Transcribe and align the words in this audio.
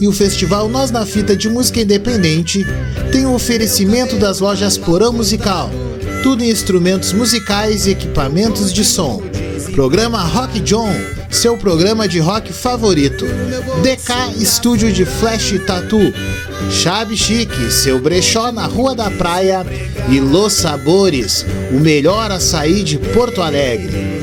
E 0.00 0.06
o 0.06 0.12
festival 0.12 0.68
Nós 0.68 0.90
na 0.90 1.04
Fita 1.04 1.36
de 1.36 1.48
Música 1.48 1.80
Independente 1.80 2.64
tem 3.10 3.26
o 3.26 3.34
oferecimento 3.34 4.16
das 4.16 4.38
lojas 4.38 4.78
Porão 4.78 5.12
Musical, 5.12 5.70
tudo 6.22 6.44
em 6.44 6.50
instrumentos 6.50 7.12
musicais 7.12 7.86
e 7.86 7.90
equipamentos 7.90 8.72
de 8.72 8.84
som. 8.84 9.20
Programa 9.74 10.22
Rock 10.22 10.60
John, 10.60 10.92
seu 11.30 11.56
programa 11.56 12.06
de 12.06 12.20
rock 12.20 12.52
favorito. 12.52 13.24
DK 13.82 14.40
Estúdio 14.40 14.92
de 14.92 15.04
Flash 15.04 15.54
Tattoo. 15.66 16.12
Chave 16.70 17.16
Chique, 17.16 17.70
seu 17.70 18.00
brechó 18.00 18.52
na 18.52 18.66
Rua 18.66 18.94
da 18.94 19.10
Praia. 19.10 19.64
E 20.08 20.20
Los 20.20 20.54
Sabores, 20.54 21.44
o 21.72 21.80
melhor 21.80 22.30
açaí 22.30 22.82
de 22.82 22.98
Porto 22.98 23.42
Alegre. 23.42 24.18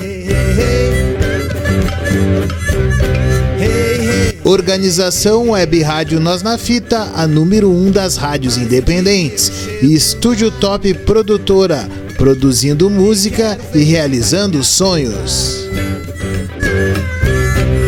Organização 4.46 5.50
Web 5.50 5.82
Rádio 5.82 6.20
Nós 6.20 6.44
na 6.44 6.56
Fita, 6.56 7.12
a 7.16 7.26
número 7.26 7.68
1 7.68 7.88
um 7.88 7.92
das 7.92 8.16
rádios 8.16 8.58
independentes. 8.58 9.52
E 9.82 9.92
Estúdio 9.96 10.52
Top 10.52 10.94
Produtora, 11.00 11.90
produzindo 12.16 12.88
música 12.88 13.58
e 13.74 13.80
realizando 13.80 14.64
sonhos. 14.64 15.66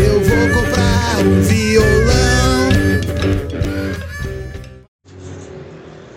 Eu 0.03 0.19
vou 0.19 0.63
comprar 0.63 1.27
um 1.27 1.41
violão. 1.43 2.69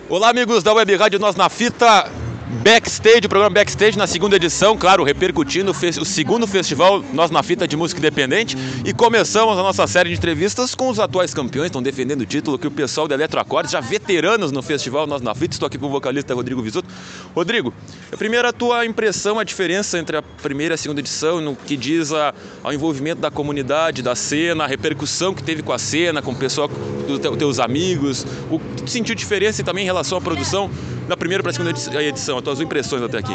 Olá, 0.09 0.31
amigos 0.31 0.63
da 0.63 0.73
Web 0.73 0.95
Rádio 0.95 1.19
Nós 1.19 1.35
na 1.35 1.49
Fita. 1.49 2.20
Backstage, 2.63 3.25
o 3.25 3.29
programa 3.29 3.55
Backstage 3.55 3.97
na 3.97 4.05
segunda 4.05 4.35
edição, 4.35 4.77
claro, 4.77 5.03
repercutindo 5.03 5.71
o 5.71 6.05
segundo 6.05 6.45
festival 6.45 7.03
Nós 7.11 7.31
na 7.31 7.41
Fita 7.41 7.67
de 7.67 7.75
Música 7.75 7.97
Independente 7.97 8.55
e 8.85 8.93
começamos 8.93 9.57
a 9.57 9.63
nossa 9.63 9.87
série 9.87 10.09
de 10.09 10.15
entrevistas 10.15 10.75
com 10.75 10.87
os 10.87 10.99
atuais 10.99 11.33
campeões, 11.33 11.67
estão 11.67 11.81
defendendo 11.81 12.21
o 12.21 12.25
título 12.25 12.59
que 12.59 12.67
o 12.67 12.71
pessoal 12.71 13.07
da 13.07 13.15
Eletroacordes, 13.15 13.71
já 13.71 13.79
veteranos 13.79 14.51
no 14.51 14.61
festival 14.61 15.07
Nós 15.07 15.23
na 15.23 15.33
Fita, 15.33 15.55
estou 15.55 15.65
aqui 15.65 15.79
com 15.79 15.87
o 15.87 15.89
vocalista 15.89 16.35
Rodrigo 16.35 16.61
Visuto. 16.61 16.87
Rodrigo, 17.33 17.73
a 18.11 18.15
primeira 18.15 18.49
a 18.49 18.53
tua 18.53 18.85
impressão, 18.85 19.39
a 19.39 19.43
diferença 19.43 19.97
entre 19.97 20.17
a 20.17 20.21
primeira 20.21 20.73
e 20.73 20.75
a 20.75 20.77
segunda 20.77 20.99
edição 20.99 21.41
no 21.41 21.55
que 21.55 21.75
diz 21.75 22.13
a, 22.13 22.31
ao 22.63 22.71
envolvimento 22.71 23.19
da 23.19 23.31
comunidade, 23.31 24.03
da 24.03 24.15
cena, 24.15 24.65
a 24.65 24.67
repercussão 24.67 25.33
que 25.33 25.41
teve 25.41 25.63
com 25.63 25.73
a 25.73 25.79
cena, 25.79 26.21
com 26.21 26.31
o 26.31 26.35
pessoal, 26.35 26.69
dos 27.07 27.19
teus 27.37 27.59
amigos, 27.59 28.23
o 28.51 28.59
que 28.59 28.83
tu 28.83 28.91
sentiu 28.91 29.15
diferença 29.15 29.61
e 29.61 29.63
também 29.63 29.81
em 29.83 29.87
relação 29.87 30.15
à 30.15 30.21
produção 30.21 30.69
da 31.07 31.17
primeira 31.17 31.43
para 31.43 31.49
a 31.49 31.53
segunda 31.53 31.71
edição, 31.71 32.37
as 32.51 32.59
impressões 32.59 33.01
até 33.01 33.17
aqui? 33.19 33.33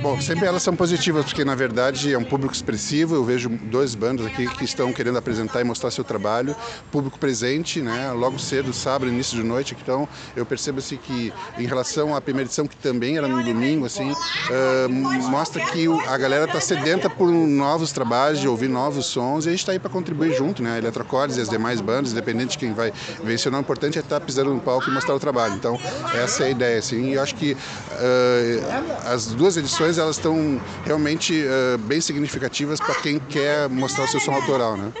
Bom, 0.00 0.20
sempre 0.20 0.46
elas 0.46 0.62
são 0.62 0.76
positivas, 0.76 1.24
porque 1.24 1.44
na 1.44 1.56
verdade 1.56 2.12
é 2.12 2.18
um 2.18 2.24
público 2.24 2.54
expressivo. 2.54 3.16
Eu 3.16 3.24
vejo 3.24 3.48
dois 3.48 3.96
bandos 3.96 4.24
aqui 4.24 4.46
que 4.46 4.64
estão 4.64 4.92
querendo 4.92 5.18
apresentar 5.18 5.60
e 5.60 5.64
mostrar 5.64 5.90
seu 5.90 6.04
trabalho. 6.04 6.54
Público 6.92 7.18
presente, 7.18 7.80
né? 7.80 8.12
Logo 8.12 8.38
cedo, 8.38 8.72
sábado, 8.72 9.10
início 9.10 9.36
de 9.36 9.42
noite. 9.42 9.76
Então, 9.80 10.08
eu 10.36 10.46
percebo 10.46 10.78
assim 10.78 10.96
que, 10.96 11.32
em 11.58 11.66
relação 11.66 12.14
à 12.14 12.20
primeira 12.20 12.46
edição, 12.46 12.66
que 12.66 12.76
também 12.76 13.16
era 13.16 13.26
no 13.26 13.42
domingo, 13.42 13.86
assim, 13.86 14.12
uh, 14.12 14.88
mostra 15.30 15.64
que 15.66 15.86
a 16.06 16.16
galera 16.16 16.44
está 16.44 16.60
sedenta 16.60 17.10
por 17.10 17.28
novos 17.28 17.90
trabalhos, 17.90 18.40
de 18.40 18.46
ouvir 18.46 18.68
novos 18.68 19.06
sons, 19.06 19.46
e 19.46 19.48
a 19.48 19.50
gente 19.50 19.60
está 19.60 19.72
aí 19.72 19.78
para 19.80 19.90
contribuir 19.90 20.32
junto, 20.32 20.62
né? 20.62 20.78
Eletrocordes 20.78 21.36
e 21.38 21.40
as 21.40 21.48
demais 21.48 21.80
bandas, 21.80 22.12
independente 22.12 22.52
de 22.52 22.58
quem 22.58 22.72
vai 22.72 22.92
vencer, 23.24 23.52
o 23.52 23.58
importante 23.58 23.98
é 23.98 24.00
estar 24.00 24.20
tá 24.20 24.24
pisando 24.24 24.54
no 24.54 24.60
palco 24.60 24.88
e 24.88 24.92
mostrar 24.92 25.14
o 25.14 25.20
trabalho. 25.20 25.54
Então, 25.54 25.78
essa 26.14 26.44
é 26.44 26.46
a 26.46 26.50
ideia, 26.50 26.78
assim. 26.78 27.10
E 27.10 27.14
eu 27.14 27.22
acho 27.22 27.34
que 27.34 27.52
uh, 27.52 29.08
as 29.12 29.26
duas 29.26 29.56
edições 29.56 29.87
elas 29.96 30.16
estão 30.16 30.60
realmente 30.84 31.32
uh, 31.44 31.78
bem 31.78 32.00
significativas 32.00 32.80
para 32.80 32.94
quem 32.94 33.18
quer 33.18 33.68
mostrar 33.70 34.04
o 34.04 34.08
seu 34.08 34.20
som 34.20 34.32
autoral, 34.32 34.76
né? 34.76 34.92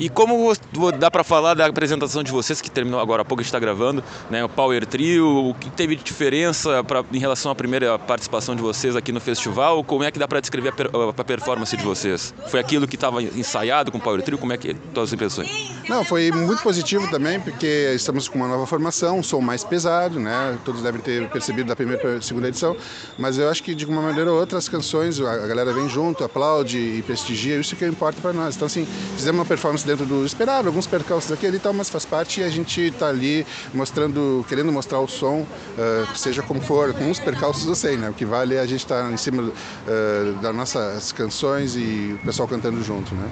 E 0.00 0.08
como 0.08 0.50
dá 0.98 1.10
para 1.10 1.22
falar 1.22 1.52
da 1.52 1.66
apresentação 1.66 2.22
de 2.22 2.32
vocês, 2.32 2.58
que 2.62 2.70
terminou 2.70 2.98
agora 2.98 3.20
há 3.20 3.24
pouco, 3.24 3.42
a 3.42 3.44
gente 3.44 3.50
está 3.50 3.58
gravando, 3.58 4.02
né, 4.30 4.42
o 4.42 4.48
Power 4.48 4.86
Trio, 4.86 5.50
o 5.50 5.54
que 5.54 5.68
teve 5.68 5.94
de 5.94 6.02
diferença 6.02 6.82
pra, 6.82 7.04
em 7.12 7.18
relação 7.18 7.52
à 7.52 7.54
primeira 7.54 7.98
participação 7.98 8.56
de 8.56 8.62
vocês 8.62 8.96
aqui 8.96 9.12
no 9.12 9.20
festival? 9.20 9.84
Como 9.84 10.02
é 10.02 10.10
que 10.10 10.18
dá 10.18 10.26
para 10.26 10.40
descrever 10.40 10.70
a, 10.70 10.72
per, 10.72 10.90
a, 11.18 11.22
performance 11.22 11.76
de 11.76 11.84
vocês? 11.84 12.32
Foi 12.48 12.58
aquilo 12.58 12.88
que 12.88 12.94
estava 12.94 13.22
ensaiado 13.22 13.92
com 13.92 13.98
o 13.98 14.00
Power 14.00 14.22
Trio? 14.22 14.38
Como 14.38 14.54
é 14.54 14.56
que 14.56 14.72
todas 14.72 15.10
as 15.10 15.12
impressões? 15.12 15.70
Não, 15.86 16.02
foi 16.02 16.30
muito 16.30 16.62
positivo 16.62 17.10
também, 17.10 17.38
porque 17.38 17.92
estamos 17.94 18.26
com 18.26 18.38
uma 18.38 18.48
nova 18.48 18.66
formação, 18.66 19.18
um 19.18 19.22
som 19.22 19.42
mais 19.42 19.64
pesado, 19.64 20.18
né? 20.18 20.58
Todos 20.64 20.80
devem 20.80 21.02
ter 21.02 21.28
percebido 21.28 21.68
da 21.68 21.76
primeira 21.76 22.00
para 22.00 22.14
a 22.14 22.22
segunda 22.22 22.48
edição, 22.48 22.74
mas 23.18 23.36
eu 23.36 23.50
acho 23.50 23.62
que 23.62 23.74
de 23.74 23.84
uma 23.84 24.00
maneira 24.00 24.32
ou 24.32 24.40
outra 24.40 24.56
as 24.56 24.66
canções, 24.66 25.20
a 25.20 25.46
galera 25.46 25.74
vem 25.74 25.90
junto, 25.90 26.24
aplaude 26.24 26.78
e 26.78 27.02
prestigia, 27.02 27.60
isso 27.60 27.76
que 27.76 27.84
importa 27.84 28.18
para 28.22 28.32
nós. 28.32 28.56
Então, 28.56 28.64
assim, 28.64 28.86
fizemos 29.14 29.40
uma 29.40 29.44
performance 29.44 29.89
dentro 29.90 30.06
do 30.06 30.24
esperado, 30.24 30.68
alguns 30.68 30.86
percalços 30.86 31.32
aqui 31.32 31.46
e 31.46 31.58
tal, 31.58 31.72
mas 31.72 31.90
faz 31.90 32.04
parte 32.04 32.40
e 32.40 32.44
a 32.44 32.48
gente 32.48 32.80
está 32.80 33.08
ali 33.08 33.44
mostrando, 33.74 34.44
querendo 34.48 34.70
mostrar 34.70 35.00
o 35.00 35.08
som, 35.08 35.40
uh, 35.40 36.16
seja 36.16 36.42
como 36.42 36.60
for, 36.60 36.94
com 36.94 37.04
uns 37.10 37.18
percalços 37.18 37.66
eu 37.66 37.74
sei, 37.74 37.96
né? 37.96 38.08
O 38.08 38.14
que 38.14 38.24
vale 38.24 38.54
é 38.54 38.60
a 38.60 38.66
gente 38.66 38.80
estar 38.80 39.02
tá 39.02 39.10
em 39.10 39.16
cima 39.16 39.42
uh, 39.42 40.32
das 40.40 40.54
nossas 40.54 41.10
canções 41.12 41.74
e 41.74 42.14
o 42.14 42.24
pessoal 42.24 42.46
cantando 42.46 42.82
junto, 42.84 43.14
né? 43.14 43.28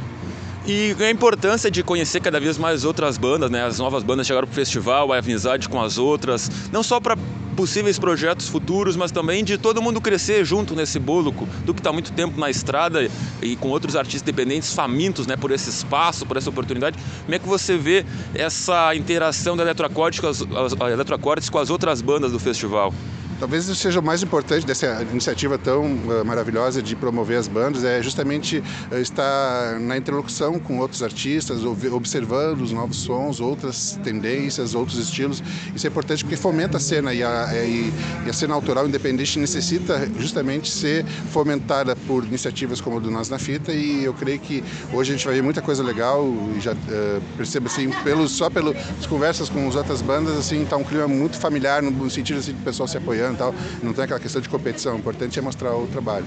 E 0.71 0.95
a 1.03 1.11
importância 1.11 1.71
de 1.71 1.83
conhecer 1.83 2.21
cada 2.21 2.39
vez 2.39 2.59
mais 2.59 2.85
outras 2.85 3.17
bandas, 3.17 3.51
né? 3.51 3.65
As 3.65 3.79
novas 3.79 4.03
bandas 4.03 4.27
chegaram 4.27 4.47
para 4.47 4.53
o 4.53 4.55
festival, 4.55 5.15
a 5.15 5.19
amizade 5.19 5.67
com 5.67 5.81
as 5.81 5.97
outras, 5.97 6.51
não 6.71 6.83
só 6.83 7.01
para 7.01 7.17
possíveis 7.57 7.99
projetos 7.99 8.51
futuros, 8.51 8.95
mas 8.95 9.11
também 9.11 9.43
de 9.43 9.57
todo 9.57 9.81
mundo 9.81 9.99
crescer 9.99 10.45
junto 10.45 10.77
nesse 10.77 10.99
bolo, 10.99 11.35
do 11.65 11.73
que 11.73 11.81
está 11.81 11.91
muito 11.91 12.13
tempo 12.13 12.39
na 12.39 12.51
estrada 12.51 13.09
e 13.41 13.57
com 13.57 13.71
outros 13.71 13.97
artistas 13.97 14.21
independentes 14.21 14.75
famintos 14.75 15.27
né, 15.27 15.39
por 15.39 15.51
esse 15.53 15.71
espaço, 15.71 16.27
por 16.27 16.37
essa 16.37 16.51
oportunidade. 16.51 16.99
Como 17.23 17.35
é 17.35 17.39
que 17.39 17.49
você 17.49 17.79
vê 17.79 18.05
essa 18.35 18.95
interação 18.95 19.57
da 19.57 19.63
Eletroacordes 19.63 20.21
com 20.21 20.27
as, 20.27 20.43
as, 20.43 21.49
com 21.49 21.59
as 21.59 21.71
outras 21.71 22.03
bandas 22.03 22.33
do 22.33 22.39
festival? 22.39 22.93
Talvez 23.39 23.67
seja 23.67 24.01
o 24.01 24.03
mais 24.03 24.21
importante 24.21 24.67
dessa 24.67 25.01
iniciativa 25.13 25.57
tão 25.57 25.85
uh, 25.85 26.25
maravilhosa 26.25 26.83
de 26.83 26.97
promover 26.97 27.39
as 27.39 27.47
bandas 27.47 27.85
é 27.85 28.03
justamente 28.03 28.59
uh, 28.91 28.97
estar 28.97 29.79
na 29.79 29.97
interlocução 29.97 30.59
com 30.59 30.79
outros 30.79 31.05
artistas, 31.05 31.63
observando 31.65 32.63
os 32.63 32.73
novos 32.73 32.97
sons, 32.97 33.41
outras 33.41 33.97
tendências, 34.03 34.75
outros 34.75 34.99
estilos. 34.99 35.41
Isso 35.73 35.87
é 35.87 35.89
importante 35.89 36.25
porque 36.25 36.37
fomenta 36.37 36.79
a 36.79 36.81
cena 36.81 37.15
e 37.15 37.23
a, 37.23 37.49
e, 37.65 37.93
e 38.27 38.29
a 38.29 38.33
cena 38.33 38.55
autoral 38.55 38.89
independente 38.89 39.39
necessita 39.39 40.11
justamente 40.19 40.69
ser 40.69 41.07
fomentada 41.31 41.95
por 41.95 42.25
iniciativas 42.25 42.81
como 42.81 42.97
a 42.97 43.01
do 43.01 43.09
Nós 43.09 43.29
na 43.29 43.39
Fita 43.39 43.73
e 43.73 44.03
eu 44.03 44.15
creio 44.15 44.41
que 44.41 44.65
hoje 44.93 45.13
a 45.13 45.17
gente 45.17 45.25
vai 45.25 45.37
ver 45.37 45.43
muita 45.43 45.63
coisa 45.63 45.85
legal 45.85 46.27
e 46.57 46.61
já 46.61 46.73
uh, 46.73 46.77
percebo 47.37 47.69
assim, 47.69 47.89
pelo, 48.03 48.29
só 48.29 48.51
pelas 48.51 48.75
conversas 49.09 49.49
com 49.49 49.69
as 49.69 49.77
outras 49.77 50.03
bandas, 50.03 50.37
assim, 50.37 50.65
está 50.65 50.77
um 50.77 50.83
clima 50.83 51.07
muito 51.07 51.39
familiar 51.39 51.81
no 51.81 52.11
sentido 52.11 52.41
assim, 52.41 52.53
do 52.53 52.65
pessoal 52.65 52.89
se 52.89 52.97
apoiando 52.97 53.28
tal. 53.37 53.55
Não 53.83 53.93
tem 53.93 54.05
aquela 54.05 54.21
questão 54.21 54.41
de 54.41 54.49
competição. 54.49 54.95
O 54.95 54.99
importante 54.99 55.39
é 55.39 55.43
mostrar 55.43 55.77
o 55.77 55.87
trabalho. 55.87 56.27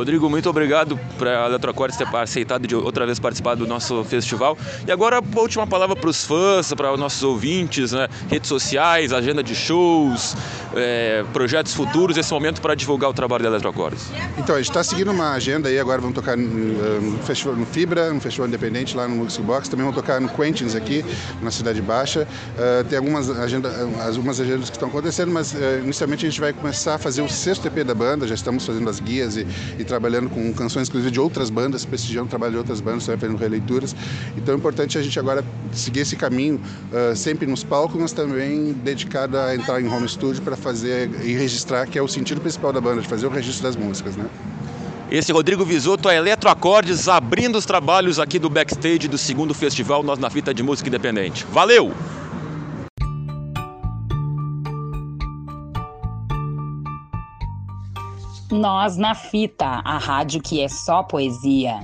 Rodrigo, 0.00 0.30
muito 0.30 0.48
obrigado 0.48 0.98
para 1.18 1.44
a 1.44 1.46
Eletrocortes 1.46 1.98
ter 1.98 2.08
aceitado 2.16 2.66
de 2.66 2.74
outra 2.74 3.04
vez 3.04 3.20
participar 3.20 3.54
do 3.54 3.66
nosso 3.66 4.02
festival. 4.04 4.56
E 4.86 4.90
agora 4.90 5.18
a 5.18 5.40
última 5.40 5.66
palavra 5.66 5.94
para 5.94 6.08
os 6.08 6.24
fãs, 6.24 6.72
para 6.72 6.90
os 6.90 6.98
nossos 6.98 7.22
ouvintes, 7.22 7.92
né? 7.92 8.08
redes 8.30 8.48
sociais, 8.48 9.12
agenda 9.12 9.42
de 9.42 9.54
shows, 9.54 10.34
é, 10.74 11.22
projetos 11.34 11.74
futuros, 11.74 12.16
esse 12.16 12.32
momento 12.32 12.62
para 12.62 12.74
divulgar 12.74 13.10
o 13.10 13.12
trabalho 13.12 13.42
da 13.42 13.50
Eletrocortes. 13.50 14.06
Então, 14.38 14.54
a 14.54 14.58
gente 14.58 14.70
está 14.70 14.82
seguindo 14.82 15.10
uma 15.10 15.32
agenda 15.32 15.68
aí, 15.68 15.78
agora 15.78 16.00
vamos 16.00 16.14
tocar 16.14 16.34
no, 16.34 17.00
no, 17.00 17.18
festival, 17.18 17.54
no 17.54 17.66
Fibra, 17.66 18.10
no 18.10 18.22
Festival 18.22 18.48
Independente 18.48 18.96
lá 18.96 19.06
no 19.06 19.16
Music 19.16 19.42
Box, 19.42 19.68
também 19.68 19.84
vamos 19.84 20.00
tocar 20.00 20.18
no 20.18 20.30
Quentins 20.30 20.74
aqui, 20.74 21.04
na 21.42 21.50
Cidade 21.50 21.82
Baixa. 21.82 22.26
Uh, 22.56 22.84
tem 22.84 22.96
algumas, 22.96 23.28
agenda, 23.28 23.70
algumas 24.06 24.40
agendas 24.40 24.70
que 24.70 24.76
estão 24.76 24.88
acontecendo, 24.88 25.30
mas 25.30 25.52
uh, 25.52 25.58
inicialmente 25.84 26.24
a 26.24 26.30
gente 26.30 26.40
vai 26.40 26.54
começar 26.54 26.94
a 26.94 26.98
fazer 26.98 27.20
o 27.20 27.28
sexto 27.28 27.66
EP 27.66 27.84
da 27.84 27.94
banda, 27.94 28.26
já 28.26 28.34
estamos 28.34 28.64
fazendo 28.64 28.88
as 28.88 28.98
guias 28.98 29.36
e, 29.36 29.46
e 29.78 29.84
trabalhando 29.90 30.30
com 30.30 30.52
canções, 30.54 30.88
inclusive, 30.88 31.10
de 31.10 31.20
outras 31.20 31.50
bandas, 31.50 31.84
prestigiando 31.84 32.26
o 32.26 32.30
trabalho 32.30 32.52
de 32.52 32.58
outras 32.58 32.80
bandas, 32.80 33.04
também 33.04 33.20
fazendo 33.20 33.36
releituras. 33.36 33.94
Então 34.36 34.54
é 34.54 34.56
importante 34.56 34.96
a 34.96 35.02
gente 35.02 35.18
agora 35.18 35.44
seguir 35.72 36.00
esse 36.00 36.16
caminho, 36.16 36.60
uh, 36.92 37.14
sempre 37.16 37.46
nos 37.46 37.64
palcos, 37.64 38.00
mas 38.00 38.12
também 38.12 38.72
dedicado 38.72 39.36
a 39.36 39.54
entrar 39.54 39.80
em 39.80 39.88
home 39.88 40.08
studio 40.08 40.42
para 40.42 40.56
fazer 40.56 41.10
e 41.22 41.34
registrar, 41.34 41.86
que 41.86 41.98
é 41.98 42.02
o 42.02 42.08
sentido 42.08 42.40
principal 42.40 42.72
da 42.72 42.80
banda, 42.80 43.02
de 43.02 43.08
fazer 43.08 43.26
o 43.26 43.30
registro 43.30 43.64
das 43.64 43.76
músicas, 43.76 44.16
né? 44.16 44.26
Esse 45.10 45.32
Rodrigo 45.32 45.64
Visoto 45.64 46.08
é 46.08 46.16
Eletroacordes, 46.16 47.08
abrindo 47.08 47.58
os 47.58 47.66
trabalhos 47.66 48.20
aqui 48.20 48.38
do 48.38 48.48
backstage 48.48 49.08
do 49.08 49.18
segundo 49.18 49.52
festival 49.52 50.04
Nós 50.04 50.20
na 50.20 50.30
Fita 50.30 50.54
de 50.54 50.62
Música 50.62 50.88
Independente. 50.88 51.44
Valeu! 51.50 51.92
Nós 58.50 58.96
na 58.96 59.14
Fita, 59.14 59.80
a 59.84 59.96
rádio 59.96 60.42
que 60.42 60.60
é 60.60 60.68
só 60.68 61.04
poesia. 61.04 61.78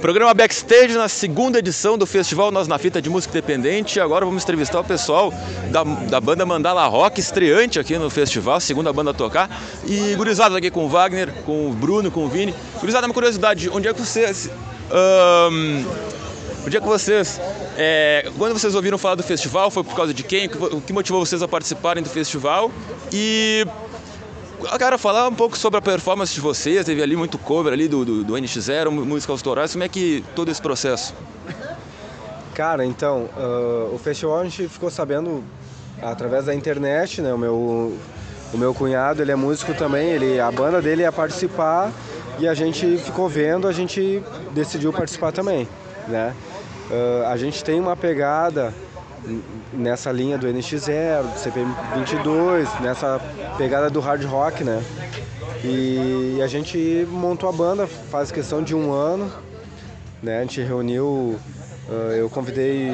Programa 0.00 0.32
Backstage 0.32 0.94
na 0.94 1.08
segunda 1.08 1.58
edição 1.58 1.98
do 1.98 2.06
Festival 2.06 2.50
Nós 2.50 2.68
na 2.68 2.78
Fita 2.78 3.02
de 3.02 3.10
Música 3.10 3.36
Independente. 3.36 4.00
Agora 4.00 4.24
vamos 4.24 4.44
entrevistar 4.44 4.80
o 4.80 4.84
pessoal 4.84 5.32
da, 5.70 5.84
da 5.84 6.20
banda 6.20 6.46
Mandala 6.46 6.86
Rock, 6.86 7.20
estreante 7.20 7.78
aqui 7.78 7.98
no 7.98 8.08
festival, 8.08 8.60
segunda 8.60 8.92
banda 8.92 9.10
a 9.10 9.14
tocar. 9.14 9.50
E 9.84 10.14
gurizada 10.14 10.56
aqui 10.56 10.70
com 10.70 10.86
o 10.86 10.88
Wagner, 10.88 11.30
com 11.44 11.68
o 11.68 11.72
Bruno, 11.72 12.10
com 12.10 12.24
o 12.24 12.28
Vini. 12.28 12.54
Gurizada, 12.80 13.06
uma 13.06 13.14
curiosidade, 13.14 13.68
onde 13.68 13.88
é 13.88 13.92
que 13.92 14.00
você 14.00 14.32
Um, 14.88 15.84
o 16.66 16.70
dia 16.70 16.80
que 16.80 16.86
vocês. 16.86 17.40
É, 17.76 18.30
quando 18.36 18.52
vocês 18.52 18.74
ouviram 18.74 18.98
falar 18.98 19.14
do 19.14 19.22
festival, 19.22 19.70
foi 19.70 19.84
por 19.84 19.94
causa 19.94 20.12
de 20.12 20.22
quem? 20.22 20.46
O 20.46 20.80
que 20.80 20.92
motivou 20.92 21.24
vocês 21.24 21.40
a 21.40 21.48
participarem 21.48 22.02
do 22.02 22.08
festival? 22.08 22.70
E. 23.12 23.64
Cara, 24.78 24.98
falar 24.98 25.28
um 25.28 25.34
pouco 25.34 25.56
sobre 25.56 25.78
a 25.78 25.82
performance 25.82 26.34
de 26.34 26.40
vocês, 26.40 26.84
teve 26.84 27.02
ali 27.02 27.14
muito 27.14 27.36
cover 27.38 27.72
ali 27.72 27.86
do, 27.86 28.04
do, 28.04 28.24
do 28.24 28.32
NX0, 28.32 28.90
músicas 28.90 29.38
autorais, 29.38 29.72
como 29.72 29.84
é 29.84 29.88
que 29.88 30.24
todo 30.34 30.50
esse 30.50 30.60
processo? 30.60 31.14
Cara, 32.54 32.84
então, 32.84 33.28
uh, 33.36 33.94
o 33.94 33.98
festival 34.02 34.40
a 34.40 34.44
gente 34.44 34.66
ficou 34.66 34.90
sabendo 34.90 35.44
através 36.02 36.46
da 36.46 36.54
internet, 36.54 37.20
né? 37.20 37.32
O 37.34 37.38
meu, 37.38 37.52
o 38.52 38.58
meu 38.58 38.72
cunhado, 38.74 39.20
ele 39.20 39.30
é 39.30 39.36
músico 39.36 39.74
também, 39.74 40.08
ele, 40.08 40.40
a 40.40 40.50
banda 40.50 40.80
dele 40.80 41.02
ia 41.02 41.12
participar 41.12 41.92
e 42.38 42.48
a 42.48 42.54
gente 42.54 42.96
ficou 42.96 43.28
vendo, 43.28 43.68
a 43.68 43.72
gente 43.72 44.22
decidiu 44.52 44.90
participar 44.90 45.32
também, 45.32 45.68
né? 46.08 46.34
Uh, 46.90 47.26
a 47.26 47.36
gente 47.36 47.64
tem 47.64 47.80
uma 47.80 47.96
pegada 47.96 48.72
nessa 49.72 50.12
linha 50.12 50.38
do 50.38 50.46
NX0, 50.46 51.22
do 51.22 51.38
CPM22, 51.38 52.80
nessa 52.80 53.20
pegada 53.58 53.90
do 53.90 53.98
hard 54.00 54.24
rock, 54.24 54.62
né? 54.62 54.82
E 55.64 56.40
a 56.42 56.46
gente 56.46 57.06
montou 57.10 57.48
a 57.48 57.52
banda 57.52 57.86
faz 57.86 58.30
questão 58.30 58.62
de 58.62 58.74
um 58.74 58.92
ano, 58.92 59.32
né? 60.22 60.38
A 60.38 60.40
gente 60.42 60.62
reuniu, 60.62 61.38
uh, 61.88 61.92
eu 62.16 62.30
convidei 62.30 62.90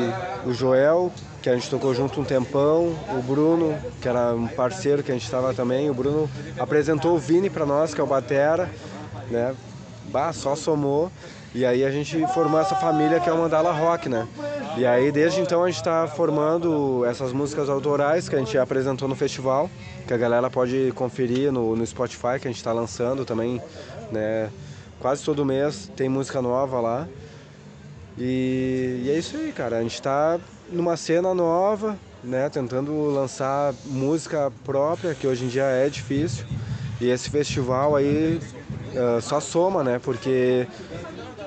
o 0.46 0.54
Joel, 0.54 1.12
que 1.42 1.50
a 1.50 1.54
gente 1.54 1.68
tocou 1.68 1.94
junto 1.94 2.18
um 2.18 2.24
tempão, 2.24 2.94
o 3.10 3.22
Bruno, 3.22 3.76
que 4.00 4.08
era 4.08 4.34
um 4.34 4.46
parceiro 4.46 5.02
que 5.02 5.10
a 5.10 5.14
gente 5.14 5.24
estava 5.24 5.52
também, 5.52 5.90
o 5.90 5.94
Bruno 5.94 6.30
apresentou 6.58 7.14
o 7.14 7.18
Vini 7.18 7.50
para 7.50 7.66
nós, 7.66 7.92
que 7.92 8.00
é 8.00 8.04
o 8.04 8.06
batera, 8.06 8.70
né? 9.30 9.54
Bah, 10.06 10.32
só 10.32 10.56
somou. 10.56 11.10
E 11.54 11.66
aí 11.66 11.84
a 11.84 11.90
gente 11.90 12.26
formou 12.28 12.58
essa 12.58 12.74
família 12.74 13.20
que 13.20 13.28
é 13.28 13.32
o 13.32 13.36
Mandala 13.36 13.72
Rock, 13.72 14.08
né? 14.08 14.26
E 14.76 14.86
aí 14.86 15.12
desde 15.12 15.40
então 15.40 15.62
a 15.62 15.66
gente 15.66 15.76
está 15.76 16.06
formando 16.06 17.04
essas 17.04 17.30
músicas 17.30 17.68
autorais 17.68 18.26
que 18.26 18.34
a 18.34 18.38
gente 18.38 18.56
apresentou 18.56 19.06
no 19.06 19.14
festival, 19.14 19.68
que 20.06 20.14
a 20.14 20.16
galera 20.16 20.48
pode 20.48 20.92
conferir 20.94 21.52
no, 21.52 21.76
no 21.76 21.86
Spotify, 21.86 22.40
que 22.40 22.48
a 22.48 22.50
gente 22.50 22.56
está 22.56 22.72
lançando 22.72 23.26
também, 23.26 23.60
né? 24.10 24.50
Quase 24.98 25.22
todo 25.24 25.44
mês 25.44 25.90
tem 25.94 26.08
música 26.08 26.40
nova 26.40 26.80
lá. 26.80 27.08
E, 28.16 29.02
e 29.04 29.10
é 29.10 29.18
isso 29.18 29.36
aí, 29.36 29.52
cara. 29.52 29.78
A 29.78 29.82
gente 29.82 29.94
está 29.94 30.38
numa 30.70 30.96
cena 30.96 31.34
nova, 31.34 31.98
né? 32.24 32.48
Tentando 32.48 32.92
lançar 33.10 33.74
música 33.84 34.50
própria, 34.64 35.14
que 35.14 35.26
hoje 35.26 35.44
em 35.44 35.48
dia 35.48 35.64
é 35.64 35.88
difícil. 35.88 36.46
E 37.00 37.10
esse 37.10 37.28
festival 37.28 37.96
aí 37.96 38.40
uh, 38.94 39.20
só 39.20 39.40
soma, 39.40 39.82
né? 39.82 40.00
Porque 40.02 40.66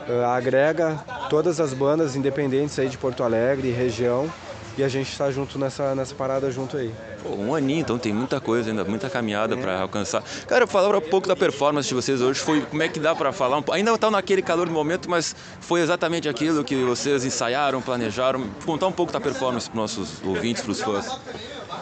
uh, 0.08 0.26
agrega 0.26 1.00
todas 1.30 1.60
as 1.60 1.74
bandas 1.74 2.16
independentes 2.16 2.78
aí 2.80 2.90
de 2.90 2.98
Porto 2.98 3.24
Alegre 3.24 3.70
e 3.70 3.72
região 3.72 4.30
e 4.78 4.84
a 4.84 4.90
gente 4.90 5.10
está 5.10 5.32
junto 5.32 5.58
nessa, 5.58 5.96
nessa 5.96 6.14
parada 6.14 6.52
junto 6.52 6.76
aí. 6.78 6.94
Pô, 7.24 7.30
um 7.30 7.56
aninho, 7.56 7.80
então 7.80 7.98
tem 7.98 8.14
muita 8.14 8.40
coisa 8.42 8.70
ainda, 8.70 8.84
muita 8.84 9.10
caminhada 9.10 9.56
é. 9.56 9.58
para 9.58 9.80
alcançar. 9.80 10.22
Cara, 10.48 10.68
falar 10.68 10.96
um 10.96 11.02
pouco 11.02 11.28
da 11.28 11.36
performance 11.36 11.88
de 11.88 11.96
vocês 11.96 12.22
hoje, 12.22 12.40
foi 12.40 12.62
como 12.62 12.84
é 12.84 12.90
que 12.90 13.00
dá 13.00 13.16
para 13.16 13.32
falar? 13.32 13.64
Ainda 13.72 13.94
está 13.94 14.12
naquele 14.12 14.42
calor 14.42 14.68
do 14.68 14.74
momento, 14.74 15.10
mas 15.10 15.36
foi 15.62 15.82
exatamente 15.82 16.28
aquilo 16.28 16.64
que 16.64 16.76
vocês 16.84 17.24
ensaiaram, 17.24 17.82
planejaram. 17.82 18.46
Contar 18.66 18.88
um 18.88 18.92
pouco 18.92 19.14
da 19.14 19.22
performance 19.22 19.70
para 19.70 19.80
nossos 19.80 20.22
ouvintes, 20.24 20.62
para 20.62 20.72
os 20.72 20.82
fãs. 20.82 21.20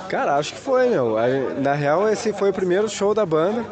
Cara, 0.08 0.38
acho 0.38 0.54
que 0.54 0.60
foi, 0.60 0.90
meu. 0.90 1.16
Na 1.60 1.74
real, 1.74 2.08
esse 2.08 2.32
foi 2.34 2.52
o 2.52 2.54
primeiro 2.54 2.88
show 2.88 3.16
da 3.16 3.26
banda, 3.26 3.66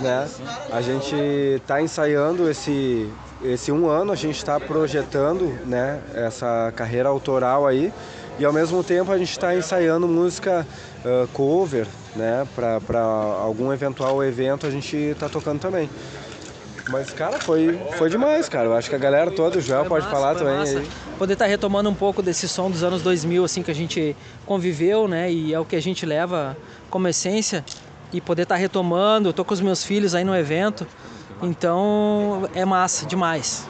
né? 0.00 0.28
A 0.72 0.80
gente 0.80 1.14
está 1.14 1.80
ensaiando 1.80 2.50
esse 2.50 3.08
esse 3.42 3.72
um 3.72 3.88
ano 3.88 4.12
a 4.12 4.16
gente 4.16 4.36
está 4.36 4.58
projetando 4.60 5.46
né, 5.66 6.00
essa 6.14 6.72
carreira 6.74 7.08
autoral 7.08 7.66
aí 7.66 7.92
e 8.38 8.44
ao 8.44 8.52
mesmo 8.52 8.82
tempo 8.82 9.12
a 9.12 9.18
gente 9.18 9.30
está 9.30 9.54
ensaiando 9.54 10.08
música 10.08 10.66
uh, 11.04 11.28
cover 11.28 11.86
né, 12.16 12.46
para 12.54 13.00
algum 13.00 13.72
eventual 13.72 14.22
evento 14.24 14.66
a 14.66 14.70
gente 14.70 14.96
está 14.96 15.28
tocando 15.28 15.60
também. 15.60 15.88
Mas, 16.88 17.10
cara, 17.10 17.40
foi, 17.40 17.80
foi 17.96 18.10
demais, 18.10 18.48
cara. 18.48 18.66
Eu 18.66 18.74
acho 18.74 18.90
que 18.90 18.94
a 18.94 18.98
galera 18.98 19.30
toda, 19.30 19.58
o 19.58 19.60
Joel 19.60 19.86
pode 19.86 20.04
massa, 20.04 20.16
falar 20.16 20.34
também. 20.34 20.86
Poder 21.18 21.32
estar 21.32 21.46
tá 21.46 21.50
retomando 21.50 21.88
um 21.88 21.94
pouco 21.94 22.20
desse 22.20 22.46
som 22.46 22.70
dos 22.70 22.82
anos 22.82 23.00
2000, 23.00 23.42
assim, 23.42 23.62
que 23.62 23.70
a 23.70 23.74
gente 23.74 24.14
conviveu, 24.44 25.08
né? 25.08 25.32
E 25.32 25.54
é 25.54 25.58
o 25.58 25.64
que 25.64 25.76
a 25.76 25.80
gente 25.80 26.04
leva 26.04 26.56
como 26.90 27.08
essência. 27.08 27.64
E 28.12 28.20
poder 28.20 28.42
estar 28.42 28.56
tá 28.56 28.60
retomando. 28.60 29.30
Eu 29.30 29.32
tô 29.32 29.44
com 29.44 29.54
os 29.54 29.62
meus 29.62 29.82
filhos 29.82 30.14
aí 30.14 30.24
no 30.24 30.36
evento. 30.36 30.86
Então 31.42 32.48
é 32.54 32.64
massa 32.64 33.06
demais. 33.06 33.66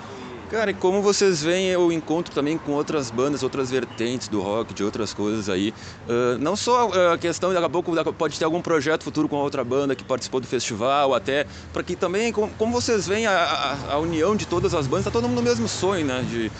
Cara, 0.55 0.71
e 0.71 0.75
como 0.75 1.03
vocês 1.03 1.43
veem 1.43 1.75
o 1.77 1.91
encontro 1.91 2.33
também 2.33 2.57
com 2.57 2.73
outras 2.73 3.11
bandas, 3.11 3.43
outras 3.43 3.71
vertentes 3.71 4.29
do 4.29 4.41
rock, 4.41 4.73
de 4.73 4.85
outras 4.85 5.13
coisas 5.13 5.49
aí? 5.49 5.75
Uh, 6.07 6.39
não 6.39 6.55
só 6.55 6.91
a 7.13 7.19
questão, 7.19 7.53
daqui 7.53 7.67
a 7.67 7.69
pouco 7.69 7.93
pode 8.13 8.39
ter 8.39 8.45
algum 8.45 8.63
projeto 8.63 9.03
futuro 9.03 9.29
com 9.29 9.35
outra 9.35 9.65
banda 9.65 9.97
que 9.97 10.05
participou 10.05 10.41
do 10.41 10.47
festival, 10.47 11.13
até 11.13 11.45
para 11.73 11.83
que 11.83 11.97
também, 11.97 12.31
como, 12.31 12.53
como 12.55 12.73
vocês 12.73 13.09
veem 13.09 13.27
a, 13.27 13.33
a, 13.33 13.95
a, 13.95 13.99
união 13.99 14.37
de 14.37 14.47
todas 14.47 14.75
as 14.75 14.87
bandas, 14.87 15.07
tá 15.07 15.11
todo 15.11 15.27
mundo 15.29 15.39
no 15.39 15.43
mesmo 15.43 15.67
sonho, 15.67 16.07
né? 16.07 16.25
De 16.31 16.53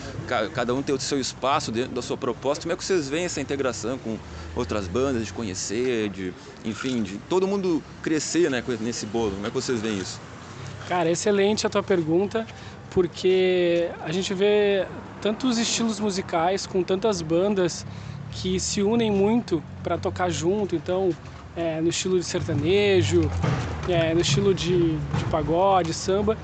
cada 0.53 0.73
um 0.73 0.81
ter 0.81 0.91
o 0.91 0.99
seu 0.99 1.17
espaço 1.17 1.71
dentro 1.71 1.93
da 1.93 2.01
sua 2.01 2.17
proposta. 2.17 2.63
Como 2.63 2.73
é 2.73 2.75
que 2.75 2.83
vocês 2.83 3.07
veem 3.07 3.23
essa 3.23 3.39
integração 3.39 3.97
com 3.97 4.17
outras 4.55 4.87
bandas, 4.87 5.25
de 5.25 5.31
conhecer, 5.31 6.09
de, 6.09 6.33
enfim, 6.65 7.01
de 7.01 7.17
todo 7.29 7.47
mundo 7.47 7.81
crescer 8.01 8.49
né, 8.49 8.61
nesse 8.81 9.05
bolo? 9.05 9.31
Como 9.31 9.45
é 9.45 9.49
que 9.49 9.55
vocês 9.55 9.79
veem 9.79 9.99
isso? 9.99 10.19
Cara, 10.87 11.09
excelente 11.09 11.65
a 11.65 11.69
tua 11.69 11.81
pergunta, 11.81 12.45
porque 12.91 13.89
a 14.03 14.11
gente 14.11 14.33
vê 14.35 14.85
tantos 15.19 15.57
estilos 15.57 15.99
musicais 15.99 16.67
com 16.67 16.83
tantas 16.83 17.23
bandas 17.23 17.85
que 18.31 18.59
se 18.59 18.83
unem 18.83 19.09
muito 19.09 19.63
para 19.81 19.97
tocar 19.97 20.29
junto, 20.29 20.75
então 20.75 21.09
é, 21.55 21.81
no 21.81 21.89
estilo 21.89 22.19
de 22.19 22.25
sertanejo, 22.25 23.29
é, 23.89 24.13
no 24.13 24.21
estilo 24.21 24.53
de, 24.53 24.97
de 24.97 25.23
pagode, 25.31 25.91
samba. 25.91 26.37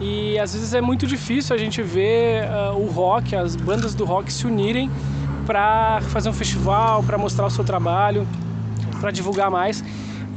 E 0.00 0.38
às 0.38 0.52
vezes 0.52 0.74
é 0.74 0.80
muito 0.80 1.04
difícil 1.04 1.56
a 1.56 1.58
gente 1.58 1.82
ver 1.82 2.44
uh, 2.44 2.78
o 2.78 2.86
rock, 2.86 3.34
as 3.34 3.56
bandas 3.56 3.94
do 3.96 4.04
rock 4.04 4.32
se 4.32 4.46
unirem 4.46 4.88
para 5.44 6.00
fazer 6.02 6.28
um 6.28 6.32
festival, 6.32 7.02
para 7.02 7.18
mostrar 7.18 7.46
o 7.46 7.50
seu 7.50 7.64
trabalho, 7.64 8.28
para 9.00 9.10
divulgar 9.10 9.50
mais. 9.50 9.82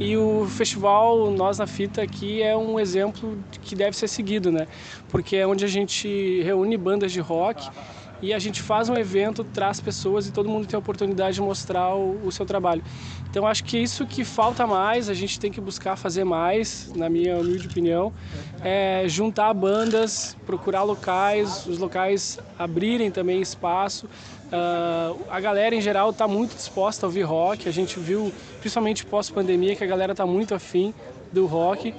E 0.00 0.16
o 0.16 0.46
festival 0.48 1.30
Nós 1.30 1.58
na 1.58 1.66
Fita 1.66 2.02
aqui 2.02 2.42
é 2.42 2.56
um 2.56 2.78
exemplo 2.80 3.38
que 3.62 3.74
deve 3.74 3.96
ser 3.96 4.08
seguido, 4.08 4.50
né? 4.50 4.66
Porque 5.08 5.36
é 5.36 5.46
onde 5.46 5.64
a 5.64 5.68
gente 5.68 6.42
reúne 6.42 6.76
bandas 6.76 7.12
de 7.12 7.20
rock 7.20 7.68
e 8.22 8.32
a 8.32 8.38
gente 8.38 8.62
faz 8.62 8.88
um 8.88 8.94
evento, 8.94 9.42
traz 9.42 9.80
pessoas 9.80 10.28
e 10.28 10.32
todo 10.32 10.48
mundo 10.48 10.64
tem 10.66 10.76
a 10.76 10.78
oportunidade 10.78 11.34
de 11.34 11.42
mostrar 11.42 11.94
o, 11.96 12.24
o, 12.24 12.30
seu 12.30 12.46
trabalho. 12.46 12.82
Então 13.28 13.44
acho 13.44 13.64
que 13.64 13.76
isso 13.76 14.06
que 14.06 14.24
falta 14.24 14.64
mais, 14.64 15.08
a 15.08 15.14
gente 15.14 15.40
tem 15.40 15.50
que 15.50 15.60
buscar 15.60 15.96
fazer 15.96 16.22
mais, 16.22 16.92
na 16.94 17.08
minha 17.08 17.36
humilde 17.36 17.66
opinião, 17.66 18.12
é 18.62 19.04
juntar 19.08 19.52
bandas, 19.52 20.36
procurar 20.46 20.84
locais, 20.84 21.66
os 21.66 21.78
locais 21.78 22.38
abrirem 22.56 23.10
também 23.10 23.40
espaço 23.40 24.08
Uh, 24.52 25.18
a 25.30 25.40
galera 25.40 25.74
em 25.74 25.80
geral 25.80 26.10
está 26.10 26.28
muito 26.28 26.54
disposta 26.54 27.06
a 27.06 27.08
ouvir 27.08 27.22
rock. 27.22 27.68
A 27.68 27.72
gente 27.72 27.98
viu, 27.98 28.30
principalmente 28.60 29.06
pós-pandemia, 29.06 29.74
que 29.74 29.82
a 29.82 29.86
galera 29.86 30.12
está 30.12 30.26
muito 30.26 30.54
afim 30.54 30.92
do 31.32 31.46
rock. 31.46 31.94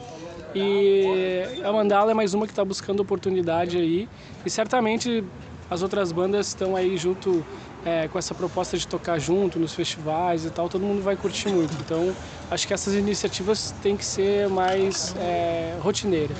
E 0.53 1.43
a 1.63 1.71
Mandala 1.71 2.11
é 2.11 2.13
mais 2.13 2.35
uma 2.35 2.45
que 2.45 2.51
está 2.51 2.63
buscando 2.63 2.99
oportunidade 2.99 3.77
aí. 3.77 4.07
E 4.45 4.49
certamente 4.51 5.23
as 5.67 5.81
outras 5.81 6.11
bandas 6.11 6.49
estão 6.49 6.75
aí 6.75 6.95
junto 6.95 7.43
é, 7.83 8.07
com 8.07 8.19
essa 8.19 8.35
proposta 8.35 8.77
de 8.77 8.87
tocar 8.87 9.17
junto 9.17 9.57
nos 9.57 9.73
festivais 9.73 10.45
e 10.45 10.51
tal. 10.51 10.69
Todo 10.69 10.85
mundo 10.85 11.01
vai 11.01 11.15
curtir 11.15 11.49
muito. 11.49 11.73
Então 11.81 12.15
acho 12.51 12.67
que 12.67 12.73
essas 12.73 12.93
iniciativas 12.93 13.73
têm 13.81 13.97
que 13.97 14.05
ser 14.05 14.47
mais 14.47 15.15
é, 15.17 15.75
rotineiras. 15.81 16.37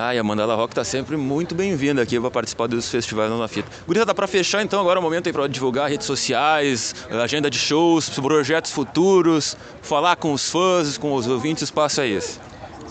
Ah, 0.00 0.14
e 0.14 0.18
a 0.18 0.22
Mandala 0.22 0.54
Rock 0.54 0.70
está 0.70 0.84
sempre 0.84 1.16
muito 1.16 1.56
bem-vinda 1.56 2.00
aqui 2.00 2.20
para 2.20 2.30
participar 2.30 2.68
dos 2.68 2.88
festivais 2.88 3.28
na 3.32 3.48
Fita. 3.48 3.68
Gurita, 3.84 4.06
dá 4.06 4.14
para 4.14 4.28
fechar 4.28 4.62
então 4.62 4.78
agora 4.80 5.00
o 5.00 5.02
momento 5.02 5.26
aí 5.26 5.32
para 5.32 5.48
divulgar 5.48 5.90
redes 5.90 6.06
sociais, 6.06 6.94
agenda 7.10 7.50
de 7.50 7.58
shows, 7.58 8.08
projetos 8.08 8.70
futuros, 8.70 9.56
falar 9.82 10.14
com 10.14 10.32
os 10.32 10.48
fãs, 10.48 10.96
com 10.96 11.14
os 11.14 11.26
ouvintes, 11.26 11.62
o 11.62 11.64
espaço 11.64 12.00
é 12.00 12.06
esse. 12.06 12.38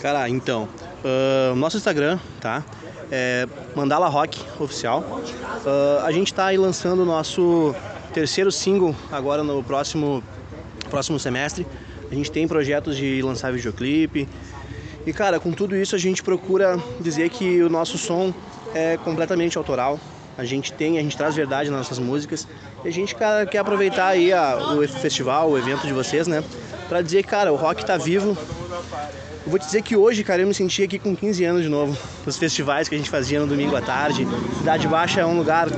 Cara, 0.02 0.28
então, 0.28 0.68
uh, 1.02 1.54
nosso 1.54 1.78
Instagram, 1.78 2.18
tá? 2.42 2.62
É 3.10 3.48
Mandala 3.74 4.08
Rock 4.08 4.38
Oficial. 4.60 5.00
Uh, 5.00 6.04
a 6.04 6.12
gente 6.12 6.26
está 6.26 6.44
aí 6.44 6.58
lançando 6.58 7.04
o 7.04 7.06
nosso 7.06 7.74
terceiro 8.12 8.52
single 8.52 8.94
agora 9.10 9.42
no 9.42 9.64
próximo, 9.64 10.22
próximo 10.90 11.18
semestre. 11.18 11.66
A 12.10 12.14
gente 12.14 12.30
tem 12.30 12.46
projetos 12.46 12.98
de 12.98 13.22
lançar 13.22 13.50
videoclipe, 13.50 14.28
e 15.08 15.12
cara, 15.14 15.40
com 15.40 15.52
tudo 15.52 15.74
isso 15.74 15.96
a 15.96 15.98
gente 15.98 16.22
procura 16.22 16.78
dizer 17.00 17.30
que 17.30 17.62
o 17.62 17.70
nosso 17.70 17.96
som 17.96 18.30
é 18.74 18.98
completamente 18.98 19.56
autoral. 19.56 19.98
A 20.36 20.44
gente 20.44 20.70
tem, 20.70 20.98
a 20.98 21.02
gente 21.02 21.16
traz 21.16 21.34
verdade 21.34 21.70
nas 21.70 21.78
nossas 21.78 21.98
músicas. 21.98 22.46
E 22.84 22.88
a 22.88 22.92
gente 22.92 23.14
cara, 23.14 23.46
quer 23.46 23.56
aproveitar 23.56 24.08
aí 24.08 24.34
a, 24.34 24.74
o 24.74 24.86
festival, 24.86 25.48
o 25.48 25.56
evento 25.56 25.86
de 25.86 25.94
vocês, 25.94 26.26
né? 26.26 26.44
Pra 26.90 27.00
dizer 27.00 27.24
cara, 27.24 27.50
o 27.50 27.56
rock 27.56 27.86
tá 27.86 27.96
vivo. 27.96 28.36
Eu 29.46 29.50
vou 29.50 29.58
te 29.58 29.64
dizer 29.64 29.80
que 29.80 29.96
hoje, 29.96 30.22
cara, 30.22 30.42
eu 30.42 30.46
me 30.46 30.52
senti 30.52 30.82
aqui 30.82 30.98
com 30.98 31.16
15 31.16 31.42
anos 31.42 31.62
de 31.62 31.70
novo. 31.70 31.96
Nos 32.26 32.36
festivais 32.36 32.86
que 32.86 32.94
a 32.94 32.98
gente 32.98 33.08
fazia 33.08 33.40
no 33.40 33.46
domingo 33.46 33.74
à 33.76 33.80
tarde. 33.80 34.28
Cidade 34.58 34.86
Baixa 34.86 35.22
é 35.22 35.24
um 35.24 35.38
lugar 35.38 35.68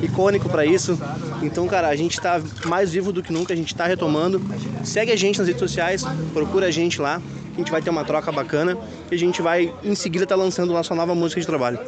icônico 0.00 0.48
para 0.48 0.64
isso. 0.64 0.96
Então, 1.42 1.66
cara, 1.66 1.88
a 1.88 1.96
gente 1.96 2.20
tá 2.20 2.40
mais 2.64 2.92
vivo 2.92 3.12
do 3.12 3.24
que 3.24 3.32
nunca, 3.32 3.52
a 3.52 3.56
gente 3.56 3.74
tá 3.74 3.88
retomando. 3.88 4.40
Segue 4.84 5.10
a 5.10 5.16
gente 5.16 5.36
nas 5.40 5.48
redes 5.48 5.58
sociais, 5.58 6.04
procura 6.32 6.68
a 6.68 6.70
gente 6.70 7.00
lá. 7.00 7.20
A 7.58 7.60
gente 7.60 7.72
vai 7.72 7.82
ter 7.82 7.90
uma 7.90 8.04
troca 8.04 8.30
bacana 8.30 8.78
e 9.10 9.16
a 9.16 9.18
gente 9.18 9.42
vai 9.42 9.74
em 9.82 9.92
seguida 9.96 10.22
estar 10.22 10.36
tá 10.36 10.40
lançando 10.40 10.72
nossa 10.72 10.94
nova 10.94 11.12
música 11.12 11.40
de 11.40 11.46
trabalho. 11.46 11.80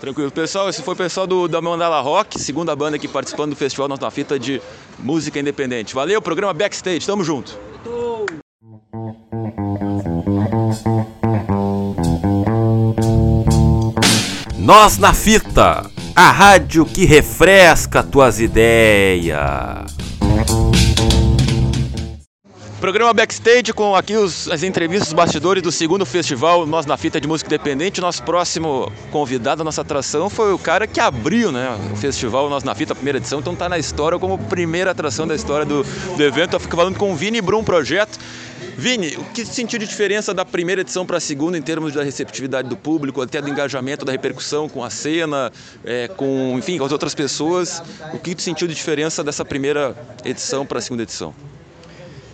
Tranquilo. 0.00 0.28
Pessoal, 0.32 0.68
esse 0.68 0.82
foi 0.82 0.94
o 0.94 0.96
pessoal 0.96 1.24
do, 1.24 1.46
da 1.46 1.62
Mandala 1.62 2.00
Rock, 2.00 2.36
segunda 2.40 2.74
banda 2.74 2.96
aqui 2.96 3.06
participando 3.06 3.50
do 3.50 3.56
festival 3.56 3.86
Nós 3.86 4.00
na 4.00 4.10
Fita 4.10 4.36
de 4.40 4.60
Música 4.98 5.38
Independente. 5.38 5.94
Valeu, 5.94 6.20
programa 6.20 6.52
Backstage, 6.52 7.06
tamo 7.06 7.22
junto. 7.22 7.56
Nós 14.58 14.98
na 14.98 15.14
Fita, 15.14 15.88
a 16.16 16.30
rádio 16.32 16.84
que 16.84 17.04
refresca 17.04 18.02
tuas 18.02 18.40
ideias. 18.40 19.97
Programa 22.80 23.12
Backstage 23.12 23.72
com 23.72 23.96
aqui 23.96 24.16
os, 24.16 24.48
as 24.48 24.62
entrevistas, 24.62 25.08
os 25.08 25.12
bastidores 25.12 25.60
do 25.60 25.72
segundo 25.72 26.06
festival 26.06 26.64
Nós 26.64 26.86
na 26.86 26.96
Fita 26.96 27.20
de 27.20 27.26
Música 27.26 27.52
Independente. 27.52 28.00
Nosso 28.00 28.22
próximo 28.22 28.92
convidado, 29.10 29.64
nossa 29.64 29.80
atração, 29.80 30.30
foi 30.30 30.52
o 30.52 30.58
cara 30.58 30.86
que 30.86 31.00
abriu 31.00 31.50
né, 31.50 31.76
o 31.92 31.96
festival 31.96 32.48
Nós 32.48 32.62
na 32.62 32.76
Fita, 32.76 32.92
a 32.92 32.96
primeira 32.96 33.18
edição. 33.18 33.40
Então 33.40 33.52
está 33.52 33.68
na 33.68 33.78
história 33.78 34.16
como 34.16 34.38
primeira 34.38 34.92
atração 34.92 35.26
da 35.26 35.34
história 35.34 35.66
do, 35.66 35.82
do 35.82 36.22
evento. 36.22 36.54
Eu 36.54 36.60
fico 36.60 36.76
falando 36.76 36.96
com 36.96 37.12
o 37.12 37.16
Vini 37.16 37.40
Brum 37.40 37.64
Projeto. 37.64 38.16
Vini, 38.76 39.16
o 39.16 39.24
que 39.24 39.44
sentiu 39.44 39.76
de 39.76 39.86
diferença 39.88 40.32
da 40.32 40.44
primeira 40.44 40.82
edição 40.82 41.04
para 41.04 41.16
a 41.16 41.20
segunda 41.20 41.58
em 41.58 41.62
termos 41.62 41.94
da 41.94 42.04
receptividade 42.04 42.68
do 42.68 42.76
público, 42.76 43.20
até 43.20 43.42
do 43.42 43.48
engajamento, 43.48 44.04
da 44.04 44.12
repercussão 44.12 44.68
com 44.68 44.84
a 44.84 44.90
cena, 44.90 45.50
é, 45.84 46.06
com, 46.06 46.54
enfim, 46.56 46.78
com 46.78 46.84
as 46.84 46.92
outras 46.92 47.12
pessoas? 47.12 47.82
O 48.14 48.20
que 48.20 48.36
tu 48.36 48.42
sentiu 48.42 48.68
de 48.68 48.74
diferença 48.74 49.24
dessa 49.24 49.44
primeira 49.44 49.96
edição 50.24 50.64
para 50.64 50.78
a 50.78 50.80
segunda 50.80 51.02
edição? 51.02 51.34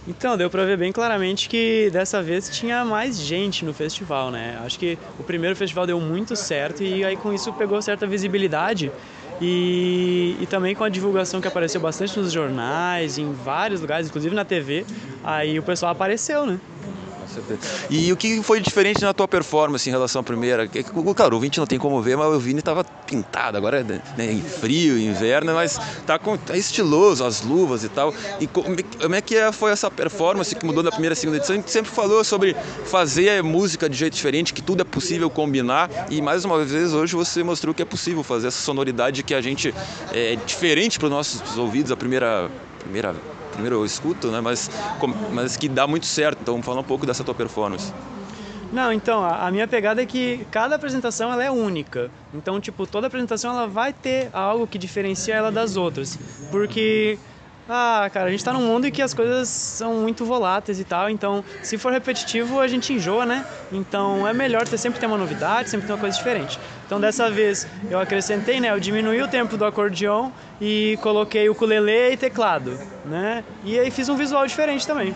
Então, 0.06 0.36
deu 0.36 0.50
para 0.50 0.64
ver 0.66 0.76
bem 0.76 0.92
claramente 0.92 1.48
que 1.48 1.88
dessa 1.90 2.22
vez 2.22 2.50
tinha 2.50 2.84
mais 2.84 3.18
gente 3.18 3.64
no 3.64 3.72
festival, 3.72 4.30
né? 4.30 4.58
Acho 4.62 4.78
que 4.78 4.98
o 5.18 5.24
primeiro 5.24 5.56
festival 5.56 5.86
deu 5.86 5.98
muito 5.98 6.36
certo 6.36 6.82
e 6.82 7.02
aí 7.02 7.16
com 7.16 7.32
isso 7.32 7.50
pegou 7.54 7.80
certa 7.80 8.06
visibilidade 8.06 8.92
e, 9.40 10.36
e 10.38 10.46
também 10.46 10.74
com 10.74 10.84
a 10.84 10.90
divulgação 10.90 11.40
que 11.40 11.48
apareceu 11.48 11.80
bastante 11.80 12.18
nos 12.18 12.30
jornais, 12.30 13.16
em 13.16 13.32
vários 13.32 13.80
lugares, 13.80 14.08
inclusive 14.08 14.34
na 14.34 14.44
TV, 14.44 14.84
aí 15.22 15.58
o 15.58 15.62
pessoal 15.62 15.92
apareceu, 15.92 16.44
né? 16.44 16.60
E 17.90 18.12
o 18.12 18.16
que 18.16 18.42
foi 18.42 18.60
diferente 18.60 19.02
na 19.02 19.12
tua 19.12 19.28
performance 19.28 19.88
em 19.88 19.92
relação 19.92 20.20
à 20.20 20.22
primeira? 20.22 20.68
Claro, 21.16 21.36
o 21.36 21.40
Vini 21.40 21.54
não 21.56 21.66
tem 21.66 21.78
como 21.78 22.00
ver, 22.00 22.16
mas 22.16 22.26
o 22.28 22.38
Vini 22.38 22.58
estava 22.58 22.84
pintado, 22.84 23.56
agora 23.56 23.80
é 23.80 23.84
né, 23.84 24.00
em 24.18 24.42
frio, 24.42 24.98
inverno, 24.98 25.54
mas 25.54 25.78
tá, 26.06 26.18
com, 26.18 26.36
tá 26.36 26.56
estiloso, 26.56 27.24
as 27.24 27.42
luvas 27.42 27.84
e 27.84 27.88
tal. 27.88 28.14
E 28.40 28.46
como, 28.46 28.76
é 29.14 29.20
que 29.20 29.36
é, 29.36 29.52
foi 29.52 29.70
essa 29.70 29.90
performance 29.90 30.54
que 30.54 30.64
mudou 30.64 30.82
da 30.82 30.90
primeira 30.90 31.12
e 31.12 31.16
segunda 31.16 31.38
edição? 31.38 31.54
A 31.54 31.58
gente 31.58 31.70
sempre 31.70 31.90
falou 31.90 32.24
sobre 32.24 32.56
fazer 32.86 33.42
música 33.42 33.88
de 33.88 33.96
jeito 33.96 34.14
diferente, 34.14 34.52
que 34.52 34.62
tudo 34.62 34.82
é 34.82 34.84
possível 34.84 35.30
combinar. 35.30 35.90
E 36.10 36.20
mais 36.20 36.44
uma 36.44 36.62
vez 36.64 36.92
hoje 36.92 37.14
você 37.14 37.42
mostrou 37.42 37.74
que 37.74 37.82
é 37.82 37.86
possível 37.86 38.22
fazer 38.22 38.48
essa 38.48 38.60
sonoridade 38.60 39.22
que 39.22 39.34
a 39.34 39.40
gente 39.40 39.74
é 40.12 40.36
diferente 40.46 40.98
para 40.98 41.06
os 41.06 41.12
nossos 41.12 41.58
ouvidos. 41.58 41.90
A 41.92 41.96
primeira 41.96 42.50
primeira 42.84 43.14
primeiro 43.54 43.76
eu 43.76 43.84
escuto, 43.84 44.30
né? 44.30 44.40
Mas, 44.40 44.70
mas 45.32 45.56
que 45.56 45.68
dá 45.68 45.86
muito 45.86 46.06
certo. 46.06 46.38
Então 46.42 46.62
fala 46.62 46.80
um 46.80 46.84
pouco 46.84 47.06
dessa 47.06 47.24
tua 47.24 47.34
performance. 47.34 47.92
Não, 48.72 48.92
então, 48.92 49.24
a, 49.24 49.48
minha 49.52 49.68
pegada 49.68 50.02
é 50.02 50.06
que 50.06 50.44
cada 50.50 50.74
apresentação 50.74 51.32
ela 51.32 51.44
é 51.44 51.50
única. 51.50 52.10
Então, 52.34 52.60
tipo, 52.60 52.86
toda 52.86 53.06
apresentação 53.06 53.52
ela 53.52 53.68
vai 53.68 53.92
ter 53.92 54.28
algo 54.32 54.66
que 54.66 54.76
diferencia 54.76 55.32
ela 55.32 55.52
das 55.52 55.76
outras. 55.76 56.18
Porque 56.50 57.16
ah, 57.68 58.10
cara, 58.12 58.26
a 58.26 58.30
gente 58.30 58.44
tá 58.44 58.52
num 58.52 58.60
mundo 58.60 58.86
em 58.86 58.90
que 58.90 59.00
as 59.00 59.14
coisas 59.14 59.48
são 59.48 59.94
muito 59.94 60.24
voláteis 60.24 60.78
e 60.78 60.84
tal, 60.84 61.08
então 61.08 61.42
se 61.62 61.78
for 61.78 61.92
repetitivo 61.92 62.60
a 62.60 62.68
gente 62.68 62.92
enjoa, 62.92 63.24
né? 63.24 63.44
Então 63.72 64.28
é 64.28 64.32
melhor 64.34 64.66
ter 64.66 64.76
sempre 64.76 65.00
ter 65.00 65.06
uma 65.06 65.16
novidade, 65.16 65.70
sempre 65.70 65.86
ter 65.86 65.92
uma 65.92 65.98
coisa 65.98 66.16
diferente. 66.16 66.58
Então 66.86 67.00
dessa 67.00 67.30
vez 67.30 67.66
eu 67.90 67.98
acrescentei, 67.98 68.60
né? 68.60 68.70
Eu 68.70 68.78
diminuí 68.78 69.22
o 69.22 69.28
tempo 69.28 69.56
do 69.56 69.64
acordeão 69.64 70.32
e 70.60 70.98
coloquei 71.00 71.48
o 71.48 71.52
ukulele 71.52 72.12
e 72.12 72.16
teclado, 72.16 72.78
né? 73.04 73.42
E 73.64 73.78
aí 73.78 73.90
fiz 73.90 74.08
um 74.08 74.16
visual 74.16 74.46
diferente 74.46 74.86
também. 74.86 75.14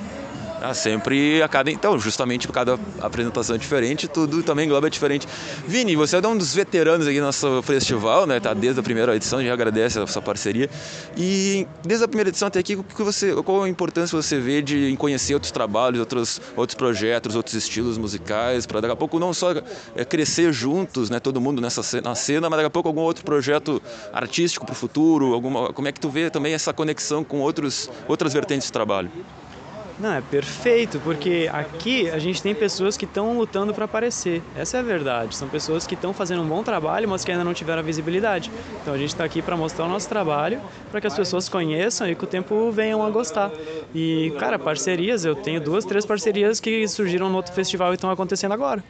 Ah, 0.61 0.75
sempre 0.75 1.41
a 1.41 1.49
cada. 1.49 1.71
Então, 1.71 1.99
justamente 1.99 2.47
por 2.47 2.53
cada 2.53 2.79
apresentação 3.00 3.55
é 3.55 3.59
diferente, 3.59 4.09
tudo 4.09 4.43
também 4.43 4.67
engloba 4.67 4.88
é 4.88 4.91
diferente. 4.91 5.27
Vini, 5.67 5.95
você 5.95 6.17
é 6.17 6.27
um 6.27 6.37
dos 6.37 6.53
veteranos 6.53 7.07
aqui 7.07 7.21
no 7.21 7.27
nosso 7.27 7.62
festival, 7.62 8.27
né? 8.27 8.41
Tá 8.41 8.53
desde 8.55 8.81
a 8.81 8.83
primeira 8.83 9.15
edição, 9.15 9.38
gente 9.38 9.50
agradece 9.50 10.00
a 10.00 10.07
sua 10.07 10.21
parceria. 10.21 10.69
E 11.17 11.67
desde 11.85 12.05
a 12.05 12.09
primeira 12.09 12.31
edição 12.31 12.49
até 12.49 12.59
aqui, 12.59 12.77
que 12.77 13.03
você, 13.03 13.33
qual 13.43 13.62
a 13.62 13.69
importância 13.69 14.21
você 14.21 14.41
vê 14.41 14.61
de 14.61 14.97
conhecer 14.97 15.35
outros 15.35 15.53
trabalhos, 15.53 16.00
outros, 16.00 16.41
outros 16.57 16.75
projetos, 16.75 17.37
outros 17.37 17.55
estilos 17.55 17.97
musicais, 17.97 18.67
para 18.67 18.81
daqui 18.81 18.93
a 18.93 18.97
pouco 18.97 19.21
não 19.21 19.33
só 19.33 19.53
é, 19.95 20.05
crescer 20.05 20.53
juntos, 20.53 21.09
né? 21.09 21.21
Todo 21.21 21.41
mundo 21.41 21.61
nessa 21.61 21.83
na 22.00 22.17
cena, 22.17 22.50
mas 22.50 22.57
daqui 22.57 22.67
a 22.67 22.71
pouco 22.71 22.88
algum 22.88 23.03
outro 23.03 23.25
projeto 23.25 23.81
artístico 24.12 24.67
para 24.67 24.73
o 24.73 24.77
futuro, 24.77 25.35
alguma, 25.35 25.73
como 25.73 25.87
é 25.87 25.93
que 25.93 26.00
tu 26.00 26.11
vê 26.11 26.31
também 26.31 26.53
essa 26.53 26.73
conexão 26.73 27.23
com 27.23 27.38
outros, 27.38 27.88
outras 28.09 28.33
vertentes 28.33 28.67
de 28.67 28.73
trabalho? 28.73 29.11
Não, 30.00 30.12
é 30.12 30.21
perfeito, 30.21 31.00
porque 31.00 31.50
aqui 31.52 32.09
a 32.09 32.21
gente 32.21 32.40
tem 32.40 32.55
pessoas 32.55 32.97
que 32.97 33.05
estão 33.05 33.37
lutando 33.37 33.75
para 33.75 33.85
aparecer. 33.85 34.43
Essa 34.55 34.76
é 34.76 34.81
a 34.81 34.83
verdade. 34.83 35.35
São 35.35 35.49
pessoas 35.49 35.87
que 35.87 35.95
estão 35.95 36.12
fazendo 36.12 36.43
um 36.43 36.47
bom 36.47 36.62
trabalho, 36.62 37.09
mas 37.09 37.25
que 37.25 37.33
ainda 37.33 37.43
não 37.43 37.52
tiveram 37.52 37.81
a 37.81 37.83
visibilidade. 37.83 38.50
Então 38.81 38.95
a 38.95 38.99
gente 38.99 39.09
está 39.09 39.25
aqui 39.25 39.43
para 39.43 39.57
mostrar 39.57 39.87
o 39.87 39.88
nosso 39.88 40.09
trabalho, 40.09 40.61
para 40.93 41.00
que 41.00 41.07
as 41.09 41.17
pessoas 41.17 41.49
conheçam 41.49 42.09
e 42.09 42.14
com 42.14 42.25
o 42.25 42.28
tempo 42.28 42.71
venham 42.71 43.05
a 43.05 43.11
gostar. 43.11 43.50
E, 43.93 44.33
cara, 44.38 44.57
parcerias, 44.57 45.25
eu 45.25 45.35
tenho 45.35 45.61
duas, 45.61 45.85
três 45.85 46.07
parcerias 46.07 46.61
que 46.61 46.87
surgiram 46.87 47.28
no 47.28 47.37
outro 47.37 47.52
festival 47.52 47.90
e 47.90 47.95
estão 47.95 48.11
acontecendo 48.11 48.52
agora. 48.52 48.85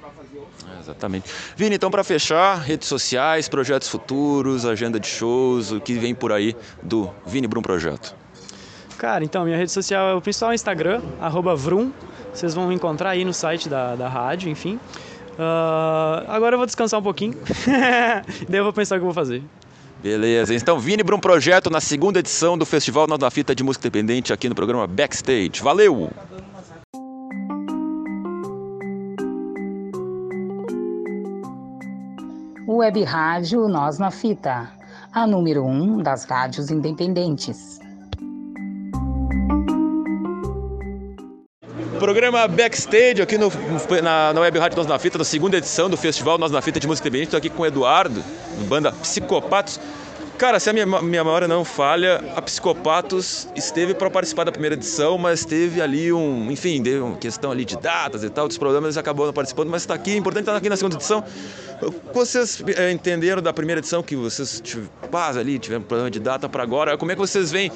Exatamente. 0.78 1.30
Vini, 1.56 1.76
então 1.76 1.90
para 1.90 2.04
fechar, 2.04 2.56
redes 2.56 2.86
sociais, 2.86 3.48
projetos 3.48 3.88
futuros, 3.88 4.66
agenda 4.66 5.00
de 5.00 5.06
shows, 5.06 5.72
o 5.72 5.80
que 5.80 5.94
vem 5.94 6.14
por 6.14 6.32
aí 6.32 6.54
do 6.82 7.10
Vini 7.26 7.46
Brum 7.46 7.62
Projeto. 7.62 8.14
Cara, 8.98 9.24
então, 9.24 9.44
minha 9.44 9.56
rede 9.56 9.70
social 9.70 10.08
é 10.08 10.14
o 10.14 10.20
principal 10.20 10.52
Instagram, 10.52 11.00
arroba 11.20 11.54
Vrum. 11.54 11.92
Vocês 12.34 12.52
vão 12.52 12.66
me 12.66 12.74
encontrar 12.74 13.10
aí 13.10 13.24
no 13.24 13.32
site 13.32 13.68
da, 13.68 13.94
da 13.94 14.08
rádio, 14.08 14.50
enfim. 14.50 14.74
Uh, 15.34 16.26
agora 16.26 16.54
eu 16.54 16.58
vou 16.58 16.66
descansar 16.66 16.98
um 16.98 17.02
pouquinho. 17.02 17.34
Daí 18.48 18.58
eu 18.58 18.64
vou 18.64 18.72
pensar 18.72 18.96
o 18.96 18.98
que 18.98 19.02
eu 19.02 19.06
vou 19.06 19.14
fazer. 19.14 19.40
Beleza, 20.02 20.52
então 20.54 20.78
Vini 20.78 21.02
Brum 21.02 21.18
Projeto 21.18 21.70
na 21.70 21.80
segunda 21.80 22.18
edição 22.18 22.58
do 22.58 22.66
Festival 22.66 23.06
Nós 23.06 23.18
da 23.18 23.30
Fita 23.30 23.54
de 23.54 23.64
Música 23.64 23.86
Independente 23.86 24.32
aqui 24.32 24.48
no 24.48 24.54
programa 24.54 24.86
Backstage. 24.86 25.60
Valeu! 25.62 26.10
Web 32.66 33.02
Rádio 33.04 33.68
Nós 33.68 33.98
na 33.98 34.10
Fita, 34.10 34.70
a 35.12 35.26
número 35.26 35.64
um 35.64 36.02
das 36.02 36.24
rádios 36.24 36.70
independentes. 36.70 37.77
Programa 41.98 42.46
Backstage 42.46 43.22
aqui 43.22 43.38
no, 43.38 43.50
na, 44.02 44.32
na 44.32 44.40
Web 44.40 44.58
Rádio 44.58 44.76
Nós 44.76 44.86
na 44.86 44.98
Fita, 44.98 45.18
da 45.18 45.24
segunda 45.24 45.56
edição 45.56 45.88
do 45.88 45.96
Festival 45.96 46.38
Nós 46.38 46.52
na 46.52 46.60
Fita 46.60 46.78
de 46.78 46.86
Música 46.86 47.08
Independente. 47.08 47.28
Estou 47.28 47.38
aqui 47.38 47.48
com 47.48 47.62
o 47.62 47.66
Eduardo, 47.66 48.22
banda 48.68 48.92
Psicopatos. 48.92 49.80
Cara, 50.38 50.60
se 50.60 50.70
a 50.70 50.72
minha, 50.72 50.86
minha 50.86 51.24
memória 51.24 51.48
não 51.48 51.64
falha, 51.64 52.22
a 52.36 52.40
Psicopatos 52.40 53.48
esteve 53.56 53.92
para 53.92 54.08
participar 54.08 54.44
da 54.44 54.52
primeira 54.52 54.76
edição, 54.76 55.18
mas 55.18 55.44
teve 55.44 55.82
ali 55.82 56.12
um, 56.12 56.48
enfim, 56.48 56.80
deu 56.80 57.06
uma 57.06 57.16
questão 57.16 57.50
ali 57.50 57.64
de 57.64 57.76
datas 57.76 58.22
e 58.22 58.30
tal, 58.30 58.46
dos 58.46 58.56
problemas, 58.56 58.96
acabou 58.96 59.26
não 59.26 59.32
participando, 59.32 59.68
mas 59.68 59.82
está 59.82 59.94
aqui, 59.94 60.12
é 60.12 60.16
importante 60.16 60.44
estar 60.44 60.56
aqui 60.56 60.68
na 60.68 60.76
segunda 60.76 60.94
edição. 60.94 61.24
Vocês 62.12 62.62
é, 62.76 62.90
entenderam 62.92 63.42
da 63.42 63.52
primeira 63.52 63.80
edição 63.80 64.02
que 64.02 64.14
vocês 64.14 64.62
paz 65.10 65.36
ali 65.36 65.58
tiveram 65.58 65.82
problema 65.82 66.10
de 66.10 66.18
data 66.18 66.48
para 66.48 66.62
agora? 66.62 66.96
Como 66.96 67.10
é 67.10 67.14
que 67.14 67.20
vocês 67.20 67.50
veem 67.50 67.70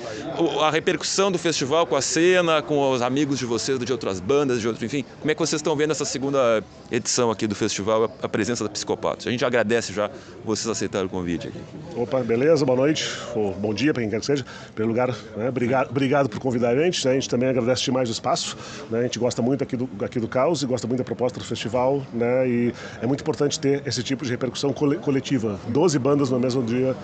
a 0.60 0.70
repercussão 0.70 1.30
do 1.30 1.38
festival 1.38 1.86
com 1.86 1.96
a 1.96 2.02
cena, 2.02 2.62
com 2.62 2.90
os 2.90 3.02
amigos 3.02 3.38
de 3.38 3.46
vocês 3.46 3.78
de 3.78 3.92
outras 3.92 4.20
bandas, 4.20 4.60
de 4.60 4.68
outros, 4.68 4.84
enfim? 4.84 5.04
Como 5.20 5.30
é 5.30 5.34
que 5.34 5.40
vocês 5.40 5.58
estão 5.58 5.74
vendo 5.76 5.92
essa 5.92 6.04
segunda 6.04 6.62
edição 6.90 7.30
aqui 7.30 7.46
do 7.46 7.54
festival, 7.54 8.12
a 8.22 8.28
presença 8.28 8.64
da 8.64 8.70
Psicopatos? 8.70 9.26
A 9.26 9.30
gente 9.30 9.44
agradece 9.44 9.92
já 9.92 10.10
vocês 10.44 10.68
aceitarem 10.68 11.06
o 11.06 11.10
convite 11.10 11.48
aqui. 11.48 11.60
Opa, 11.96 12.20
beleza? 12.20 12.51
Beleza? 12.52 12.66
Boa 12.66 12.76
noite, 12.76 13.08
ou 13.34 13.54
bom 13.54 13.72
dia 13.72 13.94
para 13.94 14.02
quem 14.02 14.10
quer 14.10 14.20
que 14.20 14.26
seja. 14.26 14.44
Pelo 14.74 14.88
lugar, 14.88 15.08
né? 15.36 15.48
obrigado, 15.48 15.90
obrigado 15.90 16.28
por 16.28 16.38
convidar 16.38 16.70
a 16.70 16.76
gente. 16.76 17.04
Né? 17.04 17.12
A 17.12 17.14
gente 17.14 17.28
também 17.28 17.48
agradece 17.48 17.82
demais 17.84 18.08
o 18.08 18.12
espaço. 18.12 18.56
Né? 18.90 19.00
A 19.00 19.02
gente 19.02 19.18
gosta 19.18 19.40
muito 19.40 19.64
aqui 19.64 19.76
do, 19.76 19.88
aqui 20.04 20.20
do 20.20 20.28
Caos 20.28 20.62
e 20.62 20.66
gosta 20.66 20.86
muito 20.86 20.98
da 20.98 21.04
proposta 21.04 21.38
do 21.38 21.44
festival. 21.44 22.02
Né? 22.12 22.48
E 22.48 22.74
é 23.00 23.06
muito 23.06 23.20
importante 23.20 23.58
ter 23.58 23.82
esse 23.86 24.02
tipo 24.02 24.24
de 24.24 24.30
repercussão 24.30 24.72
coletiva. 24.72 25.58
Doze 25.68 25.98
bandas 25.98 26.30
no 26.30 26.38
mesmo 26.38 26.62
dia 26.62 26.94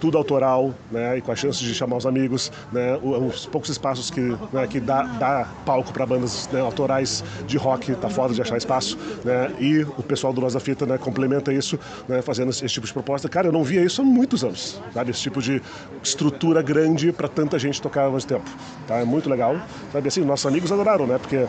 tudo 0.00 0.18
autoral, 0.18 0.74
né, 0.90 1.18
e 1.18 1.20
com 1.20 1.32
a 1.32 1.36
chance 1.36 1.62
de 1.62 1.74
chamar 1.74 1.96
os 1.96 2.06
amigos, 2.06 2.52
né, 2.72 2.96
os 3.02 3.46
poucos 3.46 3.70
espaços 3.70 4.10
que, 4.10 4.20
né, 4.52 4.66
que 4.68 4.80
dá, 4.80 5.02
dá 5.02 5.48
palco 5.64 5.92
para 5.92 6.04
bandas 6.04 6.48
né, 6.52 6.60
autorais 6.60 7.24
de 7.46 7.56
rock, 7.56 7.94
tá 7.94 8.08
foda 8.08 8.34
de 8.34 8.42
achar 8.42 8.56
espaço, 8.56 8.98
né, 9.24 9.52
e 9.58 9.82
o 9.82 10.02
pessoal 10.02 10.32
do 10.32 10.40
Nossa 10.40 10.60
Fita, 10.60 10.86
né, 10.86 10.98
complementa 10.98 11.52
isso, 11.52 11.78
né, 12.08 12.22
fazendo 12.22 12.50
esse, 12.50 12.64
esse 12.64 12.74
tipo 12.74 12.86
de 12.86 12.92
proposta. 12.92 13.28
Cara, 13.28 13.48
eu 13.48 13.52
não 13.52 13.64
via 13.64 13.82
isso 13.82 14.02
há 14.02 14.04
muitos 14.04 14.44
anos, 14.44 14.80
sabe, 14.92 15.10
esse 15.10 15.20
tipo 15.20 15.40
de 15.40 15.62
estrutura 16.02 16.62
grande 16.62 17.12
para 17.12 17.28
tanta 17.28 17.58
gente 17.58 17.80
tocar 17.80 18.04
ao 18.04 18.12
mesmo 18.12 18.28
tempo, 18.28 18.50
tá, 18.86 18.96
é 18.96 19.04
muito 19.04 19.28
legal, 19.28 19.56
sabe, 19.92 20.08
assim, 20.08 20.22
nossos 20.22 20.46
amigos 20.46 20.70
adoraram, 20.70 21.06
né, 21.06 21.18
porque 21.18 21.46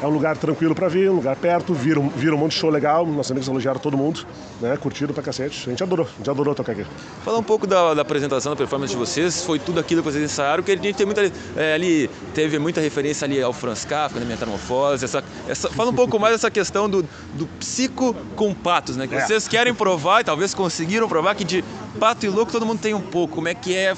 é 0.00 0.06
um 0.06 0.10
lugar 0.10 0.36
tranquilo 0.36 0.74
para 0.74 0.88
vir, 0.88 1.10
um 1.10 1.16
lugar 1.16 1.34
perto, 1.36 1.74
vira 1.74 1.98
um, 1.98 2.08
vira 2.08 2.34
um 2.34 2.38
monte 2.38 2.52
de 2.52 2.58
show 2.58 2.70
legal, 2.70 3.04
nossos 3.04 3.32
amigos 3.32 3.48
elogiaram 3.48 3.80
todo 3.80 3.96
mundo, 3.96 4.24
né? 4.60 4.76
Curtido 4.76 5.12
pra 5.12 5.22
cacete. 5.22 5.64
A 5.66 5.70
gente 5.70 5.82
adorou, 5.82 6.06
a 6.06 6.18
gente 6.18 6.30
adorou 6.30 6.54
tocar 6.54 6.72
aqui. 6.72 6.86
Fala 7.24 7.38
um 7.38 7.42
pouco 7.42 7.66
da, 7.66 7.94
da 7.94 8.02
apresentação, 8.02 8.52
da 8.52 8.56
performance 8.56 8.92
de 8.92 8.98
vocês, 8.98 9.44
foi 9.44 9.58
tudo 9.58 9.80
aquilo 9.80 10.02
que 10.02 10.10
vocês 10.10 10.22
ensaiaram, 10.22 10.62
que 10.62 10.70
a 10.70 10.76
gente 10.76 10.94
tem 10.94 11.04
muita, 11.04 11.32
é, 11.56 11.74
ali, 11.74 12.08
teve 12.32 12.58
muita 12.58 12.80
referência 12.80 13.24
ali 13.24 13.42
ao 13.42 13.52
Franz 13.52 13.84
Kafka, 13.84 14.20
na 14.20 14.26
né, 14.26 14.32
Metamorfose, 14.32 15.04
essa, 15.04 15.24
essa, 15.48 15.68
fala 15.70 15.90
um 15.90 15.94
pouco 15.94 16.18
mais 16.18 16.34
dessa 16.34 16.50
questão 16.50 16.88
do, 16.88 17.02
do 17.34 17.46
psico 17.58 18.14
com 18.36 18.54
patos, 18.54 18.96
né? 18.96 19.06
Que 19.06 19.16
é. 19.16 19.26
vocês 19.26 19.48
querem 19.48 19.74
provar 19.74 20.20
e 20.20 20.24
talvez 20.24 20.54
conseguiram 20.54 21.08
provar 21.08 21.34
que 21.34 21.44
de 21.44 21.64
pato 21.98 22.24
e 22.24 22.28
louco 22.28 22.52
todo 22.52 22.64
mundo 22.64 22.78
tem 22.78 22.94
um 22.94 23.00
pouco. 23.00 23.34
Como 23.34 23.48
é 23.48 23.54
que 23.54 23.74
é 23.74 23.94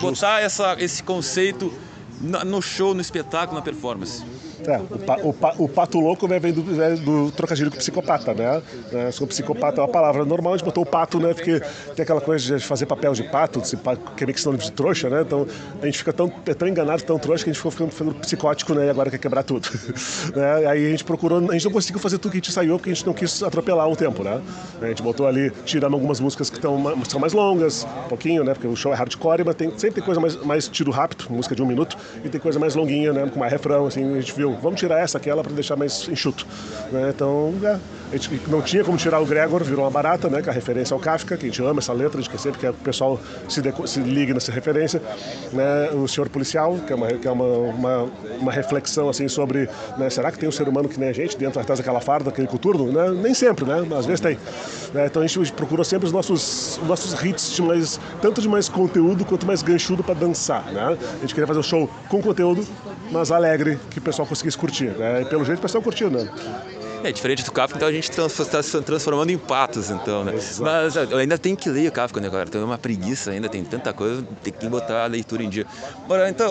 botar 0.00 0.40
essa, 0.40 0.76
esse 0.78 1.02
conceito 1.02 1.72
no 2.20 2.62
show, 2.62 2.94
no 2.94 3.00
espetáculo, 3.00 3.58
na 3.58 3.64
performance? 3.64 4.22
É, 4.66 4.78
o, 4.78 4.98
pa, 4.98 5.16
o, 5.22 5.32
pa, 5.32 5.54
o, 5.58 5.68
pato 5.68 6.00
louco 6.00 6.26
né, 6.26 6.38
vem 6.38 6.52
do, 6.52 6.62
vem 6.62 6.96
do 6.96 7.30
trocadilho 7.32 7.70
com 7.70 7.76
psicopata, 7.76 8.32
né? 8.32 8.62
É, 8.92 9.10
sou 9.10 9.26
psicopata 9.26 9.80
é 9.80 9.84
uma 9.84 9.88
palavra 9.88 10.24
normal, 10.24 10.54
a 10.54 10.56
gente 10.56 10.64
botou 10.64 10.82
o 10.82 10.86
pato, 10.86 11.18
né? 11.20 11.34
Porque 11.34 11.60
tem 11.94 12.02
aquela 12.02 12.20
coisa 12.20 12.56
de 12.56 12.64
fazer 12.64 12.86
papel 12.86 13.12
de 13.12 13.22
pato, 13.24 13.60
de, 13.60 13.74
é 13.74 14.24
meio 14.24 14.34
que 14.34 14.40
sinônimo 14.40 14.62
de 14.62 14.72
trouxa, 14.72 15.10
né? 15.10 15.22
Então 15.22 15.46
a 15.82 15.86
gente 15.86 15.98
fica 15.98 16.12
tão, 16.12 16.32
é 16.46 16.54
tão 16.54 16.66
enganado, 16.66 17.02
tão 17.02 17.18
trouxa, 17.18 17.44
que 17.44 17.50
a 17.50 17.52
gente 17.52 17.58
ficou 17.58 17.72
ficando, 17.72 17.90
ficando 17.90 18.14
psicótico, 18.14 18.74
né? 18.74 18.86
E 18.86 18.90
agora 18.90 19.10
quer 19.10 19.18
quebrar 19.18 19.42
tudo. 19.42 19.68
né? 20.34 20.66
Aí 20.66 20.86
a 20.86 20.90
gente 20.90 21.04
procurou, 21.04 21.38
a 21.38 21.52
gente 21.52 21.64
não 21.64 21.72
conseguiu 21.72 22.00
fazer 22.00 22.18
tudo 22.18 22.32
que 22.32 22.38
a 22.38 22.40
gente 22.40 22.52
saiu, 22.52 22.76
porque 22.76 22.90
a 22.90 22.94
gente 22.94 23.06
não 23.06 23.12
quis 23.12 23.42
atropelar 23.42 23.88
o 23.88 23.96
tempo, 23.96 24.22
né? 24.22 24.40
A 24.80 24.86
gente 24.86 25.02
botou 25.02 25.26
ali, 25.26 25.50
tirando 25.64 25.94
algumas 25.94 26.20
músicas 26.20 26.50
que 26.50 26.58
tão, 26.58 26.82
são 27.08 27.20
mais 27.20 27.32
longas, 27.32 27.86
um 28.04 28.08
pouquinho, 28.08 28.44
né? 28.44 28.54
Porque 28.54 28.66
o 28.66 28.76
show 28.76 28.92
é 28.92 28.96
hardcore, 28.96 29.44
mas 29.44 29.54
tem, 29.54 29.70
sempre 29.78 29.96
tem 29.96 30.04
coisa 30.04 30.20
mais, 30.20 30.36
mais 30.44 30.68
tiro 30.68 30.90
rápido, 30.90 31.26
música 31.30 31.54
de 31.54 31.62
um 31.62 31.66
minuto, 31.66 31.96
e 32.24 32.28
tem 32.28 32.40
coisa 32.40 32.58
mais 32.58 32.74
longuinha, 32.74 33.12
né? 33.12 33.28
Com 33.32 33.38
mais 33.38 33.52
refrão, 33.52 33.86
assim, 33.86 34.16
a 34.16 34.20
gente 34.20 34.34
viu, 34.34 34.53
vamos 34.60 34.78
tirar 34.80 35.00
essa, 35.00 35.18
aquela 35.18 35.42
para 35.42 35.52
deixar 35.52 35.76
mais 35.76 36.08
enxuto. 36.08 36.46
Né? 36.90 37.10
Então, 37.14 37.54
é, 37.62 37.78
a 38.14 38.16
gente 38.16 38.48
não 38.48 38.62
tinha 38.62 38.84
como 38.84 38.96
tirar 38.96 39.20
o 39.20 39.26
Gregor, 39.26 39.64
virou 39.64 39.84
uma 39.84 39.90
barata, 39.90 40.28
né? 40.28 40.40
Que 40.40 40.48
é 40.48 40.52
a 40.52 40.54
referência 40.54 40.94
ao 40.94 41.00
Kafka, 41.00 41.36
que 41.36 41.46
a 41.46 41.48
gente 41.48 41.60
ama 41.62 41.80
essa 41.80 41.92
letra, 41.92 42.18
a 42.18 42.22
gente 42.22 42.30
quer 42.30 42.38
sempre 42.38 42.60
que 42.60 42.66
o 42.68 42.72
pessoal 42.74 43.20
se, 43.48 43.60
se 43.86 44.00
ligue 44.00 44.32
nessa 44.32 44.52
referência. 44.52 45.02
Né? 45.52 45.90
O 45.90 46.06
Senhor 46.06 46.28
Policial, 46.28 46.78
que 46.86 46.92
é 46.92 46.96
uma, 46.96 47.08
que 47.08 47.26
é 47.26 47.30
uma, 47.30 47.44
uma, 47.44 48.10
uma 48.38 48.52
reflexão 48.52 49.08
assim 49.08 49.26
sobre, 49.26 49.68
né? 49.98 50.08
será 50.10 50.30
que 50.30 50.38
tem 50.38 50.48
um 50.48 50.52
ser 50.52 50.68
humano 50.68 50.88
que 50.88 50.98
nem 50.98 51.08
a 51.08 51.12
gente 51.12 51.36
dentro 51.36 51.60
atrás 51.60 51.80
daquela 51.80 52.00
farda, 52.00 52.26
daquele 52.30 52.46
coturno? 52.46 52.92
Né? 52.92 53.10
Nem 53.20 53.34
sempre, 53.34 53.64
né? 53.64 53.84
Às 53.98 54.06
vezes 54.06 54.20
tem. 54.20 54.38
Né? 54.92 55.06
Então 55.06 55.20
a 55.20 55.26
gente 55.26 55.52
procurou 55.52 55.84
sempre 55.84 56.06
os 56.06 56.12
nossos, 56.12 56.78
os 56.78 56.88
nossos 56.88 57.20
hits 57.20 57.50
de 57.50 57.62
mais, 57.62 58.00
tanto 58.22 58.40
de 58.40 58.48
mais 58.48 58.68
conteúdo 58.68 59.24
quanto 59.24 59.44
mais 59.44 59.60
ganchudo 59.60 60.04
para 60.04 60.14
dançar, 60.14 60.72
né? 60.72 60.96
A 61.16 61.20
gente 61.20 61.34
queria 61.34 61.46
fazer 61.46 61.58
um 61.58 61.64
show 61.64 61.90
com 62.08 62.22
conteúdo, 62.22 62.64
mas 63.10 63.32
alegre, 63.32 63.78
que 63.90 63.98
o 63.98 64.02
pessoal 64.02 64.26
conseguisse 64.26 64.56
curtir. 64.56 64.90
Né? 64.90 65.22
E 65.22 65.24
pelo 65.24 65.44
jeito 65.44 65.58
o 65.58 65.62
pessoal 65.62 65.82
curtiu, 65.82 66.10
né? 66.10 66.28
É 67.04 67.12
diferente 67.12 67.44
do 67.44 67.52
Kafka, 67.52 67.76
então 67.76 67.86
a 67.86 67.92
gente 67.92 68.10
está 68.10 68.62
se 68.62 68.80
transformando 68.80 69.28
em 69.28 69.36
patos, 69.36 69.90
então, 69.90 70.24
né? 70.24 70.32
Mas 70.58 70.96
eu 70.96 71.18
ainda 71.18 71.36
tenho 71.36 71.54
que 71.54 71.68
ler 71.68 71.86
o 71.86 71.92
Kafka, 71.92 72.18
né, 72.18 72.30
cara? 72.30 72.46
Tem 72.46 72.62
uma 72.62 72.78
preguiça 72.78 73.30
ainda, 73.30 73.46
tem 73.46 73.62
tanta 73.62 73.92
coisa, 73.92 74.26
tem 74.42 74.50
que 74.50 74.66
botar 74.70 75.04
a 75.04 75.06
leitura 75.06 75.42
em 75.42 75.50
dia. 75.50 75.66
Bora, 76.08 76.30
então, 76.30 76.50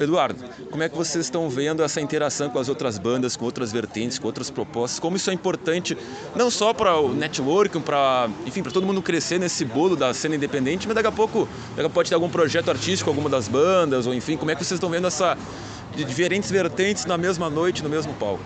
Eduardo, 0.00 0.44
como 0.68 0.82
é 0.82 0.88
que 0.88 0.96
vocês 0.96 1.26
estão 1.26 1.48
vendo 1.48 1.80
essa 1.84 2.00
interação 2.00 2.50
com 2.50 2.58
as 2.58 2.68
outras 2.68 2.98
bandas, 2.98 3.36
com 3.36 3.44
outras 3.44 3.70
vertentes, 3.70 4.18
com 4.18 4.26
outras 4.26 4.50
propostas? 4.50 4.98
Como 4.98 5.16
isso 5.16 5.30
é 5.30 5.32
importante, 5.32 5.96
não 6.34 6.50
só 6.50 6.74
para 6.74 6.98
o 6.98 7.14
network, 7.14 7.78
para, 7.80 8.28
enfim, 8.44 8.64
para 8.64 8.72
todo 8.72 8.84
mundo 8.84 9.00
crescer 9.00 9.38
nesse 9.38 9.64
bolo 9.64 9.94
da 9.94 10.12
cena 10.12 10.34
independente, 10.34 10.88
mas 10.88 10.96
daqui 10.96 11.08
a 11.08 11.12
pouco, 11.12 11.48
daqui 11.68 11.80
a 11.80 11.82
pouco 11.82 11.94
pode 11.94 12.08
ter 12.08 12.16
algum 12.16 12.28
projeto 12.28 12.68
artístico, 12.68 13.08
alguma 13.08 13.30
das 13.30 13.46
bandas, 13.46 14.08
ou 14.08 14.12
enfim, 14.12 14.36
como 14.36 14.50
é 14.50 14.56
que 14.56 14.64
vocês 14.64 14.76
estão 14.76 14.90
vendo 14.90 15.06
essa 15.06 15.38
diferentes 15.94 16.50
vertentes 16.50 17.04
na 17.06 17.16
mesma 17.16 17.48
noite, 17.48 17.80
no 17.80 17.88
mesmo 17.88 18.12
palco? 18.14 18.42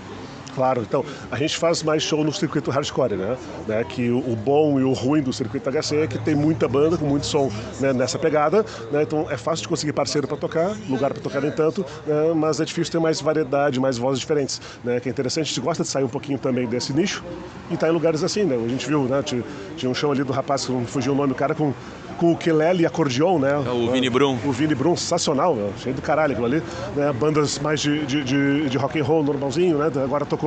Claro, 0.55 0.83
então 0.83 1.05
a 1.31 1.37
gente 1.37 1.57
faz 1.57 1.83
mais 1.83 2.03
show 2.03 2.23
no 2.23 2.33
circuito 2.33 2.71
hardcore, 2.71 3.17
né? 3.17 3.37
né? 3.67 3.85
Que 3.85 4.11
o, 4.11 4.19
o, 4.19 4.37
bom 4.37 4.79
e 4.79 4.85
o 4.85 4.93
ruim 4.93 5.23
do 5.23 5.33
circuito 5.33 5.71
HC 5.71 5.97
é 5.97 6.07
que 6.07 6.19
tem 6.19 6.35
muita 6.35 6.69
banda 6.69 6.97
com 6.97 7.07
muito 7.07 7.27
som 7.27 7.51
né? 7.81 7.93
nessa 7.93 8.19
pegada, 8.19 8.65
né? 8.91 9.03
Então 9.03 9.27
é 9.31 9.37
fácil 9.37 9.63
de 9.63 9.69
conseguir 9.69 9.93
parceiro 9.93 10.29
para 10.29 10.37
tocar, 10.37 10.77
lugar 10.89 11.13
para 11.13 11.23
tocar 11.23 11.41
nem 11.41 11.51
tanto, 11.51 11.85
né? 12.07 12.33
mas 12.35 12.61
é 12.61 12.65
difícil 12.65 12.93
ter 12.93 12.99
mais 12.99 13.21
variedade, 13.21 13.81
mais 13.81 13.99
vozes 13.99 14.21
diferentes, 14.21 14.61
né? 14.83 15.01
Que 15.01 15.09
é 15.09 15.11
interessante, 15.11 15.45
a 15.45 15.49
gente 15.49 15.61
gosta 15.61 15.83
de 15.83 15.89
sair 15.89 16.05
um 16.05 16.09
pouquinho 16.09 16.39
também 16.39 16.67
desse 16.67 16.93
nicho 16.93 17.25
e 17.71 17.77
tá 17.77 17.89
em 17.89 17.93
lugares 17.93 18.23
assim, 18.23 18.45
né? 18.45 18.57
A 18.57 18.69
gente 18.69 18.87
viu, 18.87 19.05
né? 19.05 19.23
Tinha 19.23 19.91
um 19.91 19.95
show 19.95 20.13
ali 20.13 20.23
do 20.23 20.33
rapaz, 20.33 20.67
que 20.67 20.73
não 20.73 20.87
fugiu 20.87 21.13
o 21.13 21.17
nome 21.17 21.29
do 21.29 21.35
cara, 21.35 21.55
com 21.55 21.73
com 22.17 22.33
o 22.33 22.37
Kelele 22.37 22.83
e 22.83 22.87
acordeon, 22.87 23.39
né? 23.39 23.63
É 23.67 23.71
o 23.71 23.91
Vini 23.91 24.09
Brum. 24.09 24.39
O 24.45 24.53
Vini 24.53 24.75
Brum, 24.75 24.97
sensacional, 24.97 25.55
meu, 25.55 25.73
cheio 25.79 25.95
do 25.95 26.03
caralho 26.03 26.33
aquilo 26.33 26.47
ali. 26.47 26.63
Né? 26.95 27.13
Bandas 27.13 27.59
mais 27.59 27.81
de, 27.81 28.05
de, 28.07 28.25
de, 28.25 28.69
de 28.69 28.79
rock 28.79 28.99
and 28.99 29.05
roll 29.05 29.23
normalzinho, 29.23 29.79
né? 29.79 29.91
Agora 30.03 30.25
tocou 30.25 30.44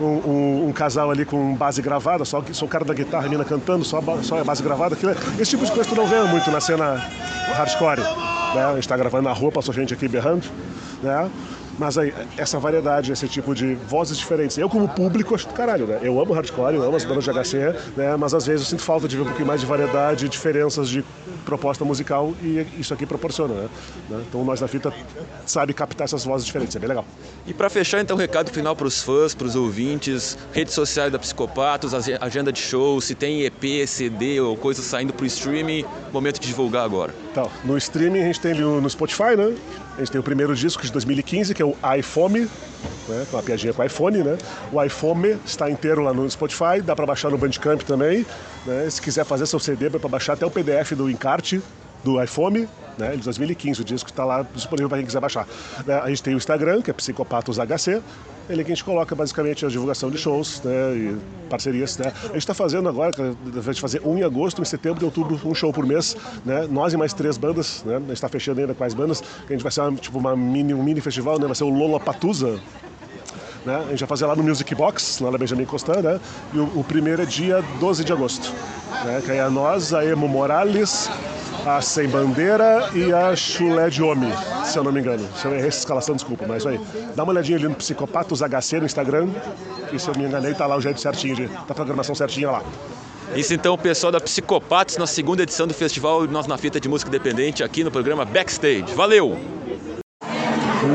um, 0.00 0.04
um, 0.04 0.68
um, 0.68 0.72
casal 0.72 1.10
ali 1.10 1.24
com 1.24 1.54
base 1.54 1.80
gravada, 1.80 2.24
só, 2.24 2.42
só 2.52 2.64
o 2.64 2.68
cara 2.68 2.84
da 2.84 2.94
guitarra, 2.94 3.26
a 3.26 3.28
mina 3.28 3.44
cantando, 3.44 3.84
só, 3.84 4.02
só 4.22 4.40
a 4.40 4.44
base 4.44 4.62
gravada. 4.62 4.94
Aquilo, 4.94 5.12
é, 5.12 5.16
esse 5.40 5.52
tipo 5.52 5.64
de 5.64 5.72
coisa 5.72 5.88
tu 5.88 5.96
não 5.96 6.06
vê 6.06 6.20
muito 6.22 6.50
na 6.50 6.60
cena 6.60 6.96
hardcore. 7.54 8.00
Né? 8.54 8.64
A 8.64 8.74
gente 8.74 8.88
tá 8.88 8.96
gravando 8.96 9.24
na 9.24 9.32
rua, 9.32 9.52
passou 9.52 9.72
gente 9.74 9.92
aqui 9.92 10.08
berrando. 10.08 10.46
Né? 11.02 11.30
Mas 11.78 11.98
aí, 11.98 12.12
essa 12.36 12.58
variedade, 12.58 13.12
esse 13.12 13.28
tipo 13.28 13.54
de 13.54 13.74
vozes 13.74 14.16
diferentes. 14.16 14.56
Eu, 14.56 14.68
como 14.68 14.88
público, 14.88 15.34
acho 15.34 15.46
do 15.46 15.54
caralho, 15.54 15.86
né? 15.86 15.98
Eu 16.02 16.20
amo 16.20 16.32
hardcore, 16.32 16.74
eu 16.74 16.82
amo 16.82 16.96
as 16.96 17.04
bandas 17.04 17.24
de 17.24 17.30
HC, 17.30 17.56
né? 17.96 18.16
Mas 18.16 18.34
às 18.34 18.46
vezes 18.46 18.66
eu 18.66 18.70
sinto 18.70 18.82
falta 18.82 19.06
de 19.06 19.16
ver 19.16 19.22
um 19.22 19.26
pouquinho 19.26 19.46
mais 19.46 19.60
de 19.60 19.66
variedade, 19.66 20.28
diferenças 20.28 20.88
de 20.88 21.04
proposta 21.44 21.84
musical 21.84 22.34
e 22.42 22.66
isso 22.78 22.92
aqui 22.92 23.06
proporciona, 23.06 23.54
né? 23.54 23.68
né? 24.10 24.24
Então 24.28 24.44
nós 24.44 24.60
da 24.60 24.68
fita 24.68 24.92
sabe 25.44 25.72
captar 25.72 26.06
essas 26.06 26.24
vozes 26.24 26.46
diferentes, 26.46 26.74
é 26.74 26.78
bem 26.78 26.88
legal. 26.88 27.04
E 27.46 27.54
para 27.54 27.70
fechar, 27.70 28.00
então, 28.00 28.16
o 28.16 28.18
recado 28.18 28.50
final 28.50 28.74
para 28.74 28.86
os 28.86 29.02
fãs, 29.02 29.34
para 29.34 29.46
os 29.46 29.54
ouvintes, 29.54 30.36
redes 30.52 30.74
sociais 30.74 31.12
da 31.12 31.18
Psicopatos, 31.18 31.92
agenda 31.94 32.52
de 32.52 32.58
shows, 32.58 33.04
se 33.04 33.14
tem 33.14 33.42
EP, 33.42 33.86
CD 33.86 34.40
ou 34.40 34.56
coisa 34.56 34.82
saindo 34.82 35.12
para 35.12 35.24
o 35.24 35.26
streaming, 35.26 35.84
momento 36.12 36.40
de 36.40 36.48
divulgar 36.48 36.84
agora. 36.84 37.14
Então, 37.30 37.50
no 37.64 37.76
streaming 37.76 38.20
a 38.20 38.24
gente 38.24 38.40
tem 38.40 38.54
no 38.54 38.88
Spotify, 38.90 39.36
né? 39.36 39.54
A 39.96 40.00
gente 40.00 40.12
tem 40.12 40.20
o 40.20 40.24
primeiro 40.24 40.54
disco 40.54 40.82
de 40.82 40.92
2015, 40.92 41.54
que 41.54 41.62
é 41.62 41.64
o 41.64 41.74
iPhone, 41.96 42.40
né, 43.08 43.26
uma 43.32 43.42
piadinha 43.42 43.72
com 43.72 43.80
o 43.80 43.84
iPhone, 43.84 44.22
né? 44.22 44.36
O 44.70 44.82
iPhone 44.82 45.38
está 45.42 45.70
inteiro 45.70 46.02
lá 46.02 46.12
no 46.12 46.28
Spotify, 46.30 46.82
dá 46.84 46.94
para 46.94 47.06
baixar 47.06 47.30
no 47.30 47.38
Bandcamp 47.38 47.80
também. 47.80 48.26
Né? 48.66 48.90
Se 48.90 49.00
quiser 49.00 49.24
fazer 49.24 49.46
seu 49.46 49.58
CD, 49.58 49.88
dá 49.88 49.98
para 49.98 50.10
baixar 50.10 50.34
até 50.34 50.44
o 50.44 50.50
PDF 50.50 50.92
do 50.92 51.08
encarte 51.08 51.62
do 52.04 52.22
iPhone, 52.22 52.68
né, 52.98 53.16
de 53.16 53.22
2015, 53.22 53.80
o 53.80 53.84
disco 53.84 54.10
está 54.10 54.24
lá 54.24 54.46
disponível 54.54 54.88
para 54.88 54.98
quem 54.98 55.06
quiser 55.06 55.20
baixar. 55.20 55.46
Né, 55.86 55.98
a 55.98 56.08
gente 56.08 56.22
tem 56.22 56.34
o 56.34 56.36
Instagram, 56.36 56.82
que 56.82 56.90
é 56.90 56.94
PsicopatosHC, 56.94 58.02
ele 58.48 58.60
é 58.60 58.64
que 58.64 58.70
a 58.70 58.74
gente 58.74 58.84
coloca 58.84 59.14
basicamente 59.14 59.66
a 59.66 59.68
divulgação 59.68 60.08
de 60.08 60.18
shows 60.18 60.62
né, 60.62 60.72
e 60.94 61.16
parcerias. 61.48 61.98
Né. 61.98 62.12
A 62.24 62.26
gente 62.28 62.38
está 62.38 62.54
fazendo 62.54 62.88
agora, 62.88 63.10
a 63.18 63.60
gente 63.60 63.80
fazer 63.80 64.00
um 64.04 64.16
em 64.16 64.22
agosto, 64.22 64.62
em 64.62 64.64
setembro 64.64 65.02
e 65.02 65.04
outubro, 65.04 65.40
um 65.44 65.54
show 65.54 65.72
por 65.72 65.84
mês. 65.84 66.16
Né, 66.44 66.66
nós 66.70 66.92
e 66.92 66.96
mais 66.96 67.12
três 67.12 67.36
bandas, 67.36 67.82
né, 67.84 67.96
a 67.96 68.00
gente 68.00 68.12
está 68.12 68.28
fechando 68.28 68.60
ainda 68.60 68.74
com 68.74 68.84
as 68.84 68.94
bandas, 68.94 69.22
a 69.48 69.52
gente 69.52 69.62
vai 69.62 69.72
ser 69.72 69.80
uma, 69.80 69.96
tipo 69.96 70.18
uma 70.18 70.36
mini, 70.36 70.72
um 70.72 70.82
mini 70.82 71.00
festival, 71.00 71.38
né, 71.38 71.46
vai 71.46 71.56
ser 71.56 71.64
o 71.64 71.70
Lollapatusa, 71.70 72.60
né? 73.66 73.82
A 73.84 73.90
gente 73.90 73.98
vai 73.98 74.08
fazer 74.08 74.26
lá 74.26 74.36
no 74.36 74.44
Music 74.44 74.72
Box, 74.76 75.20
lá 75.20 75.28
na 75.28 75.36
Benjamin 75.36 75.64
Constant, 75.64 76.00
né? 76.00 76.20
E 76.54 76.58
o, 76.58 76.78
o, 76.78 76.84
primeiro 76.84 77.20
é 77.20 77.26
dia 77.26 77.62
12 77.80 78.04
de 78.04 78.12
agosto. 78.12 78.52
Né? 79.04 79.20
Que 79.24 79.32
aí 79.32 79.38
é 79.38 79.48
nós, 79.48 79.92
a 79.92 80.04
Emo 80.04 80.28
Morales, 80.28 81.10
a 81.66 81.82
Sem 81.82 82.08
Bandeira 82.08 82.90
e 82.94 83.12
a 83.12 83.34
Chulé 83.34 83.90
de 83.90 84.00
Homem, 84.00 84.32
se 84.64 84.78
eu 84.78 84.84
não 84.84 84.92
me 84.92 85.00
engano. 85.00 85.28
Se 85.34 85.46
eu 85.46 85.52
errei 85.52 85.66
essa 85.66 85.80
escalação, 85.80 86.14
desculpa, 86.14 86.44
mas 86.46 86.64
aí. 86.64 86.80
Dá 87.16 87.24
uma 87.24 87.32
olhadinha 87.32 87.58
ali 87.58 87.66
no 87.66 87.74
Psicopatos 87.74 88.40
HC 88.40 88.78
no 88.78 88.86
Instagram, 88.86 89.28
e 89.92 89.98
se 89.98 90.08
eu 90.08 90.14
me 90.16 90.24
enganei, 90.24 90.54
tá 90.54 90.64
lá 90.64 90.76
o 90.76 90.80
jeito 90.80 91.00
certinho, 91.00 91.34
de, 91.34 91.48
tá 91.48 91.64
a 91.70 91.74
programação 91.74 92.14
certinha 92.14 92.52
lá. 92.52 92.62
Isso 93.34 93.52
então, 93.52 93.74
o 93.74 93.78
pessoal 93.78 94.12
da 94.12 94.20
Psicopatos 94.20 94.96
na 94.96 95.06
segunda 95.08 95.42
edição 95.42 95.66
do 95.66 95.74
festival 95.74 96.24
Nós 96.28 96.46
na 96.46 96.56
Fita 96.56 96.78
de 96.78 96.88
Música 96.88 97.08
Independente 97.08 97.64
aqui 97.64 97.82
no 97.82 97.90
programa 97.90 98.24
Backstage. 98.24 98.94
Valeu! 98.94 99.36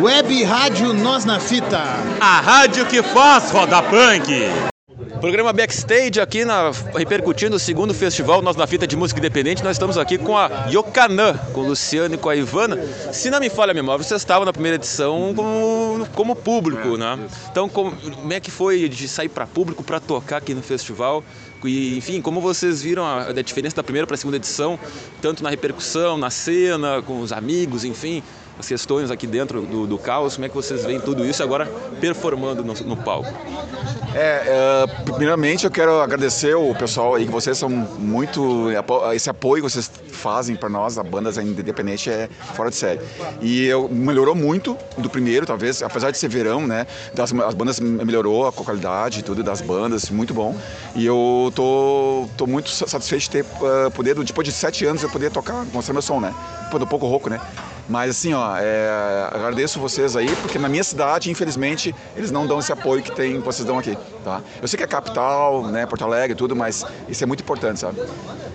Web 0.01 0.43
Rádio 0.43 0.93
Nós 0.93 1.25
na 1.25 1.37
Fita. 1.37 1.81
A 2.21 2.39
rádio 2.39 2.85
que 2.85 3.03
faz 3.03 3.51
roda 3.51 3.83
punk. 3.83 4.70
Programa 5.19 5.51
Backstage 5.51 6.19
aqui 6.19 6.45
na, 6.45 6.71
repercutindo 6.95 7.55
o 7.55 7.59
segundo 7.59 7.93
festival 7.93 8.41
Nós 8.41 8.55
na 8.55 8.67
Fita 8.67 8.85
de 8.85 8.95
Música 8.95 9.19
Independente. 9.19 9.63
Nós 9.63 9.75
estamos 9.75 9.97
aqui 9.97 10.17
com 10.17 10.37
a 10.37 10.67
Yokanã, 10.69 11.37
com 11.53 11.61
o 11.61 11.67
Luciano 11.67 12.15
e 12.15 12.17
com 12.17 12.29
a 12.29 12.35
Ivana. 12.35 12.77
Se 13.11 13.29
não 13.29 13.39
me 13.39 13.49
falha 13.49 13.71
a 13.71 13.73
memória, 13.73 14.03
você 14.03 14.15
estava 14.15 14.45
na 14.45 14.53
primeira 14.53 14.75
edição 14.75 15.33
como, 15.35 16.07
como 16.13 16.35
público, 16.35 16.97
né? 16.97 17.19
Então, 17.51 17.67
como, 17.67 17.91
como 17.91 18.33
é 18.33 18.39
que 18.39 18.51
foi 18.51 18.87
de 18.87 19.07
sair 19.07 19.29
para 19.29 19.47
público 19.47 19.83
para 19.83 19.99
tocar 19.99 20.37
aqui 20.37 20.53
no 20.53 20.61
festival? 20.61 21.23
E, 21.63 21.97
enfim, 21.97 22.21
como 22.21 22.41
vocês 22.41 22.81
viram 22.81 23.05
a, 23.05 23.29
a 23.29 23.41
diferença 23.41 23.75
da 23.75 23.83
primeira 23.83 24.07
para 24.07 24.15
a 24.15 24.17
segunda 24.17 24.37
edição, 24.37 24.79
tanto 25.21 25.43
na 25.43 25.49
repercussão, 25.49 26.17
na 26.17 26.29
cena, 26.29 27.01
com 27.01 27.19
os 27.21 27.31
amigos, 27.31 27.83
enfim, 27.83 28.23
as 28.59 28.67
questões 28.67 29.09
aqui 29.09 29.25
dentro 29.25 29.61
do, 29.61 29.87
do 29.87 29.97
caos, 29.97 30.35
como 30.35 30.45
é 30.45 30.49
que 30.49 30.55
vocês 30.55 30.85
veem 30.85 30.99
tudo 30.99 31.25
isso 31.25 31.41
agora 31.41 31.65
performando 31.99 32.63
no, 32.63 32.73
no 32.73 32.97
palco? 32.97 33.33
É, 34.13 34.43
é, 34.45 35.03
primeiramente 35.03 35.63
eu 35.65 35.71
quero 35.71 36.01
agradecer 36.01 36.53
o 36.53 36.75
pessoal 36.75 37.15
aí, 37.15 37.25
que 37.25 37.31
vocês 37.31 37.57
são 37.57 37.69
muito. 37.69 38.67
Esse 39.13 39.29
apoio 39.29 39.63
que 39.63 39.69
vocês 39.69 39.89
fazem 40.11 40.55
para 40.55 40.69
nós, 40.69 40.97
a 40.97 41.03
banda 41.03 41.31
independente, 41.41 42.09
é 42.09 42.29
fora 42.53 42.69
de 42.69 42.75
série. 42.75 42.99
E 43.41 43.65
eu, 43.65 43.87
melhorou 43.89 44.35
muito 44.35 44.77
do 44.97 45.09
primeiro, 45.09 45.45
talvez, 45.45 45.81
apesar 45.81 46.11
de 46.11 46.17
ser 46.17 46.27
verão, 46.27 46.67
né? 46.67 46.85
Das, 47.13 47.33
as 47.33 47.53
bandas 47.53 47.79
melhorou 47.79 48.47
a 48.47 48.51
qualidade 48.51 49.23
tudo 49.23 49.43
das 49.43 49.61
bandas, 49.61 50.09
muito 50.09 50.33
bom. 50.33 50.55
E 50.95 51.05
eu 51.05 51.51
tô, 51.55 52.27
tô 52.37 52.45
muito 52.45 52.69
satisfeito 52.69 53.21
de 53.23 53.29
ter, 53.29 53.43
uh, 53.43 53.89
poder, 53.91 54.15
depois 54.15 54.47
de 54.47 54.53
sete 54.53 54.85
anos, 54.85 55.01
eu 55.01 55.09
poder 55.09 55.31
tocar, 55.31 55.65
mostrar 55.73 55.93
meu 55.93 56.01
som, 56.01 56.19
né? 56.19 56.33
Depois 56.65 56.79
do 56.79 56.87
pouco 56.87 57.07
rouco, 57.07 57.29
né? 57.29 57.39
Mas 57.91 58.11
assim, 58.11 58.33
ó, 58.33 58.55
é, 58.57 59.27
agradeço 59.33 59.77
vocês 59.77 60.15
aí, 60.15 60.33
porque 60.37 60.57
na 60.57 60.69
minha 60.69 60.83
cidade, 60.83 61.29
infelizmente, 61.29 61.93
eles 62.15 62.31
não 62.31 62.47
dão 62.47 62.59
esse 62.59 62.71
apoio 62.71 63.03
que 63.03 63.11
tem, 63.11 63.37
vocês 63.39 63.67
dão 63.67 63.77
aqui, 63.77 63.97
tá? 64.23 64.41
Eu 64.61 64.67
sei 64.69 64.77
que 64.77 64.83
é 64.83 64.87
capital, 64.87 65.67
né, 65.67 65.85
Porto 65.85 66.05
Alegre 66.05 66.31
e 66.31 66.35
tudo, 66.35 66.55
mas 66.55 66.85
isso 67.09 67.21
é 67.21 67.27
muito 67.27 67.41
importante, 67.41 67.81
sabe? 67.81 68.01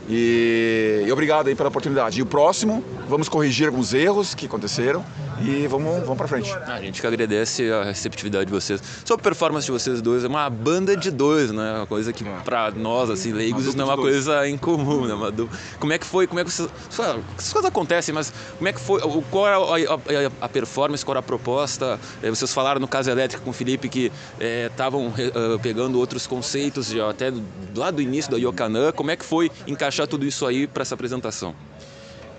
E, 0.08 1.04
e 1.06 1.12
obrigado 1.12 1.48
aí 1.48 1.54
pela 1.54 1.68
oportunidade. 1.68 2.18
E 2.18 2.22
o 2.22 2.26
próximo, 2.26 2.82
vamos 3.06 3.28
corrigir 3.28 3.66
alguns 3.66 3.92
erros 3.92 4.34
que 4.34 4.46
aconteceram 4.46 5.04
e 5.42 5.66
vamos, 5.66 6.00
vamos 6.00 6.16
para 6.16 6.28
frente. 6.28 6.52
A 6.66 6.80
gente 6.80 7.00
que 7.00 7.06
agradece 7.06 7.70
a 7.70 7.84
receptividade 7.84 8.46
de 8.46 8.52
vocês. 8.52 8.82
Sobre 9.04 9.20
a 9.20 9.24
performance 9.24 9.66
de 9.66 9.72
vocês 9.72 10.00
dois, 10.00 10.24
é 10.24 10.28
uma 10.28 10.48
banda 10.48 10.96
de 10.96 11.10
dois, 11.10 11.50
né? 11.50 11.74
Uma 11.76 11.86
coisa 11.86 12.12
que 12.12 12.24
para 12.44 12.70
nós, 12.70 13.10
assim, 13.10 13.32
leigos, 13.32 13.66
isso 13.66 13.76
não 13.76 13.84
é 13.84 13.88
uma 13.88 13.96
coisa 13.96 14.48
incomum, 14.48 15.06
né? 15.06 15.14
Uma 15.14 15.32
Como 15.78 15.92
é 15.92 15.98
que 15.98 16.06
foi, 16.06 16.26
como 16.26 16.40
é 16.40 16.44
que 16.44 16.50
vocês... 16.50 16.68
Essas 16.88 17.52
coisas 17.52 17.68
acontecem, 17.68 18.14
mas 18.14 18.32
como 18.56 18.68
é 18.68 18.72
que 18.72 18.80
foi, 18.80 19.00
qual 19.30 19.46
era 19.46 19.56
a, 19.56 19.94
a, 19.94 20.46
a 20.46 20.48
performance, 20.48 21.04
qual 21.04 21.14
era 21.14 21.20
a 21.20 21.22
proposta? 21.22 21.98
É, 22.22 22.30
vocês 22.30 22.52
falaram 22.52 22.80
no 22.80 22.88
caso 22.88 23.10
elétrico 23.10 23.44
com 23.44 23.50
o 23.50 23.52
Felipe 23.52 23.88
que 23.88 24.12
estavam 24.40 25.12
é, 25.18 25.58
pegando 25.58 25.98
outros 25.98 26.26
conceitos 26.26 26.88
já 26.88 27.10
até 27.10 27.32
lá 27.74 27.90
do 27.90 28.00
início 28.00 28.30
da 28.30 28.36
Yokanã. 28.36 28.92
Como 28.92 29.10
é 29.10 29.16
que 29.16 29.24
foi 29.24 29.50
encaixar 29.66 30.06
tudo 30.06 30.24
isso 30.26 30.46
aí 30.46 30.66
para 30.66 30.82
essa 30.82 30.94
apresentação? 30.94 31.54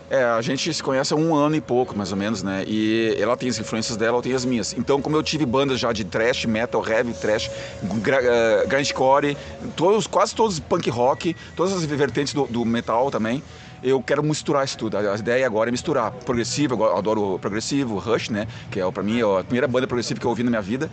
É, 0.10 0.24
a 0.24 0.42
gente 0.42 0.74
se 0.74 0.82
conhece 0.82 1.14
há 1.14 1.18
um 1.18 1.36
ano 1.36 1.56
e 1.56 1.62
pouco, 1.62 1.98
mais 1.98 2.12
ou 2.12 2.18
menos, 2.18 2.42
né? 2.42 2.64
E 2.66 3.16
ela 3.20 3.36
tem 3.36 3.50
as 3.50 3.60
influências 3.60 3.98
dela, 3.98 4.18
eu 4.18 4.22
tenho 4.22 4.36
as 4.38 4.46
minhas. 4.46 4.74
Então, 4.78 5.02
como 5.02 5.18
eu 5.18 5.24
tive 5.24 5.46
bandas 5.46 5.80
já 5.80 5.92
de 5.92 6.06
thrash, 6.06 6.46
metal, 6.46 6.86
heavy, 6.88 7.14
thrash, 7.14 7.52
uh, 7.84 8.68
grindcore, 8.68 9.36
todos, 9.76 10.08
quase 10.08 10.34
todos 10.34 10.60
punk 10.60 10.90
rock, 10.90 11.36
todas 11.58 11.74
as 11.74 11.84
vertentes 11.84 12.34
do, 12.34 12.46
do 12.46 12.64
metal 12.64 13.12
também, 13.12 13.44
eu 13.84 14.02
quero 14.02 14.24
misturar 14.24 14.64
isso 14.64 14.78
tudo. 14.78 14.98
A 14.98 15.16
ideia 15.16 15.46
agora 15.46 15.70
é 15.70 15.72
misturar 15.72 16.12
progressivo, 16.12 16.76
eu 16.76 16.98
adoro 16.98 17.38
progressivo, 17.40 17.98
Rush, 17.98 18.30
né? 18.30 18.48
Que 18.72 18.80
é 18.80 18.90
para 18.90 19.04
mim 19.04 19.20
é 19.20 19.40
a 19.40 19.44
primeira 19.44 19.68
banda 19.68 19.88
progressiva 19.88 20.20
que 20.20 20.26
eu 20.26 20.30
ouvi 20.30 20.42
na 20.42 20.50
minha 20.50 20.62
vida. 20.62 20.90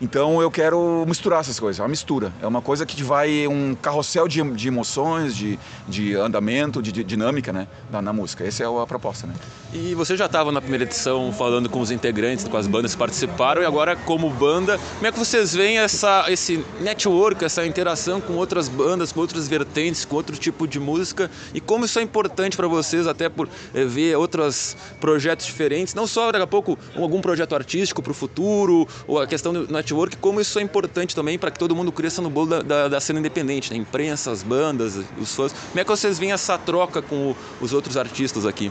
Então 0.00 0.40
eu 0.40 0.50
quero 0.50 1.04
misturar 1.06 1.40
essas 1.40 1.60
coisas, 1.60 1.78
é 1.78 1.82
uma 1.82 1.88
mistura. 1.88 2.32
É 2.40 2.46
uma 2.46 2.62
coisa 2.62 2.86
que 2.86 3.02
vai 3.02 3.46
um 3.46 3.74
carrossel 3.74 4.26
de, 4.26 4.42
de 4.52 4.68
emoções, 4.68 5.36
de, 5.36 5.58
de 5.86 6.14
andamento, 6.14 6.80
de, 6.80 6.90
de 6.90 7.04
dinâmica 7.04 7.52
né, 7.52 7.68
na, 7.90 8.00
na, 8.00 8.12
música. 8.12 8.42
Essa 8.42 8.64
é 8.64 8.66
a 8.66 8.86
proposta. 8.86 9.26
Né? 9.26 9.34
E 9.74 9.94
você 9.94 10.16
já 10.16 10.24
estava 10.24 10.50
na 10.50 10.60
primeira 10.60 10.84
edição 10.84 11.30
falando 11.32 11.68
com 11.68 11.80
os 11.80 11.90
integrantes, 11.90 12.48
com 12.48 12.56
as 12.56 12.66
bandas 12.66 12.92
que 12.92 12.98
participaram, 12.98 13.60
e 13.60 13.66
agora 13.66 13.94
como 13.94 14.30
banda, 14.30 14.78
como 14.94 15.06
é 15.06 15.12
que 15.12 15.18
vocês 15.18 15.54
veem 15.54 15.78
essa, 15.78 16.24
esse 16.28 16.64
network, 16.80 17.44
essa 17.44 17.66
interação 17.66 18.22
com 18.22 18.34
outras 18.34 18.68
bandas, 18.68 19.12
com 19.12 19.20
outras 19.20 19.48
vertentes, 19.48 20.06
com 20.06 20.16
outro 20.16 20.36
tipo 20.36 20.66
de 20.66 20.80
música, 20.80 21.30
e 21.52 21.60
como 21.60 21.84
isso 21.84 21.98
é 21.98 22.02
importante 22.02 22.56
para 22.56 22.66
vocês, 22.66 23.06
até 23.06 23.28
por 23.28 23.48
é, 23.74 23.84
ver 23.84 24.16
outros 24.16 24.76
projetos 24.98 25.44
diferentes, 25.44 25.94
não 25.94 26.06
só 26.06 26.32
daqui 26.32 26.44
a 26.44 26.46
pouco 26.46 26.78
algum 26.96 27.20
projeto 27.20 27.54
artístico 27.54 28.02
para 28.02 28.12
o 28.12 28.14
futuro, 28.14 28.88
ou 29.06 29.20
a 29.20 29.26
questão 29.26 29.52
do 29.52 29.70
network 29.70 29.89
network, 29.90 30.16
como 30.18 30.40
isso 30.40 30.58
é 30.58 30.62
importante 30.62 31.14
também 31.14 31.38
para 31.38 31.50
que 31.50 31.58
todo 31.58 31.74
mundo 31.74 31.90
cresça 31.90 32.22
no 32.22 32.30
bolo 32.30 32.46
da, 32.46 32.62
da, 32.62 32.88
da, 32.88 33.00
cena 33.00 33.18
independente, 33.18 33.72
né? 33.72 33.76
imprensa, 33.76 34.30
as 34.30 34.42
bandas, 34.42 34.96
os 35.18 35.34
fãs. 35.34 35.52
Como 35.52 35.80
é 35.80 35.84
que 35.84 35.90
vocês 35.90 36.18
veem 36.18 36.32
essa 36.32 36.56
troca 36.56 37.02
com 37.02 37.30
o, 37.30 37.36
os 37.60 37.72
outros 37.72 37.96
artistas 37.96 38.46
aqui? 38.46 38.70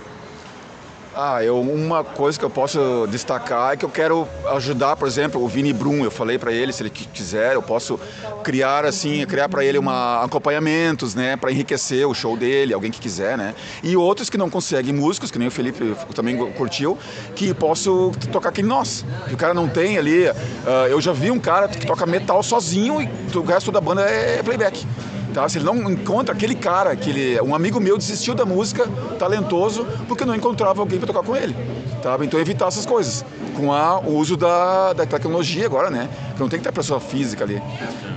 Ah, 1.21 1.43
eu, 1.43 1.59
uma 1.59 2.01
coisa 2.01 2.39
que 2.39 2.45
eu 2.45 2.49
posso 2.49 3.05
destacar 3.11 3.73
é 3.73 3.75
que 3.75 3.83
eu 3.83 3.89
quero 3.89 4.25
ajudar, 4.51 4.95
por 4.95 5.05
exemplo, 5.05 5.43
o 5.43 5.49
Vini 5.49 5.73
Brum. 5.73 6.05
Eu 6.05 6.09
falei 6.09 6.39
para 6.39 6.49
ele, 6.53 6.71
se 6.71 6.81
ele 6.81 6.89
quiser, 6.89 7.55
eu 7.55 7.61
posso 7.61 7.99
criar 8.41 8.85
assim, 8.85 9.25
criar 9.25 9.49
para 9.49 9.65
ele 9.65 9.77
uma 9.77 10.23
acompanhamentos, 10.23 11.15
né, 11.15 11.35
para 11.35 11.51
enriquecer 11.51 12.07
o 12.07 12.13
show 12.13 12.37
dele, 12.37 12.73
alguém 12.73 12.89
que 12.89 13.01
quiser, 13.01 13.37
né. 13.37 13.53
E 13.83 13.97
outros 13.97 14.29
que 14.29 14.37
não 14.37 14.49
conseguem 14.49 14.93
músicos, 14.93 15.29
que 15.29 15.37
nem 15.37 15.49
o 15.49 15.51
Felipe 15.51 15.93
também 16.15 16.37
curtiu, 16.53 16.97
que 17.35 17.53
posso 17.53 18.13
tocar 18.31 18.47
aqui 18.47 18.63
nós. 18.63 19.03
Que 19.27 19.33
o 19.33 19.37
cara 19.37 19.53
não 19.53 19.67
tem 19.67 19.97
ali. 19.97 20.29
Uh, 20.29 20.87
eu 20.89 21.01
já 21.01 21.11
vi 21.11 21.31
um 21.31 21.39
cara 21.39 21.67
que 21.67 21.85
toca 21.85 22.05
metal 22.05 22.41
sozinho 22.41 23.01
e 23.01 23.37
o 23.37 23.43
resto 23.43 23.73
da 23.73 23.81
banda 23.81 24.03
é 24.03 24.41
playback. 24.41 24.87
Tá? 25.33 25.47
Se 25.47 25.57
ele 25.57 25.65
não 25.65 25.89
encontra 25.89 26.33
aquele 26.33 26.55
cara, 26.55 26.91
aquele, 26.91 27.39
um 27.41 27.53
amigo 27.53 27.79
meu 27.79 27.97
desistiu 27.97 28.33
da 28.33 28.45
música, 28.45 28.87
talentoso, 29.17 29.85
porque 30.07 30.25
não 30.25 30.35
encontrava 30.35 30.81
alguém 30.81 30.99
para 30.99 31.07
tocar 31.07 31.23
com 31.23 31.35
ele. 31.35 31.55
Tá? 32.01 32.17
Então 32.21 32.39
evitar 32.39 32.67
essas 32.67 32.85
coisas. 32.85 33.25
Com 33.55 33.73
a, 33.73 33.99
o 33.99 34.15
uso 34.15 34.37
da, 34.37 34.93
da 34.93 35.05
tecnologia 35.05 35.65
agora, 35.65 35.89
né? 35.89 36.07
Que 36.33 36.39
não 36.39 36.47
tem 36.47 36.59
que 36.59 36.63
ter 36.63 36.71
pessoa 36.71 36.99
física 36.99 37.43
ali. 37.43 37.61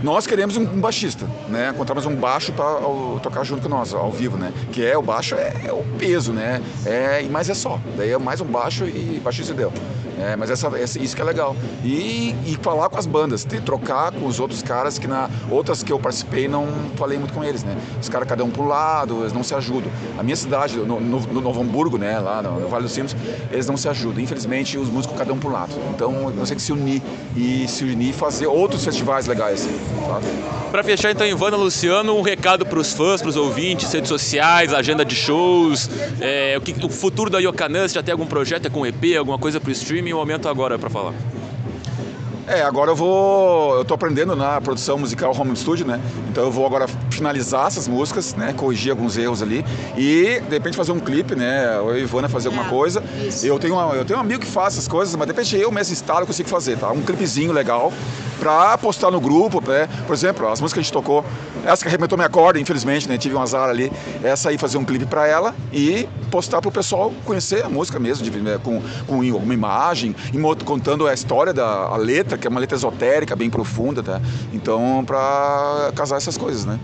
Nós 0.01 0.25
queremos 0.25 0.57
um, 0.57 0.63
um 0.63 0.81
baixista, 0.81 1.27
né? 1.49 1.71
Encontramos 1.75 2.07
um 2.07 2.15
baixo 2.15 2.53
para 2.53 2.77
tocar 3.21 3.43
junto 3.43 3.63
com 3.63 3.69
nós, 3.69 3.93
ao 3.93 4.13
vivo, 4.13 4.37
né? 4.37 4.53
Que 4.71 4.87
é 4.87 4.97
o 4.97 5.03
baixo 5.03 5.35
é, 5.35 5.53
é 5.67 5.73
o 5.73 5.83
peso, 5.99 6.33
né? 6.33 6.63
É, 6.87 7.27
mas 7.29 7.51
é 7.51 7.55
só. 7.55 7.81
Daí 7.97 8.11
é 8.11 8.19
mais 8.19 8.41
um 8.41 8.45
baixo 8.45 8.85
e 8.85 9.21
baixista 9.23 9.53
deu. 9.53 9.73
É, 10.19 10.37
mas 10.37 10.51
essa, 10.51 10.69
essa, 10.79 11.01
isso 11.01 11.17
que 11.17 11.23
é 11.23 11.25
legal. 11.25 11.57
E, 11.83 12.37
e 12.47 12.57
falar 12.63 12.89
com 12.89 12.99
as 12.99 13.07
bandas, 13.07 13.45
ter, 13.45 13.61
trocar 13.63 14.13
com 14.13 14.27
os 14.27 14.39
outros 14.39 14.63
caras 14.63 14.97
que 14.97 15.09
na 15.09 15.29
outras 15.51 15.83
que 15.83 15.93
eu 15.93 15.99
participei 15.99 16.47
não 16.47 16.67
falei 17.03 17.19
muito 17.19 17.35
com 17.35 17.43
eles, 17.43 17.65
né? 17.65 17.77
Os 18.01 18.09
caras 18.09 18.29
cada 18.29 18.45
um 18.45 18.51
pro 18.51 18.65
lado, 18.65 19.23
eles 19.23 19.33
não 19.33 19.43
se 19.43 19.53
ajudam. 19.57 19.91
A 20.17 20.23
minha 20.23 20.37
cidade, 20.37 20.77
no, 20.77 21.01
no, 21.01 21.19
no 21.21 21.41
Novo 21.41 21.61
Hamburgo, 21.61 21.99
né, 21.99 22.17
lá 22.21 22.41
no, 22.41 22.61
no, 22.61 22.69
Vale 22.69 22.85
dos 22.85 22.93
Sinos, 22.93 23.17
eles 23.51 23.67
não 23.67 23.77
se 23.77 23.89
ajudam. 23.89 24.23
Infelizmente, 24.23 24.79
os 24.79 24.89
músicos 24.89 25.19
cada 25.19 25.33
um 25.33 25.39
pro 25.39 25.51
lado. 25.51 25.73
Então, 25.93 26.13
nós 26.31 26.49
temos 26.49 26.51
que 26.51 26.63
se 26.63 26.73
unir 26.73 27.03
e 27.37 27.67
se 27.67 27.83
unir 27.83 28.11
e 28.11 28.13
fazer 28.13 28.47
outros 28.47 28.85
festivais 28.85 29.27
legais, 29.27 29.69
sabe? 30.07 30.27
Para 30.71 30.85
fechar, 30.85 31.11
então, 31.11 31.27
Ivana 31.27 31.57
Luciano, 31.57 32.17
um 32.17 32.23
recado 32.23 32.65
para 32.65 32.79
os 32.79 32.93
fãs, 32.93 33.21
para 33.21 33.31
os 33.31 33.37
ouvintes, 33.37 33.93
redes 33.93 34.09
sociais, 34.09 34.73
agenda 34.73 35.05
de 35.05 35.17
shows, 35.17 35.91
é, 36.21 36.57
o, 36.57 36.61
que, 36.61 36.73
o 36.87 36.89
futuro 36.89 37.29
da 37.29 37.41
Yokanã, 37.41 37.89
se 37.89 37.95
já 37.95 38.03
tem 38.03 38.13
algum 38.13 38.27
projeto, 38.27 38.67
é 38.67 38.71
com 38.71 38.87
EP, 38.87 39.19
alguma 39.19 39.39
coisa 39.39 39.59
para 39.61 39.71
o 39.71 39.73
streaming, 39.73 40.13
o 40.13 40.19
momento 40.19 40.49
agora 40.49 40.79
para 40.79 40.89
falar. 40.89 41.15
É, 42.53 42.61
agora 42.61 42.91
eu 42.91 42.95
vou. 42.95 43.79
Eu 43.79 43.85
tô 43.85 43.95
aprendendo 43.95 44.37
na 44.37 44.61
produção 44.61 44.99
musical 44.99 45.35
Home 45.35 45.57
Studio, 45.57 45.87
né? 45.87 45.99
Então 46.29 46.45
eu 46.45 46.53
vou 46.53 46.67
agora 46.67 46.85
finalizar 47.13 47.67
essas 47.67 47.89
músicas, 47.89 48.35
né? 48.35 48.53
Corrigir 48.53 48.91
alguns 48.91 49.17
erros 49.17 49.43
ali 49.43 49.65
e 49.97 50.41
de 50.41 50.51
repente 50.51 50.77
fazer 50.77 50.93
um 50.93 51.01
clipe, 51.01 51.35
né? 51.35 51.77
Eu 51.77 51.97
e 51.97 52.01
a 52.01 52.03
Ivana 52.03 52.29
fazer 52.29 52.49
alguma 52.49 52.67
é, 52.67 52.71
coisa. 52.71 53.03
Isso. 53.27 53.47
Eu 53.47 53.59
tenho, 53.59 53.75
uma, 53.75 53.95
eu 53.95 54.05
tenho 54.05 54.19
um 54.19 54.23
amigo 54.23 54.41
que 54.41 54.47
faz 54.47 54.75
essas 54.75 54.89
coisas, 54.89 55.15
mas 55.15 55.27
de 55.27 55.33
repente 55.33 55.57
eu 55.57 55.71
mesmo 55.71 55.93
instalo 55.93 56.25
e 56.25 56.27
consigo 56.27 56.49
fazer, 56.49 56.79
tá? 56.79 56.91
Um 56.91 57.03
clipezinho 57.03 57.53
legal 57.53 57.93
pra 58.39 58.77
postar 58.77 59.11
no 59.11 59.21
grupo, 59.21 59.63
né? 59.67 59.89
Por 60.07 60.13
exemplo, 60.13 60.49
as 60.49 60.61
músicas 60.61 60.73
que 60.73 60.81
a 60.81 60.83
gente 60.83 60.93
tocou, 60.93 61.25
essa 61.65 61.83
que 61.83 61.89
arrebentou 61.89 62.19
minha 62.19 62.29
corda, 62.29 62.59
infelizmente, 62.59 63.09
né? 63.09 63.17
Tive 63.17 63.37
um 63.37 63.41
azar 63.41 63.69
ali. 63.69 63.93
Essa 64.23 64.49
aí 64.49 64.59
fazer 64.59 64.79
um 64.79 64.85
clipe 64.85 65.07
pra 65.07 65.29
ela 65.29 65.55
e 65.73 66.09
postar 66.31 66.61
pro 66.61 66.73
pessoal 66.73 67.13
conhecer 67.25 67.65
a 67.65 67.69
música 67.69 68.01
mesmo, 68.01 68.29
de, 68.29 68.31
né? 68.41 68.59
com, 68.63 68.83
com 69.07 69.17
alguma 69.33 69.55
imagem, 69.55 70.17
contando 70.65 71.07
a 71.07 71.15
história 71.15 71.53
da 71.53 71.87
a 71.87 71.97
letra 71.97 72.37
que 72.37 72.47
é 72.47 72.51
uma 72.51 72.59
letra 72.59 72.77
esotérica, 72.77 73.37
bem 73.37 73.51
profunda, 73.51 74.03
tá? 74.03 74.21
Então, 74.53 75.05
para 75.07 75.93
casar 75.95 76.17
essas 76.17 76.37
coisas, 76.37 76.65
né? 76.65 76.81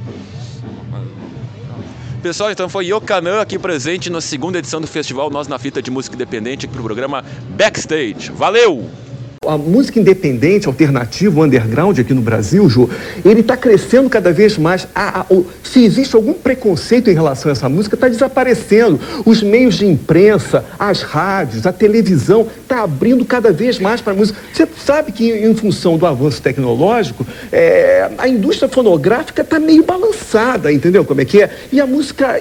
Pessoal, 2.22 2.50
então 2.50 2.68
foi 2.68 2.86
Yokanã 2.86 3.40
aqui 3.40 3.56
presente 3.58 4.10
na 4.10 4.20
segunda 4.20 4.58
edição 4.58 4.80
do 4.80 4.88
festival 4.88 5.30
Nós 5.30 5.46
na 5.46 5.56
Fita 5.56 5.80
de 5.80 5.88
Música 5.88 6.16
Independente, 6.16 6.66
aqui 6.66 6.74
pro 6.74 6.82
programa 6.82 7.24
Backstage. 7.50 8.32
Valeu! 8.32 9.07
A 9.46 9.56
música 9.56 9.98
independente, 9.98 10.66
alternativa, 10.66 11.40
underground 11.40 11.98
aqui 11.98 12.12
no 12.12 12.20
Brasil, 12.20 12.68
Ju, 12.68 12.90
ele 13.24 13.40
está 13.40 13.56
crescendo 13.56 14.10
cada 14.10 14.32
vez 14.32 14.58
mais. 14.58 14.86
A, 14.94 15.20
a, 15.20 15.26
o, 15.30 15.46
se 15.62 15.84
existe 15.84 16.14
algum 16.14 16.34
preconceito 16.34 17.08
em 17.08 17.14
relação 17.14 17.50
a 17.50 17.52
essa 17.52 17.68
música, 17.68 17.94
está 17.94 18.08
desaparecendo. 18.08 19.00
Os 19.24 19.42
meios 19.42 19.76
de 19.76 19.86
imprensa, 19.86 20.64
as 20.78 21.02
rádios, 21.02 21.66
a 21.66 21.72
televisão, 21.72 22.46
está 22.62 22.82
abrindo 22.82 23.24
cada 23.24 23.50
vez 23.52 23.78
mais 23.78 24.00
para 24.00 24.12
a 24.12 24.16
música. 24.16 24.38
Você 24.52 24.68
sabe 24.84 25.12
que, 25.12 25.30
em, 25.30 25.50
em 25.50 25.54
função 25.54 25.96
do 25.96 26.04
avanço 26.04 26.42
tecnológico, 26.42 27.26
é, 27.50 28.10
a 28.18 28.28
indústria 28.28 28.68
fonográfica 28.68 29.42
está 29.42 29.58
meio 29.58 29.82
balançada, 29.82 30.70
entendeu 30.70 31.04
como 31.04 31.20
é 31.20 31.24
que 31.24 31.42
é? 31.42 31.50
E 31.72 31.80
a 31.80 31.86
música 31.86 32.38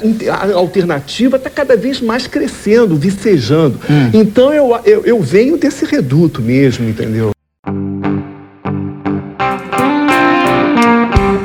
alternativa 0.56 1.38
está 1.38 1.50
cada 1.50 1.78
vez 1.78 2.02
mais 2.02 2.28
crescendo, 2.28 2.96
vicejando. 2.96 3.80
Hum. 3.90 4.10
Então 4.14 4.54
eu, 4.54 4.78
eu, 4.84 5.06
eu 5.06 5.22
venho 5.22 5.58
desse 5.58 5.86
reduto 5.86 6.42
mesmo 6.42 6.87
entendeu? 6.88 7.32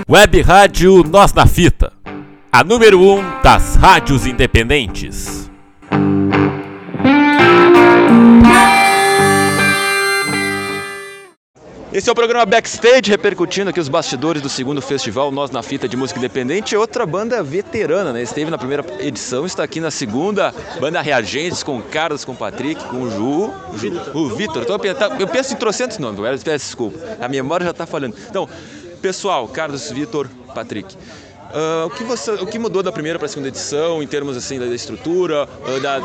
Web 0.09 0.43
Rádio 0.43 1.03
Nós 1.05 1.33
na 1.33 1.47
Fita, 1.47 1.93
a 2.51 2.63
número 2.63 3.01
1 3.01 3.19
um 3.19 3.43
das 3.43 3.77
rádios 3.77 4.27
independentes. 4.27 5.52
Esse 11.95 12.09
é 12.09 12.13
o 12.13 12.15
programa 12.15 12.47
Backstage, 12.47 13.11
repercutindo 13.11 13.69
aqui 13.69 13.79
os 13.79 13.91
bastidores 13.91 14.41
do 14.41 14.49
segundo 14.49 14.81
festival 14.81 15.31
Nós 15.31 15.51
na 15.51 15.63
Fita 15.63 15.87
de 15.87 15.95
Música 15.95 16.19
Independente. 16.19 16.75
Outra 16.75 17.05
banda 17.05 17.43
veterana, 17.43 18.15
né? 18.15 18.23
Esteve 18.23 18.51
na 18.51 18.57
primeira 18.57 18.83
edição, 18.99 19.45
está 19.45 19.63
aqui 19.63 19.79
na 19.79 19.91
segunda. 19.91 20.55
Banda 20.81 21.03
Reagentes, 21.03 21.63
com 21.63 21.83
Carlos, 21.83 22.25
com 22.25 22.35
Patrick, 22.35 22.83
com 22.85 23.03
o 23.03 23.11
Ju, 23.11 23.53
Ju 23.77 24.01
o 24.15 24.31
Vitor. 24.31 24.63
Então, 24.63 24.79
eu 25.21 25.29
penso 25.29 25.53
em 25.53 25.57
trocentos 25.57 25.99
nomes, 25.99 26.43
peço 26.43 26.65
desculpa. 26.65 26.99
A 27.21 27.29
memória 27.29 27.65
já 27.65 27.73
está 27.73 27.85
falhando. 27.85 28.17
Então, 28.27 28.49
pessoal, 29.03 29.47
Carlos, 29.49 29.91
Vitor, 29.91 30.31
Patrick. 30.55 30.97
Uh, 31.53 31.87
o, 31.87 31.91
que 31.91 32.03
você, 32.03 32.31
o 32.31 32.47
que 32.47 32.59
mudou 32.59 32.83
da 32.83 32.91
primeira 32.91 33.19
para 33.19 33.27
a 33.27 33.29
segunda 33.29 33.49
edição, 33.49 34.03
em 34.03 34.07
termos 34.07 34.37
assim 34.39 34.59
da 34.59 34.65
estrutura, 34.67 35.45
uh, 35.45 35.81
da, 35.81 35.99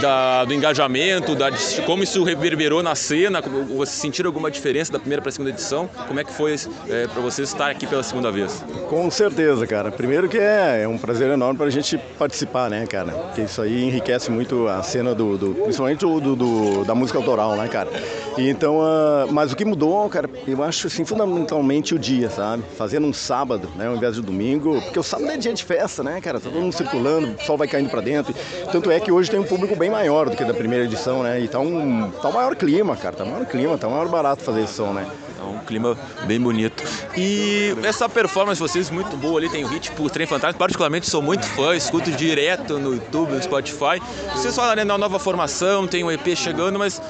da, 0.00 0.44
do 0.44 0.52
engajamento, 0.52 1.34
da, 1.34 1.48
de 1.48 1.80
como 1.86 2.02
isso 2.02 2.22
reverberou 2.22 2.82
na 2.82 2.94
cena? 2.94 3.40
Você 3.40 3.92
sentiu 3.92 4.26
alguma 4.26 4.50
diferença 4.50 4.92
da 4.92 4.98
primeira 4.98 5.22
para 5.22 5.30
a 5.30 5.32
segunda 5.32 5.50
edição? 5.50 5.88
Como 6.06 6.20
é 6.20 6.24
que 6.24 6.32
foi 6.32 6.54
é, 6.88 7.06
para 7.06 7.22
você 7.22 7.42
estar 7.42 7.70
aqui 7.70 7.86
pela 7.86 8.02
segunda 8.02 8.30
vez? 8.30 8.62
Com 8.88 9.10
certeza, 9.10 9.66
cara. 9.66 9.90
Primeiro 9.90 10.28
que 10.28 10.38
é, 10.38 10.82
é 10.82 10.88
um 10.88 10.98
prazer 10.98 11.30
enorme 11.30 11.56
para 11.56 11.66
a 11.66 11.70
gente 11.70 11.96
participar, 12.18 12.68
né, 12.68 12.86
cara? 12.86 13.12
Porque 13.12 13.42
isso 13.42 13.62
aí 13.62 13.84
enriquece 13.84 14.30
muito 14.30 14.68
a 14.68 14.82
cena 14.82 15.14
do, 15.14 15.38
do 15.38 15.54
principalmente 15.54 16.00
do, 16.00 16.36
do, 16.36 16.84
da 16.84 16.94
música 16.94 17.18
autoral, 17.18 17.56
né, 17.56 17.68
cara? 17.68 17.88
E 18.36 18.48
então, 18.48 18.78
uh, 18.80 19.32
mas 19.32 19.52
o 19.52 19.56
que 19.56 19.64
mudou, 19.64 20.08
cara, 20.08 20.28
eu 20.46 20.62
acho 20.62 20.88
assim 20.88 21.04
fundamentalmente 21.04 21.94
o 21.94 21.98
dia, 21.98 22.28
sabe? 22.28 22.62
Fazendo 22.76 23.06
um 23.06 23.12
sábado, 23.12 23.68
né, 23.76 23.86
ao 23.86 23.96
invés 23.96 24.16
de 24.16 24.22
domingo 24.22 24.80
porque 24.90 24.98
o 24.98 25.04
sábado 25.04 25.30
é 25.30 25.36
dia 25.36 25.54
de 25.54 25.64
festa, 25.64 26.02
né, 26.02 26.20
cara? 26.20 26.40
Tá 26.40 26.50
todo 26.50 26.60
mundo 26.60 26.72
circulando, 26.72 27.36
o 27.40 27.44
sol 27.44 27.56
vai 27.56 27.68
caindo 27.68 27.88
para 27.88 28.00
dentro. 28.00 28.34
Tanto 28.72 28.90
é 28.90 28.98
que 28.98 29.12
hoje 29.12 29.30
tem 29.30 29.38
um 29.38 29.44
público 29.44 29.76
bem 29.76 29.88
maior 29.88 30.28
do 30.28 30.36
que 30.36 30.44
da 30.44 30.52
primeira 30.52 30.84
edição, 30.84 31.22
né? 31.22 31.40
E 31.40 31.46
tá 31.46 31.60
um, 31.60 32.10
tá 32.10 32.28
um 32.28 32.32
maior 32.32 32.56
clima, 32.56 32.96
cara. 32.96 33.14
Tá 33.14 33.22
um 33.22 33.30
maior 33.30 33.46
clima, 33.46 33.78
tá 33.78 33.86
um 33.86 33.92
maior 33.92 34.08
barato 34.08 34.42
fazer 34.42 34.66
som, 34.66 34.92
né? 34.92 35.06
Tá 35.38 35.44
um 35.44 35.58
clima 35.60 35.96
bem 36.24 36.40
bonito. 36.40 36.82
E 37.16 37.72
essa 37.84 38.08
performance 38.08 38.60
de 38.60 38.68
vocês 38.68 38.90
muito 38.90 39.16
boa 39.16 39.38
ali, 39.38 39.48
tem 39.48 39.62
o 39.64 39.68
hit 39.68 39.92
por 39.92 40.10
Trem 40.10 40.26
Fantasma. 40.26 40.58
Particularmente 40.58 41.08
sou 41.08 41.22
muito 41.22 41.46
fã, 41.46 41.76
escuto 41.76 42.10
direto 42.10 42.76
no 42.80 42.94
YouTube, 42.94 43.32
no 43.32 43.42
Spotify. 43.42 44.02
Vocês 44.34 44.56
falaram 44.56 44.84
na 44.84 44.98
nova 44.98 45.20
formação, 45.20 45.86
tem 45.86 46.02
um 46.02 46.10
EP 46.10 46.34
chegando, 46.34 46.80
mas 46.80 47.00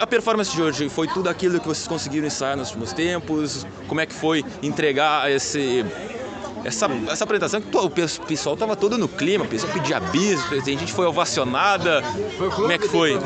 a 0.00 0.06
performance 0.06 0.50
de 0.50 0.62
hoje 0.62 0.88
foi 0.88 1.06
tudo 1.06 1.28
aquilo 1.28 1.60
que 1.60 1.68
vocês 1.68 1.86
conseguiram 1.86 2.26
ensaiar 2.26 2.56
nos 2.56 2.68
últimos 2.68 2.94
tempos? 2.94 3.66
Como 3.86 4.00
é 4.00 4.06
que 4.06 4.14
foi 4.14 4.42
entregar 4.62 5.30
esse 5.30 5.84
essa, 6.66 6.88
essa 7.08 7.22
apresentação 7.22 7.60
que 7.60 7.76
o 7.76 7.88
pessoal 8.26 8.56
tava 8.56 8.74
todo 8.74 8.98
no 8.98 9.06
clima, 9.06 9.44
o 9.44 9.48
pessoal 9.48 9.72
pedia 9.72 10.00
bis, 10.00 10.40
a 10.52 10.56
gente 10.56 10.92
foi 10.92 11.06
ovacionada. 11.06 12.02
Como 12.54 12.72
é 12.72 12.76
que 12.76 12.88
foi? 12.88 13.16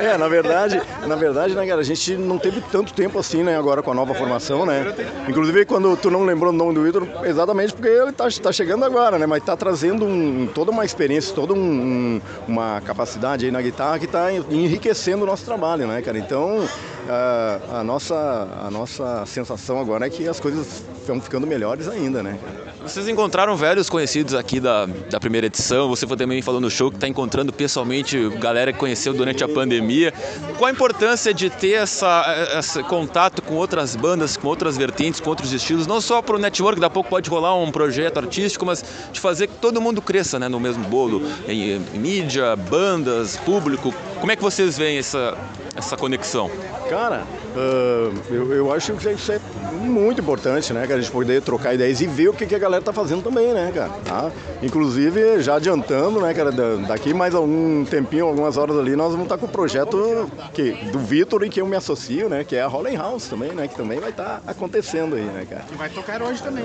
É, 0.00 0.18
na 0.18 0.26
verdade, 0.28 0.82
na 1.06 1.14
verdade, 1.14 1.54
né, 1.54 1.66
cara, 1.66 1.80
a 1.80 1.84
gente 1.84 2.16
não 2.16 2.38
teve 2.38 2.60
tanto 2.60 2.92
tempo 2.92 3.18
assim, 3.18 3.42
né, 3.44 3.56
agora 3.56 3.82
com 3.82 3.92
a 3.92 3.94
nova 3.94 4.12
formação, 4.12 4.66
né? 4.66 4.94
Inclusive 5.28 5.64
quando 5.64 5.96
tu 5.96 6.10
não 6.10 6.24
lembrou 6.24 6.52
o 6.52 6.56
nome 6.56 6.74
do 6.74 6.82
Vitor, 6.82 7.06
exatamente 7.24 7.72
porque 7.72 7.88
ele 7.88 8.12
tá, 8.12 8.26
tá 8.42 8.52
chegando 8.52 8.84
agora, 8.84 9.18
né? 9.18 9.26
Mas 9.26 9.44
tá 9.44 9.56
trazendo 9.56 10.04
um, 10.04 10.48
toda 10.52 10.70
uma 10.72 10.84
experiência, 10.84 11.34
toda 11.34 11.54
um, 11.54 12.20
uma 12.48 12.80
capacidade 12.80 13.46
aí 13.46 13.52
na 13.52 13.62
guitarra 13.62 13.98
que 13.98 14.06
tá 14.06 14.32
enriquecendo 14.32 15.22
o 15.22 15.26
nosso 15.26 15.44
trabalho, 15.44 15.86
né, 15.86 16.02
cara? 16.02 16.18
Então, 16.18 16.68
a, 17.08 17.80
a, 17.80 17.84
nossa, 17.84 18.48
a 18.66 18.70
nossa 18.70 19.24
sensação 19.26 19.78
agora 19.80 20.06
é 20.06 20.10
que 20.10 20.28
as 20.28 20.40
coisas 20.40 20.82
estão 20.98 21.20
ficando 21.20 21.46
melhores 21.46 21.88
ainda, 21.88 22.15
né? 22.22 22.38
Vocês 22.82 23.08
encontraram 23.08 23.56
velhos 23.56 23.90
conhecidos 23.90 24.34
aqui 24.34 24.60
da, 24.60 24.86
da 24.86 25.18
primeira 25.18 25.46
edição, 25.46 25.88
você 25.88 26.06
foi 26.06 26.16
também 26.16 26.40
falando 26.40 26.64
no 26.64 26.70
show 26.70 26.90
que 26.90 26.96
está 26.96 27.08
encontrando 27.08 27.52
pessoalmente 27.52 28.28
galera 28.38 28.72
que 28.72 28.78
conheceu 28.78 29.12
durante 29.12 29.42
a 29.42 29.48
pandemia. 29.48 30.12
Qual 30.56 30.68
a 30.68 30.70
importância 30.70 31.34
de 31.34 31.50
ter 31.50 31.72
essa, 31.72 32.24
esse 32.58 32.82
contato 32.84 33.42
com 33.42 33.54
outras 33.54 33.96
bandas, 33.96 34.36
com 34.36 34.48
outras 34.48 34.76
vertentes, 34.76 35.20
com 35.20 35.30
outros 35.30 35.52
estilos, 35.52 35.86
não 35.86 36.00
só 36.00 36.22
para 36.22 36.36
o 36.36 36.38
network, 36.38 36.80
daqui 36.80 36.86
a 36.86 36.94
pouco 36.94 37.10
pode 37.10 37.28
rolar 37.28 37.56
um 37.56 37.72
projeto 37.72 38.18
artístico, 38.18 38.64
mas 38.64 38.84
de 39.12 39.20
fazer 39.20 39.48
que 39.48 39.54
todo 39.54 39.80
mundo 39.80 40.00
cresça 40.00 40.38
né, 40.38 40.48
no 40.48 40.60
mesmo 40.60 40.84
bolo, 40.84 41.22
em, 41.48 41.72
em 41.94 41.98
mídia, 41.98 42.54
bandas, 42.54 43.36
público. 43.38 43.92
Como 44.20 44.30
é 44.30 44.36
que 44.36 44.42
vocês 44.42 44.78
veem 44.78 44.98
essa, 44.98 45.36
essa 45.74 45.96
conexão? 45.96 46.50
Cara, 46.88 47.26
uh, 47.56 48.14
eu, 48.30 48.52
eu 48.52 48.72
acho 48.72 48.92
que 48.92 49.10
isso 49.10 49.32
é 49.32 49.40
muito 49.86 50.20
importante, 50.20 50.72
né? 50.72 50.86
Que 50.86 50.92
a 50.92 51.00
gente 51.00 51.10
poder 51.10 51.42
trocar 51.42 51.74
ideias 51.74 52.00
e 52.00 52.06
ver 52.06 52.28
o 52.28 52.32
que, 52.32 52.46
que 52.46 52.54
a 52.54 52.58
galera 52.58 52.82
tá 52.82 52.92
fazendo 52.92 53.22
também, 53.22 53.52
né, 53.52 53.72
cara? 53.74 53.90
Tá? 54.04 54.30
Inclusive, 54.62 55.40
já 55.40 55.56
adiantando, 55.56 56.20
né, 56.20 56.32
cara, 56.34 56.52
daqui 56.86 57.14
mais 57.14 57.34
algum 57.34 57.84
tempinho, 57.84 58.26
algumas 58.26 58.56
horas 58.56 58.78
ali, 58.78 58.94
nós 58.94 59.12
vamos 59.12 59.24
estar 59.24 59.36
tá 59.36 59.40
com 59.40 59.46
o 59.46 59.50
projeto 59.50 60.30
que, 60.52 60.72
do 60.90 60.98
Vitor 60.98 61.42
e 61.44 61.48
que 61.48 61.60
eu 61.60 61.66
me 61.66 61.76
associo, 61.76 62.28
né? 62.28 62.44
Que 62.44 62.56
é 62.56 62.62
a 62.62 62.66
Rolling 62.66 62.96
House 62.96 63.28
também, 63.28 63.52
né? 63.52 63.66
Que 63.68 63.74
também 63.74 63.98
vai 63.98 64.10
estar 64.10 64.40
tá 64.40 64.50
acontecendo 64.50 65.16
aí, 65.16 65.24
né, 65.24 65.46
cara? 65.48 65.62
Que 65.62 65.74
vai 65.74 65.88
tocar 65.88 66.22
hoje 66.22 66.42
também. 66.42 66.64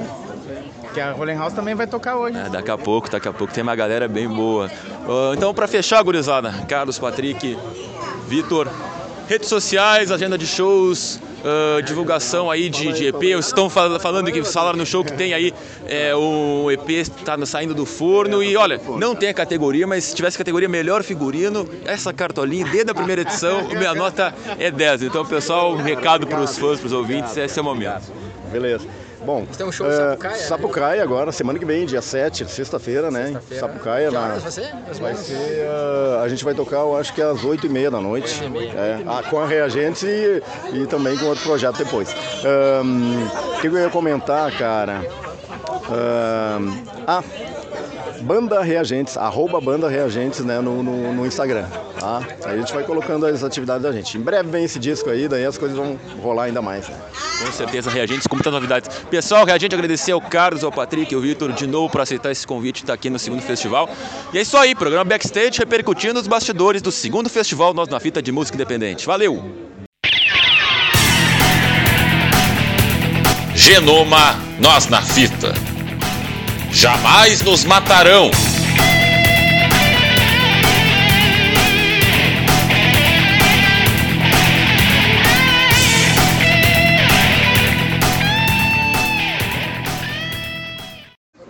Que 0.93 0.99
a 0.99 1.11
Rolling 1.11 1.37
House 1.37 1.53
também 1.53 1.75
vai 1.75 1.87
tocar 1.87 2.17
hoje. 2.17 2.37
É, 2.37 2.49
daqui 2.49 2.71
a 2.71 2.77
pouco, 2.77 3.09
daqui 3.09 3.27
a 3.27 3.33
pouco 3.33 3.53
tem 3.53 3.63
uma 3.63 3.75
galera 3.75 4.07
bem 4.07 4.27
boa. 4.27 4.69
Uh, 5.07 5.33
então, 5.35 5.53
para 5.53 5.67
fechar, 5.67 6.01
gurizada, 6.03 6.51
Carlos, 6.67 6.99
Patrick, 6.99 7.57
Vitor, 8.27 8.67
redes 9.31 9.47
sociais, 9.47 10.11
agenda 10.11 10.37
de 10.37 10.45
shows, 10.45 11.15
uh, 11.15 11.81
divulgação 11.83 12.51
aí 12.51 12.69
de, 12.69 12.91
de 12.91 13.05
EP. 13.07 13.23
Estão 13.39 13.69
fal 13.69 13.97
falando 13.97 14.29
que 14.29 14.43
falaram 14.43 14.77
no 14.77 14.85
show 14.85 15.05
que 15.05 15.13
tem 15.13 15.33
aí 15.33 15.53
é, 15.87 16.13
o 16.13 16.69
EP 16.69 16.89
está 16.89 17.37
saindo 17.45 17.73
do 17.73 17.85
forno 17.85 18.43
e 18.43 18.57
olha, 18.57 18.77
não 18.97 19.15
tem 19.15 19.29
a 19.29 19.33
categoria, 19.33 19.87
mas 19.87 20.03
se 20.03 20.15
tivesse 20.15 20.37
categoria 20.37 20.67
melhor 20.67 21.01
figurino, 21.01 21.65
essa 21.85 22.11
cartolinha 22.11 22.65
desde 22.65 22.91
a 22.91 22.93
primeira 22.93 23.21
edição, 23.21 23.69
minha 23.71 23.95
nota 23.95 24.35
é 24.59 24.69
10. 24.69 25.03
Então, 25.03 25.25
pessoal, 25.25 25.71
um 25.71 25.81
recado 25.81 26.27
para 26.27 26.41
os 26.41 26.57
fãs, 26.57 26.77
para 26.81 26.87
os 26.87 26.93
ouvintes, 26.93 27.37
esse 27.37 27.57
é 27.57 27.61
o 27.61 27.65
momento. 27.65 28.11
Beleza. 28.51 28.85
Bom, 29.25 29.45
um 29.65 29.71
show 29.71 29.87
uh, 29.87 29.91
Sapucaia? 29.91 30.37
Sapucaia 30.37 30.97
né? 30.97 31.03
agora, 31.03 31.31
semana 31.31 31.59
que 31.59 31.65
vem, 31.65 31.85
dia 31.85 32.01
7, 32.01 32.49
sexta-feira, 32.49 33.11
né? 33.11 33.39
Sapucaia. 33.59 34.09
Que 34.09 34.13
na... 34.13 34.27
vai 34.27 34.51
ser? 34.51 34.73
Vai 34.99 35.15
ser 35.15 35.67
uh, 35.67 36.23
a 36.23 36.29
gente 36.29 36.43
vai 36.43 36.53
tocar, 36.53 36.77
eu 36.77 36.97
acho 36.97 37.13
que 37.13 37.21
às 37.21 37.43
8 37.43 37.65
e 37.65 37.69
meia 37.69 37.91
da 37.91 38.01
noite. 38.01 38.41
É, 38.43 39.03
ah, 39.07 39.23
com 39.29 39.39
a 39.39 39.45
Reagentes 39.45 40.03
e, 40.03 40.41
e 40.73 40.87
também 40.87 41.17
com 41.17 41.25
outro 41.25 41.43
projeto 41.43 41.77
depois. 41.77 42.13
O 42.13 43.61
que 43.61 43.67
eu 43.67 43.77
ia 43.77 43.89
comentar, 43.89 44.51
cara? 44.57 45.01
ah, 47.07 47.23
Banda 48.21 48.61
Reagentes, 48.61 49.17
arroba 49.17 49.59
Banda 49.59 49.89
Reagentes 49.89 50.41
né, 50.41 50.59
no, 50.59 50.83
no, 50.83 51.13
no, 51.13 51.25
Instagram. 51.25 51.65
Tá? 51.99 52.21
Aí 52.45 52.55
a 52.55 52.57
gente 52.57 52.73
vai 52.73 52.83
colocando 52.83 53.25
as 53.25 53.43
atividades 53.43 53.83
da 53.83 53.91
gente. 53.91 54.17
Em 54.17 54.21
breve 54.21 54.49
vem 54.49 54.63
esse 54.63 54.79
disco 54.79 55.09
aí, 55.09 55.27
daí 55.27 55.45
as 55.45 55.57
coisas 55.57 55.77
vão 55.77 55.99
rolar 56.21 56.43
ainda 56.43 56.61
mais. 56.61 56.87
Né? 56.87 56.95
Com 57.45 57.51
certeza, 57.51 57.89
Reagentes, 57.89 58.27
com 58.27 58.35
muitas 58.35 58.53
novidades. 58.53 58.89
Pessoal, 59.09 59.45
Reagente, 59.45 59.75
agradecer 59.75 60.11
ao 60.11 60.21
Carlos, 60.21 60.63
ao 60.63 60.71
Patrick 60.71 61.13
e 61.13 61.15
ao 61.15 61.21
Vitor 61.21 61.51
de 61.51 61.67
novo 61.67 61.89
por 61.89 62.01
aceitar 62.01 62.31
esse 62.31 62.45
convite 62.45 62.77
de 62.77 62.83
estar 62.83 62.93
aqui 62.93 63.09
no 63.09 63.19
segundo 63.19 63.41
festival. 63.41 63.89
E 64.33 64.37
é 64.37 64.41
isso 64.41 64.57
aí, 64.57 64.75
programa 64.75 65.03
Backstage 65.03 65.57
repercutindo 65.57 66.19
os 66.19 66.27
bastidores 66.27 66.81
do 66.81 66.91
segundo 66.91 67.29
festival 67.29 67.73
Nós 67.73 67.89
na 67.89 67.99
Fita 67.99 68.21
de 68.21 68.31
Música 68.31 68.55
Independente. 68.55 69.05
Valeu! 69.05 69.43
Genoma 73.55 74.35
Nós 74.59 74.87
na 74.87 75.01
Fita. 75.01 75.70
Jamais 76.71 77.41
nos 77.41 77.65
matarão. 77.65 78.31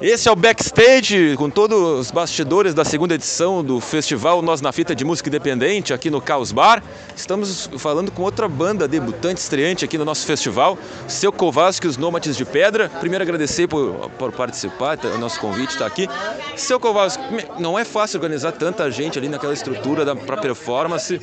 Esse 0.01 0.27
é 0.27 0.31
o 0.31 0.35
backstage 0.35 1.35
com 1.37 1.47
todos 1.47 1.77
os 1.77 2.09
bastidores 2.09 2.73
da 2.73 2.83
segunda 2.83 3.13
edição 3.13 3.63
do 3.63 3.79
festival 3.79 4.41
Nós 4.41 4.59
na 4.59 4.71
Fita 4.71 4.95
de 4.95 5.05
Música 5.05 5.29
Independente 5.29 5.93
aqui 5.93 6.09
no 6.09 6.19
Caos 6.19 6.51
Bar. 6.51 6.81
Estamos 7.15 7.69
falando 7.77 8.11
com 8.11 8.23
outra 8.23 8.49
banda 8.49 8.87
debutante, 8.87 9.37
estreante 9.37 9.85
aqui 9.85 9.99
no 9.99 10.05
nosso 10.05 10.25
festival, 10.25 10.75
Seu 11.07 11.31
Kovaski, 11.31 11.85
os 11.85 11.97
Nômades 11.97 12.35
de 12.35 12.43
Pedra. 12.43 12.89
Primeiro 12.89 13.21
agradecer 13.21 13.67
por, 13.67 14.09
por 14.17 14.31
participar, 14.31 14.97
tá, 14.97 15.07
o 15.09 15.19
nosso 15.19 15.39
convite 15.39 15.73
está 15.73 15.85
aqui. 15.85 16.07
Seu 16.55 16.79
Kovaski, 16.79 17.21
não 17.59 17.77
é 17.77 17.85
fácil 17.85 18.17
organizar 18.17 18.53
tanta 18.53 18.89
gente 18.89 19.19
ali 19.19 19.29
naquela 19.29 19.53
estrutura 19.53 20.15
para 20.15 20.37
performance. 20.37 21.21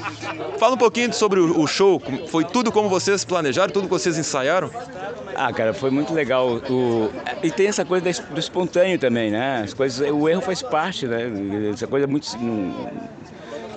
Fala 0.57 0.75
um 0.75 0.79
pouquinho 0.79 1.13
sobre 1.13 1.41
o, 1.41 1.61
o 1.61 1.67
show. 1.67 2.01
Foi 2.29 2.45
tudo 2.45 2.71
como 2.71 2.89
vocês 2.89 3.25
planejaram, 3.25 3.73
tudo 3.73 3.89
que 3.89 3.93
vocês 3.93 4.17
ensaiaram? 4.17 4.71
Ah, 5.39 5.53
cara, 5.53 5.73
foi 5.73 5.91
muito 5.91 6.13
legal. 6.13 6.61
O... 6.69 7.11
E 7.45 7.51
tem 7.51 7.69
essa 7.69 7.85
coisa 7.85 8.05
do 8.25 8.41
espontâneo 8.41 8.99
também, 8.99 9.31
né? 9.31 9.63
As 9.63 9.73
coisas, 9.73 10.11
o 10.11 10.29
erro 10.29 10.43
faz 10.43 10.63
parte, 10.63 11.07
né? 11.07 11.31
Essa 11.73 11.87
coisa 11.87 12.09
muito 12.09 12.27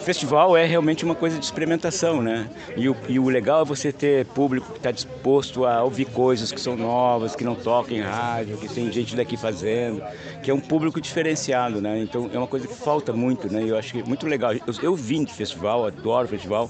festival 0.01 0.57
é 0.57 0.65
realmente 0.65 1.05
uma 1.05 1.13
coisa 1.13 1.37
de 1.37 1.45
experimentação, 1.45 2.21
né? 2.21 2.49
E 2.75 2.89
o, 2.89 2.97
e 3.07 3.19
o 3.19 3.29
legal 3.29 3.61
é 3.61 3.65
você 3.65 3.91
ter 3.91 4.25
público 4.25 4.71
que 4.71 4.79
está 4.79 4.91
disposto 4.91 5.65
a 5.65 5.83
ouvir 5.83 6.05
coisas 6.05 6.51
que 6.51 6.59
são 6.59 6.75
novas, 6.75 7.35
que 7.35 7.43
não 7.43 7.55
tocam 7.55 7.95
em 7.95 8.01
rádio, 8.01 8.57
que 8.57 8.67
tem 8.67 8.91
gente 8.91 9.15
daqui 9.15 9.37
fazendo, 9.37 10.03
que 10.41 10.49
é 10.49 10.53
um 10.53 10.59
público 10.59 10.99
diferenciado, 10.99 11.79
né? 11.79 11.99
Então 11.99 12.29
é 12.33 12.37
uma 12.37 12.47
coisa 12.47 12.67
que 12.67 12.73
falta 12.73 13.13
muito, 13.13 13.51
né? 13.51 13.63
Eu 13.65 13.77
acho 13.77 13.93
que 13.93 13.99
é 13.99 14.03
muito 14.03 14.25
legal. 14.25 14.53
Eu, 14.53 14.61
eu 14.81 14.95
vim 14.95 15.23
de 15.23 15.33
festival, 15.33 15.85
adoro 15.85 16.27
festival. 16.27 16.69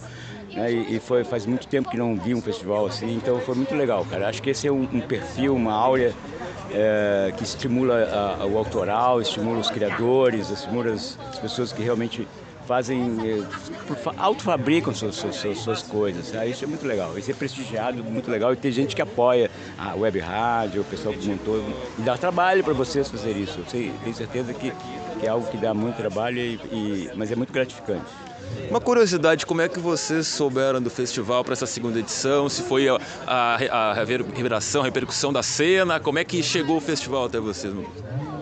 Né? 0.53 0.71
E, 0.71 0.95
e 0.95 0.99
foi 0.99 1.23
faz 1.23 1.45
muito 1.45 1.67
tempo 1.67 1.89
que 1.89 1.97
não 1.97 2.15
vi 2.15 2.33
um 2.33 2.41
festival 2.41 2.85
assim, 2.85 3.15
então 3.15 3.39
foi 3.39 3.55
muito 3.55 3.75
legal, 3.75 4.05
cara. 4.05 4.27
Acho 4.27 4.41
que 4.41 4.49
esse 4.49 4.67
é 4.67 4.71
um, 4.71 4.83
um 4.83 5.01
perfil, 5.01 5.55
uma 5.55 5.73
áurea 5.73 6.13
é, 6.71 7.33
que 7.35 7.43
estimula 7.43 8.37
a, 8.41 8.45
o 8.45 8.57
autoral, 8.57 9.21
estimula 9.21 9.59
os 9.59 9.69
criadores, 9.69 10.49
estimula 10.49 10.91
as, 10.91 11.17
as 11.29 11.39
pessoas 11.39 11.71
que 11.71 11.81
realmente 11.81 12.27
fazem, 12.71 13.17
eh, 13.23 13.43
autofabricam 14.17 14.93
suas, 14.93 15.15
suas, 15.15 15.57
suas 15.57 15.81
coisas. 15.81 16.31
Né? 16.31 16.47
Isso 16.47 16.63
é 16.63 16.67
muito 16.67 16.85
legal, 16.87 17.17
isso 17.17 17.29
é 17.29 17.33
prestigiado, 17.33 18.01
muito 18.01 18.31
legal. 18.31 18.53
E 18.53 18.55
tem 18.55 18.71
gente 18.71 18.95
que 18.95 19.01
apoia 19.01 19.51
a 19.77 19.93
web 19.95 20.19
rádio, 20.19 20.81
o 20.81 20.85
pessoal 20.85 21.13
que 21.13 21.27
montou. 21.27 21.61
E 21.99 22.01
dá 22.01 22.17
trabalho 22.17 22.63
para 22.63 22.73
vocês 22.73 23.09
fazer 23.09 23.35
isso. 23.35 23.59
Eu 23.59 23.65
sei, 23.65 23.91
tenho 24.03 24.15
certeza 24.15 24.53
que, 24.53 24.71
que 25.19 25.25
é 25.25 25.29
algo 25.29 25.45
que 25.47 25.57
dá 25.57 25.73
muito 25.73 25.97
trabalho, 25.97 26.39
e, 26.39 26.59
e, 26.71 27.11
mas 27.15 27.29
é 27.29 27.35
muito 27.35 27.51
gratificante. 27.51 28.05
Uma 28.69 28.79
curiosidade, 28.79 29.45
como 29.45 29.61
é 29.61 29.67
que 29.67 29.79
vocês 29.79 30.27
souberam 30.27 30.81
do 30.81 30.89
festival 30.89 31.43
para 31.43 31.53
essa 31.53 31.65
segunda 31.65 31.99
edição? 31.99 32.47
Se 32.47 32.61
foi 32.63 32.87
a, 32.87 32.97
a, 33.27 33.89
a 33.89 33.93
reverberação, 33.93 34.81
a 34.81 34.85
repercussão 34.85 35.33
da 35.33 35.43
cena? 35.43 35.99
Como 35.99 36.17
é 36.17 36.23
que 36.23 36.41
chegou 36.41 36.77
o 36.77 36.81
festival 36.81 37.25
até 37.25 37.39
vocês? 37.39 37.73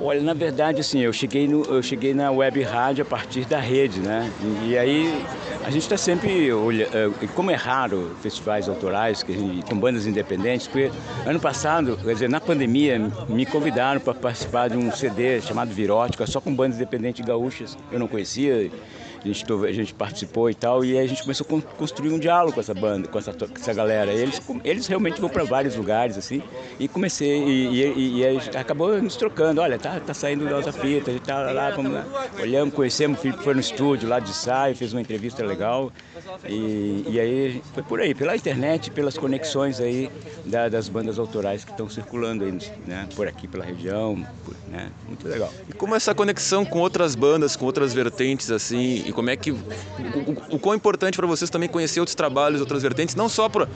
Olha, 0.02 0.22
na 0.22 0.34
verdade, 0.34 0.80
assim, 0.80 1.00
eu 1.00 1.12
cheguei, 1.12 1.46
no, 1.48 1.64
eu 1.66 1.84
cheguei 1.84 2.14
na 2.14 2.32
web 2.32 2.62
rádio 2.64 3.02
a 3.02 3.06
partir 3.06 3.46
da 3.46 3.60
rede, 3.60 4.00
né? 4.00 4.32
E, 4.42 4.70
e 4.70 4.78
aí 4.78 5.26
a 5.66 5.70
gente 5.70 5.82
está 5.82 5.98
sempre, 5.98 6.54
olha, 6.54 6.88
eh, 6.94 7.28
como 7.36 7.52
é 7.52 7.56
raro 7.56 8.16
festivais 8.22 8.70
autorais 8.70 9.26
gente, 9.28 9.66
com 9.66 9.78
bandas 9.78 10.08
independentes, 10.08 10.68
porque 10.68 10.90
ano 11.26 11.40
passado, 11.40 12.00
quer 12.02 12.14
dizer, 12.14 12.30
na 12.30 12.40
pandemia, 12.40 13.12
me 13.28 13.46
convidaram 13.46 14.00
para 14.00 14.14
participar 14.14 14.70
de 14.70 14.78
um 14.78 14.90
CD 14.90 15.42
chamado 15.42 15.74
Virótica, 15.74 16.26
só 16.26 16.40
com 16.40 16.56
bandas 16.56 16.78
independentes 16.78 17.26
gaúchas, 17.26 17.78
eu 17.92 18.00
não 18.00 18.08
conhecia 18.08 18.72
a 19.24 19.28
gente, 19.28 19.46
a 19.52 19.72
gente 19.72 19.94
participou 19.94 20.50
e 20.50 20.56
tal, 20.56 20.84
e 20.84 20.98
a 20.98 21.08
gente 21.08 21.22
começou 21.22 21.46
a 21.46 21.62
construir 21.76 22.12
um 22.12 22.20
diálogo 22.20 22.54
com 22.54 22.60
essa 22.60 22.74
banda, 22.74 23.08
com 23.08 23.18
essa, 23.18 23.34
com 23.34 23.46
essa 23.56 23.74
galera. 23.74 24.12
Eles, 24.12 24.42
eles 24.64 24.88
realmente 24.88 25.20
vão 25.20 25.30
para 25.30 25.44
vários 25.44 25.76
lugares, 25.76 26.18
assim, 26.18 26.42
e 26.80 26.88
comecei, 26.88 27.44
e, 27.44 27.84
e, 27.84 28.20
e 28.22 28.58
acabou 28.58 29.02
nos 29.02 29.16
trocando, 29.16 29.62
olha, 29.62 29.78
tá, 29.78 30.00
tá 30.00 30.14
saindo 30.14 30.46
da 30.46 30.52
nossa 30.52 30.72
fita, 30.72 31.12
a 31.12 31.14
gente 31.14 31.24
tá 31.24 31.52
lá, 31.52 31.72
vamos 31.72 31.92
lá. 31.92 32.06
Olhamos, 32.40 32.74
conhecemos, 32.74 33.20
o 33.20 33.22
Felipe 33.22 33.44
foi 33.44 33.54
no 33.54 33.60
estúdio 33.60 34.08
lá 34.08 34.20
de 34.20 34.30
ensaio, 34.30 34.76
fez 34.76 34.94
uma 34.94 35.02
entrevista 35.02 35.44
legal, 35.46 35.92
e, 36.48 37.06
e 37.08 37.20
aí 37.20 37.62
foi 37.74 37.84
por 37.84 38.00
aí, 38.00 38.14
pela 38.16 38.36
internet, 38.36 38.92
pelas 38.92 39.18
conexões 39.18 39.80
aí 39.80 40.10
da, 40.46 40.70
das 40.70 40.88
bandas 40.88 41.20
autorais 41.20 41.64
que 41.64 41.72
estão 41.72 41.90
circulando 41.90 42.46
aí, 42.46 42.58
né, 42.88 43.08
por 43.16 43.28
aqui, 43.28 43.48
pela 43.48 43.66
região, 43.66 44.26
por, 44.46 44.56
né, 44.70 44.90
muito 45.08 45.28
legal. 45.28 45.52
E 45.68 45.74
como 45.74 45.96
essa 45.96 46.14
conexão 46.16 46.64
com 46.64 46.80
outras 46.80 47.16
bandas, 47.16 47.56
com 47.56 47.66
outras 47.66 47.94
vertentes, 47.94 48.52
assim, 48.52 49.09
e 49.10 49.14
como 49.14 49.30
é 49.30 49.36
que. 49.36 49.52
O, 49.52 49.56
o, 49.56 50.56
o 50.56 50.60
quão 50.60 50.76
importante 50.76 51.16
para 51.18 51.28
vocês 51.28 51.50
também 51.50 51.68
conhecer 51.68 52.00
outros 52.00 52.16
trabalhos, 52.16 52.62
outras 52.62 52.82
vertentes, 52.82 53.16
não 53.16 53.28
só 53.28 53.50
para 53.50 53.68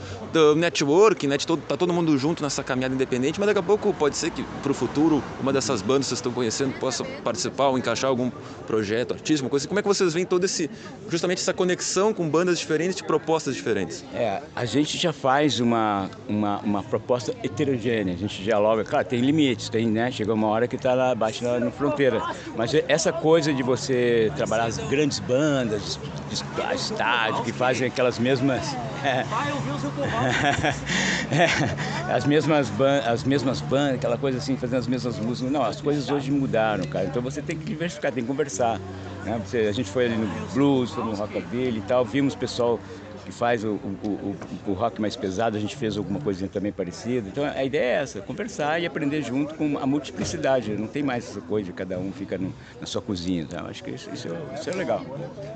network, 0.56 1.26
né? 1.26 1.36
Todo, 1.38 1.60
tá 1.62 1.76
todo 1.76 1.92
mundo 1.92 2.16
junto 2.16 2.42
nessa 2.42 2.62
caminhada 2.62 2.94
independente, 2.94 3.38
mas 3.38 3.46
daqui 3.46 3.58
a 3.58 3.62
pouco 3.62 3.92
pode 3.92 4.16
ser 4.16 4.30
que 4.30 4.42
para 4.62 4.70
o 4.70 4.74
futuro 4.74 5.22
uma 5.40 5.52
dessas 5.52 5.82
bandas 5.82 6.06
que 6.06 6.08
vocês 6.10 6.18
estão 6.18 6.32
conhecendo 6.32 6.78
possa 6.78 7.04
participar 7.22 7.68
ou 7.68 7.78
encaixar 7.78 8.08
algum 8.08 8.30
projeto 8.66 9.12
artístico, 9.12 9.48
coisa 9.48 9.64
assim. 9.64 9.68
Como 9.68 9.78
é 9.78 9.82
que 9.82 9.88
vocês 9.88 10.14
veem 10.14 10.24
todo 10.24 10.44
esse. 10.44 10.70
justamente 11.08 11.38
essa 11.38 11.52
conexão 11.52 12.14
com 12.14 12.28
bandas 12.28 12.58
diferentes, 12.58 12.96
de 12.96 13.04
propostas 13.04 13.54
diferentes? 13.54 14.04
É, 14.14 14.40
a 14.54 14.64
gente 14.64 14.96
já 14.96 15.12
faz 15.12 15.60
uma, 15.60 16.10
uma, 16.28 16.58
uma 16.60 16.82
proposta 16.82 17.34
heterogênea, 17.42 18.14
a 18.14 18.16
gente 18.16 18.42
dialoga, 18.42 18.84
claro, 18.84 19.06
tem 19.06 19.20
limites, 19.20 19.68
tem, 19.68 19.86
né? 19.86 20.10
Chega 20.10 20.32
uma 20.32 20.48
hora 20.48 20.68
que 20.68 20.76
está 20.76 20.94
lá 20.94 21.10
abaixo 21.10 21.42
na, 21.44 21.58
na 21.58 21.70
fronteira. 21.70 22.22
Mas 22.56 22.72
essa 22.88 23.12
coisa 23.12 23.52
de 23.52 23.62
você 23.62 24.32
trabalhar 24.36 24.64
as 24.64 24.78
grandes 24.78 25.20
bandas 25.26 25.98
de 26.28 26.74
estádio 26.74 27.42
que 27.44 27.52
fazem 27.52 27.88
aquelas 27.88 28.18
mesmas. 28.18 28.76
as 32.12 32.24
mesmas 32.24 32.68
bandas, 32.70 33.06
as 33.06 33.24
mesmas 33.24 33.60
bandas, 33.60 33.96
aquela 33.96 34.16
coisa 34.16 34.38
assim, 34.38 34.56
fazendo 34.56 34.78
as 34.78 34.86
mesmas 34.86 35.18
músicas. 35.18 35.52
Não, 35.52 35.62
as 35.62 35.80
coisas 35.80 36.08
hoje 36.10 36.30
mudaram, 36.30 36.84
cara. 36.84 37.06
Então 37.06 37.22
você 37.22 37.42
tem 37.42 37.56
que 37.56 37.64
diversificar, 37.64 38.12
tem 38.12 38.22
que 38.22 38.28
conversar. 38.28 38.80
Né? 39.24 39.40
Você, 39.44 39.58
a 39.58 39.72
gente 39.72 39.90
foi 39.90 40.06
ali 40.06 40.16
no 40.16 40.26
blues, 40.52 40.90
foi 40.90 41.04
no 41.04 41.14
rockabilly 41.14 41.78
e 41.78 41.82
tal, 41.82 42.04
vimos 42.04 42.34
pessoal 42.34 42.80
que 43.24 43.32
faz 43.32 43.64
o, 43.64 43.68
o, 43.68 44.08
o, 44.08 44.36
o, 44.68 44.72
rock 44.72 45.00
mais 45.00 45.16
pesado, 45.16 45.56
a 45.56 45.60
gente 45.60 45.76
fez 45.76 45.96
alguma 45.96 46.20
coisinha 46.20 46.48
também 46.48 46.70
parecida. 46.70 47.28
Então 47.28 47.44
a 47.44 47.64
ideia 47.64 47.98
é 47.98 48.02
essa, 48.02 48.20
conversar 48.20 48.80
e 48.80 48.86
aprender 48.86 49.22
junto 49.22 49.54
com 49.54 49.78
a 49.78 49.86
multiplicidade. 49.86 50.72
Não 50.72 50.86
tem 50.86 51.02
mais 51.02 51.28
essa 51.28 51.40
coisa 51.40 51.66
de 51.66 51.72
cada 51.72 51.98
um 51.98 52.12
fica 52.12 52.36
no, 52.36 52.52
na 52.80 52.86
sua 52.86 53.00
cozinha. 53.00 53.46
Tá? 53.46 53.64
Acho 53.68 53.82
que 53.82 53.90
isso, 53.90 54.10
isso, 54.12 54.28
é, 54.28 54.54
isso 54.54 54.70
é 54.70 54.74
legal. 54.74 55.04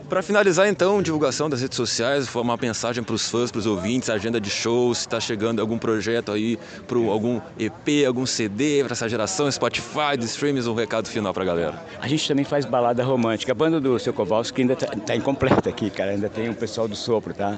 Para 0.08 0.22
finalizar 0.22 0.68
então, 0.68 1.02
divulgação 1.02 1.48
das 1.50 1.60
redes 1.60 1.76
sociais, 1.76 2.34
uma 2.34 2.56
mensagem 2.56 3.02
para 3.02 3.14
os 3.14 3.28
fãs, 3.28 3.50
para 3.50 3.58
os 3.58 3.66
ouvintes, 3.66 4.08
agenda 4.08 4.40
de 4.40 4.50
shows, 4.50 4.98
se 4.98 5.06
está 5.06 5.20
chegando 5.20 5.60
algum 5.60 5.78
projeto 5.78 6.32
aí, 6.32 6.58
para 6.86 6.98
algum 6.98 7.40
EP, 7.58 8.06
algum 8.06 8.24
CD 8.26 8.82
para 8.84 8.92
essa 8.92 9.08
geração, 9.08 9.50
Spotify, 9.50 10.16
streams, 10.20 10.68
um 10.68 10.74
recado 10.74 11.08
final 11.08 11.32
para 11.34 11.42
a 11.42 11.46
galera. 11.46 11.82
A 12.00 12.08
gente 12.08 12.26
também 12.26 12.44
faz 12.44 12.64
balada 12.64 13.04
romântica. 13.04 13.52
A 13.52 13.54
banda 13.54 13.80
do 13.80 13.98
Seu 13.98 14.12
Kowalski 14.12 14.62
ainda 14.62 14.72
está 14.74 14.86
tá 14.86 15.16
incompleta 15.16 15.68
aqui, 15.68 15.90
cara. 15.90 16.12
Ainda 16.12 16.28
tem 16.28 16.48
um 16.48 16.54
pessoal 16.54 16.88
do 16.88 16.96
sopro, 16.96 17.34
tá? 17.34 17.57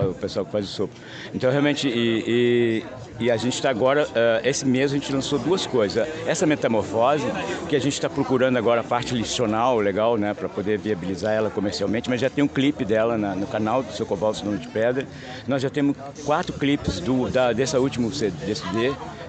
o 0.00 0.14
pessoal 0.14 0.44
que 0.44 0.52
faz 0.52 0.64
o 0.66 0.68
sopro. 0.68 0.96
Então, 1.34 1.50
realmente, 1.50 1.88
e, 1.88 2.82
e, 3.20 3.24
e 3.24 3.30
a 3.30 3.36
gente 3.36 3.54
está 3.54 3.70
agora, 3.70 4.04
uh, 4.04 4.46
esse 4.46 4.66
mês 4.66 4.90
a 4.92 4.94
gente 4.94 5.12
lançou 5.12 5.38
duas 5.38 5.66
coisas. 5.66 6.06
Essa 6.26 6.46
metamorfose, 6.46 7.24
que 7.68 7.76
a 7.76 7.78
gente 7.78 7.92
está 7.92 8.08
procurando 8.08 8.56
agora 8.56 8.80
a 8.80 8.84
parte 8.84 9.14
licional, 9.14 9.78
legal, 9.78 10.16
né, 10.16 10.34
para 10.34 10.48
poder 10.48 10.78
viabilizar 10.78 11.32
ela 11.32 11.50
comercialmente, 11.50 12.10
mas 12.10 12.20
já 12.20 12.28
tem 12.28 12.42
um 12.42 12.48
clipe 12.48 12.84
dela 12.84 13.16
na, 13.16 13.34
no 13.34 13.46
canal 13.46 13.82
do 13.82 13.92
Seu 13.92 14.06
Cobalto 14.06 14.44
Nome 14.44 14.58
de 14.58 14.68
Pedra. 14.68 15.06
Nós 15.46 15.62
já 15.62 15.70
temos 15.70 15.96
quatro 16.24 16.52
clipes 16.54 17.00
do, 17.00 17.28
da, 17.30 17.52
dessa 17.52 17.78
última 17.78 18.10
CD, 18.12 18.54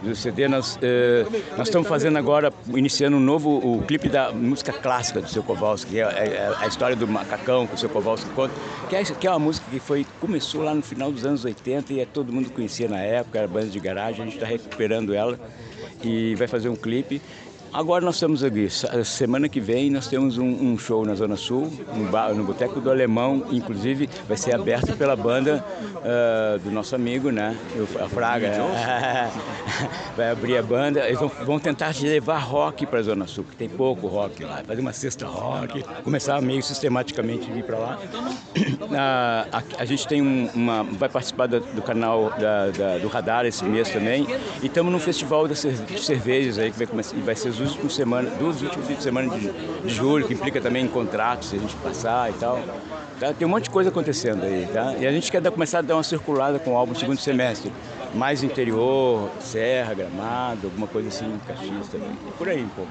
do 0.02 0.16
CD. 0.16 0.48
Nós, 0.48 0.76
uh, 0.78 1.58
nós 1.58 1.68
estamos 1.68 1.88
fazendo 1.88 2.18
agora, 2.18 2.52
iniciando 2.74 3.18
um 3.18 3.20
novo, 3.20 3.50
o 3.58 3.84
clipe 3.84 4.10
da 4.10 4.32
música 4.32 4.74
clássica 4.74 5.22
do 5.22 5.30
Seu 5.30 5.44
Kowalski, 5.44 5.92
que 5.92 6.00
é, 6.00 6.04
é, 6.04 6.54
a 6.60 6.68
história 6.68 6.96
do 6.96 7.08
macacão 7.08 7.68
que 7.68 7.76
o 7.76 7.78
Seu 7.78 7.90
Kowalski 7.90 8.30
conta, 8.32 8.54
que 8.90 8.96
é, 8.96 9.04
que 9.04 9.28
é 9.28 9.30
uma 9.30 9.40
música 9.40 9.66
que 9.70 9.80
foi 9.80 10.06
começou 10.20 10.55
lá 10.64 10.74
no 10.74 10.82
final 10.82 11.12
dos 11.12 11.26
anos 11.26 11.44
80 11.44 11.94
e 11.94 12.00
é, 12.00 12.06
todo 12.06 12.32
mundo 12.32 12.52
conhecia 12.52 12.88
na 12.88 13.00
época, 13.00 13.40
era 13.40 13.48
banda 13.48 13.68
de 13.68 13.80
garagem, 13.80 14.22
a 14.22 14.26
gente 14.26 14.36
está 14.36 14.46
recuperando 14.46 15.14
ela 15.14 15.40
e 16.04 16.36
vai 16.36 16.48
fazer 16.48 16.70
um 16.70 16.76
clipe. 16.76 17.22
Agora 17.76 18.06
nós 18.06 18.16
estamos 18.16 18.42
aqui, 18.42 18.70
semana 19.04 19.50
que 19.50 19.60
vem 19.60 19.90
nós 19.90 20.08
temos 20.08 20.38
um, 20.38 20.46
um 20.46 20.78
show 20.78 21.06
na 21.06 21.14
Zona 21.14 21.36
Sul, 21.36 21.70
no, 21.94 22.10
bar, 22.10 22.34
no 22.34 22.42
Boteco 22.42 22.80
do 22.80 22.90
Alemão, 22.90 23.48
inclusive 23.52 24.10
vai 24.26 24.38
ser 24.38 24.56
aberto 24.56 24.96
pela 24.96 25.14
banda 25.14 25.62
uh, 25.98 26.58
do 26.60 26.72
nosso 26.72 26.96
amigo, 26.96 27.32
né? 27.32 27.54
A 28.02 28.08
Fraga. 28.08 28.54
vai 30.16 30.32
abrir 30.32 30.58
a 30.58 30.64
banda, 30.64 31.06
eles 31.06 31.20
vão, 31.20 31.28
vão 31.28 31.60
tentar 31.60 31.94
levar 32.02 32.38
rock 32.38 32.86
para 32.86 33.00
a 33.00 33.04
Zona 33.04 33.28
Sul, 33.28 33.44
que 33.44 33.58
tem 33.58 33.68
pouco 33.68 34.08
rock 34.08 34.46
lá, 34.46 34.64
fazer 34.66 34.80
uma 34.80 34.94
cesta 34.94 35.28
rock, 35.28 35.84
começar 36.02 36.42
meio 36.42 36.64
sistematicamente 36.64 37.52
vir 37.52 37.66
para 37.66 37.78
lá. 37.78 38.00
Uh, 38.86 38.98
a, 39.52 39.64
a, 39.80 39.86
gente 39.86 40.08
tem 40.08 40.22
um, 40.22 40.48
uma. 40.54 40.84
vai 40.84 41.10
participar 41.10 41.48
da, 41.48 41.60
do 41.60 41.82
canal 41.82 42.30
da, 42.40 42.70
da, 42.70 42.98
do 43.00 43.08
Radar 43.08 43.46
esse 43.46 43.66
mês 43.66 43.90
também, 43.90 44.28
e 44.62 44.68
estamos 44.68 44.92
no 44.92 45.00
festival 45.00 45.48
de 45.48 45.56
cervejas 45.56 46.60
aí 46.60 46.72
que 46.72 46.78
vai, 46.78 46.88
começar, 46.88 47.16
vai 47.18 47.36
ser 47.36 47.52
duas 47.66 47.72
últimas 47.72 47.94
semanas, 47.94 48.34
duas 48.38 48.62
últimas 48.62 48.88
de 48.88 49.02
semana 49.04 49.36
de, 49.36 49.50
de 49.50 49.94
julho, 49.94 50.28
que 50.28 50.34
implica 50.34 50.62
também 50.62 50.86
em 50.86 50.88
contratos, 50.88 51.50
se 51.50 51.56
a 51.56 51.60
gente 51.60 51.76
passar 51.78 52.30
e 52.30 52.34
tal. 52.34 52.60
Tá? 53.20 53.34
Tem 53.34 53.48
um 53.48 53.52
monte 53.52 53.66
de 53.66 53.70
coisa 53.70 53.90
acontecendo 53.90 54.44
aí, 54.44 54.68
tá? 54.72 54.96
E 55.00 55.08
a 55.08 55.12
gente 55.12 55.32
quer 55.32 55.42
dar, 55.42 55.52
começar 55.52 55.80
a 55.80 55.82
dar 55.82 55.96
uma 55.96 56.04
circulada 56.04 56.60
com 56.60 56.74
o 56.74 56.78
álbum 56.78 56.94
segundo 56.94 57.20
semestre. 57.20 57.72
Mais 58.16 58.44
interior, 58.44 59.30
Serra, 59.40 59.94
Gramado, 59.94 60.68
alguma 60.68 60.88
coisa 60.88 61.10
assim, 61.10 61.38
Caxias 61.46 61.90
também. 61.90 62.18
Por 62.38 62.50
aí 62.50 62.64
um 62.64 62.70
pouco 62.70 62.90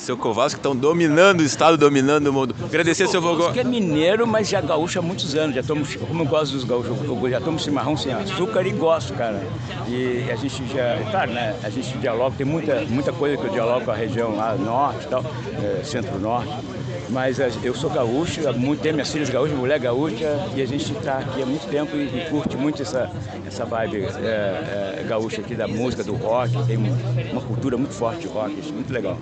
seu 0.00 0.16
Kowalski, 0.16 0.56
que 0.56 0.58
estão 0.60 0.74
dominando 0.74 1.40
o 1.40 1.42
estado, 1.42 1.76
dominando 1.76 2.28
o 2.28 2.32
mundo. 2.32 2.54
Agradecer, 2.64 3.06
seu 3.08 3.20
Vogó. 3.20 3.52
que 3.52 3.60
é 3.60 3.64
mineiro, 3.64 4.26
mas 4.26 4.48
já 4.48 4.60
gaúcho 4.60 4.98
há 4.98 5.02
muitos 5.02 5.34
anos. 5.34 5.54
Já 5.54 5.62
tomo, 5.62 5.84
como 6.06 6.22
eu 6.22 6.26
gosto 6.26 6.52
dos 6.52 6.64
gaúchos, 6.64 6.90
eu 6.90 7.30
já 7.30 7.40
tomo 7.40 7.58
chimarrão 7.58 7.96
sem 7.96 8.12
açúcar 8.12 8.66
e 8.66 8.70
gosto, 8.72 9.12
cara. 9.14 9.42
E 9.88 10.30
a 10.30 10.36
gente 10.36 10.66
já, 10.68 10.98
claro, 11.10 11.32
né? 11.32 11.56
A 11.62 11.70
gente 11.70 11.96
dialoga, 11.98 12.34
tem 12.36 12.46
muita, 12.46 12.80
muita 12.88 13.12
coisa 13.12 13.36
que 13.36 13.44
eu 13.44 13.50
dialogo 13.50 13.84
com 13.84 13.90
a 13.90 13.94
região 13.96 14.34
lá, 14.34 14.54
norte 14.54 15.04
e 15.04 15.08
tal, 15.08 15.24
é, 15.62 15.84
centro-norte. 15.84 16.50
Mas 17.10 17.38
eu 17.62 17.74
sou 17.74 17.90
gaúcho, 17.90 18.48
há 18.48 18.52
muito 18.52 18.80
tempo, 18.80 18.94
minhas 18.94 19.10
filhas 19.10 19.28
gaúchas, 19.28 19.56
mulher 19.56 19.78
gaúcha, 19.78 20.48
e 20.54 20.62
a 20.62 20.66
gente 20.66 20.92
está 20.92 21.18
aqui 21.18 21.42
há 21.42 21.46
muito 21.46 21.66
tempo 21.68 21.96
e, 21.96 22.04
e, 22.04 22.26
curte 22.30 22.56
muito 22.56 22.82
essa, 22.82 23.10
essa 23.46 23.64
vibe 23.64 24.04
é, 24.04 24.98
é, 25.00 25.04
gaúcha 25.08 25.40
aqui 25.40 25.54
da 25.54 25.66
música, 25.66 26.04
do 26.04 26.14
rock, 26.14 26.52
tem 26.66 26.76
uma 26.76 27.40
cultura 27.40 27.76
muito 27.76 27.94
forte 27.94 28.20
de 28.20 28.28
rock, 28.28 28.58
isso 28.58 28.70
é 28.70 28.72
muito 28.72 28.92
legal. 28.92 29.18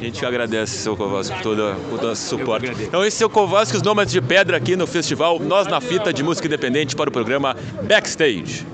A 0.00 0.04
gente 0.04 0.20
que 0.20 0.26
agradece, 0.26 0.78
seu 0.78 0.96
Kowalski, 0.96 1.34
por 1.34 1.42
todo, 1.42 1.74
por 1.90 1.98
todo 1.98 2.12
esse 2.12 2.28
suporte. 2.28 2.70
Então 2.80 3.04
esse 3.04 3.22
é 3.22 3.26
o 3.26 3.30
Kowalski, 3.30 3.76
os 3.76 3.82
Nômades 3.82 4.12
de 4.12 4.20
Pedra 4.20 4.56
aqui 4.56 4.76
no 4.76 4.86
festival 4.86 5.38
Nós 5.38 5.66
na 5.66 5.80
Fita 5.80 6.12
de 6.12 6.22
Música 6.22 6.46
Independente 6.46 6.94
para 6.94 7.10
o 7.10 7.12
programa 7.12 7.56
Backstage. 7.88 8.64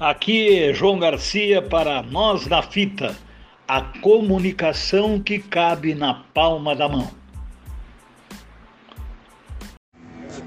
Aqui 0.00 0.56
é 0.56 0.72
João 0.72 0.96
Garcia 0.96 1.60
para 1.60 2.04
Nós 2.04 2.46
na 2.46 2.62
Fita, 2.62 3.16
a 3.66 3.80
comunicação 3.80 5.20
que 5.20 5.40
cabe 5.40 5.92
na 5.92 6.22
palma 6.32 6.76
da 6.76 6.88
mão. 6.88 7.10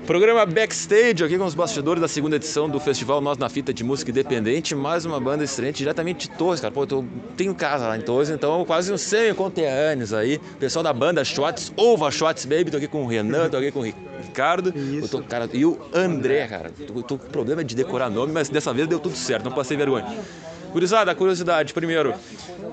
Programa 0.07 0.45
Backstage, 0.45 1.21
aqui 1.21 1.37
com 1.37 1.43
os 1.43 1.53
bastidores 1.53 1.99
da 1.99 2.07
segunda 2.07 2.37
edição 2.37 2.69
do 2.69 2.79
Festival 2.79 3.19
Nós 3.19 3.37
na 3.37 3.49
Fita 3.49 3.73
de 3.73 3.83
Música 3.83 4.09
Independente. 4.09 4.73
Mais 4.73 5.05
uma 5.05 5.19
banda 5.19 5.43
estreante 5.43 5.79
diretamente 5.79 6.29
de 6.29 6.37
Torres, 6.37 6.61
cara. 6.61 6.73
Pô, 6.73 6.83
eu 6.83 6.87
tô, 6.87 7.05
tenho 7.35 7.53
casa 7.53 7.89
lá 7.89 7.97
em 7.97 8.01
Torres, 8.01 8.29
então 8.29 8.63
quase 8.63 8.91
uns 8.93 9.01
100 9.01 9.35
conterrâneos 9.35 10.13
aí. 10.13 10.39
Pessoal 10.61 10.81
da 10.81 10.93
banda 10.93 11.25
Schwartz, 11.25 11.73
Ova 11.75 12.09
Schwartz 12.09 12.45
Baby, 12.45 12.71
tô 12.71 12.77
aqui 12.77 12.87
com 12.87 13.03
o 13.03 13.07
Renan, 13.07 13.49
tô 13.49 13.57
aqui 13.57 13.69
com 13.69 13.81
o 13.81 13.93
Ricardo. 14.32 14.73
Eu 14.75 15.07
tô, 15.09 15.21
cara, 15.21 15.49
e 15.51 15.65
o 15.65 15.77
André, 15.93 16.47
cara. 16.47 16.71
Tô, 16.88 17.03
tô 17.03 17.17
com 17.17 17.27
problema 17.27 17.63
de 17.63 17.75
decorar 17.75 18.09
nome, 18.09 18.32
mas 18.32 18.47
dessa 18.47 18.73
vez 18.73 18.88
deu 18.88 18.99
tudo 18.99 19.15
certo, 19.15 19.43
não 19.43 19.51
passei 19.51 19.75
vergonha. 19.75 20.07
Gurizada, 20.71 21.13
curiosidade, 21.13 21.73
primeiro, 21.73 22.13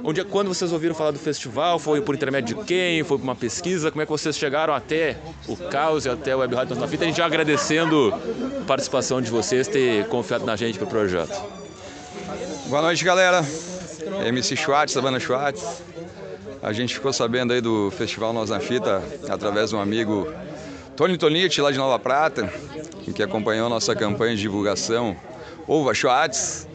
onde, 0.04 0.22
quando 0.24 0.46
vocês 0.46 0.72
ouviram 0.72 0.94
falar 0.94 1.11
do 1.11 1.18
festival, 1.18 1.80
foi 1.80 2.00
por 2.00 2.14
intermédio 2.14 2.56
de 2.56 2.64
quem? 2.64 3.02
Foi 3.02 3.18
por 3.18 3.24
uma 3.24 3.34
pesquisa? 3.34 3.90
Como 3.90 4.00
é 4.00 4.06
que 4.06 4.12
vocês 4.12 4.38
chegaram 4.38 4.72
até 4.72 5.16
o 5.48 5.56
Caos 5.56 6.06
e 6.06 6.09
até 6.09 6.36
o 6.36 6.38
Web 6.38 6.54
Rádio 6.54 6.76
na 6.76 6.86
Fita? 6.86 7.02
A 7.02 7.06
gente 7.09 7.16
já 7.16 7.26
agradecendo 7.26 8.14
a 8.61 8.64
participação 8.64 9.20
de 9.20 9.28
vocês, 9.32 9.66
ter 9.66 10.06
confiado 10.06 10.46
na 10.46 10.54
gente 10.54 10.78
para 10.78 10.86
o 10.86 10.88
projeto. 10.88 11.42
Boa 12.68 12.82
noite, 12.82 13.04
galera. 13.04 13.44
MC 14.24 14.54
Schwartz, 14.54 14.94
da 14.94 15.02
banda 15.02 15.18
Schwartz. 15.18 15.82
A 16.62 16.72
gente 16.72 16.94
ficou 16.94 17.12
sabendo 17.12 17.52
aí 17.52 17.61
do 17.61 17.90
Festival 17.90 18.32
Nós 18.32 18.50
na 18.50 18.61
Fita 18.61 19.02
através 19.28 19.70
de 19.70 19.76
um 19.76 19.80
amigo 19.80 20.32
Tony 20.99 21.16
Tonite, 21.16 21.61
lá 21.61 21.70
de 21.70 21.78
Nova 21.78 21.96
Prata, 21.96 22.53
que 23.14 23.22
acompanhou 23.22 23.68
nossa 23.68 23.94
campanha 23.94 24.34
de 24.34 24.42
divulgação 24.42 25.16
Ova 25.68 25.94
Schwartz 25.94 26.66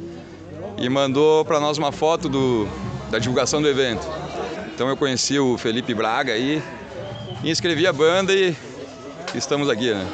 e 0.78 0.88
mandou 0.88 1.44
para 1.44 1.60
nós 1.60 1.78
uma 1.78 1.92
foto 1.92 2.30
do, 2.30 2.66
da 3.12 3.20
divulgação 3.20 3.62
do 3.62 3.68
evento. 3.68 4.08
Então 4.74 4.88
eu 4.88 4.96
conheci 4.96 5.38
o 5.38 5.58
Felipe 5.58 5.94
Braga 5.94 6.32
aí, 6.32 6.64
inscrevi 7.44 7.86
a 7.86 7.92
banda 7.92 8.34
e 8.34 8.56
estamos 9.36 9.70
aqui, 9.70 9.94
né? 9.94 10.08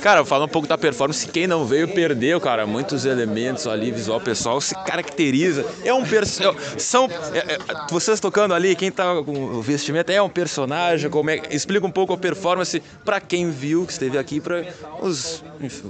Cara, 0.00 0.24
fala 0.24 0.44
um 0.44 0.48
pouco 0.48 0.68
da 0.68 0.78
performance. 0.78 1.26
Quem 1.28 1.46
não 1.46 1.64
veio 1.64 1.88
perdeu, 1.88 2.40
cara. 2.40 2.66
Muitos 2.66 3.04
elementos 3.04 3.66
ali, 3.66 3.90
visual 3.90 4.20
pessoal 4.20 4.60
se 4.60 4.74
caracteriza. 4.84 5.64
É 5.84 5.92
um 5.92 6.04
personagem. 6.04 6.60
São. 6.78 7.08
É, 7.32 7.54
é, 7.54 7.58
vocês 7.90 8.20
tocando 8.20 8.54
ali, 8.54 8.76
quem 8.76 8.90
tá 8.90 9.22
com 9.22 9.32
o 9.32 9.62
vestimento 9.62 10.10
é 10.10 10.20
um 10.20 10.28
personagem. 10.28 11.10
Como 11.10 11.30
é, 11.30 11.42
explica 11.50 11.86
um 11.86 11.90
pouco 11.90 12.12
a 12.12 12.16
performance 12.16 12.82
para 13.04 13.20
quem 13.20 13.50
viu, 13.50 13.84
que 13.86 13.92
esteve 13.92 14.18
aqui, 14.18 14.40
para 14.40 14.64
os, 15.00 15.42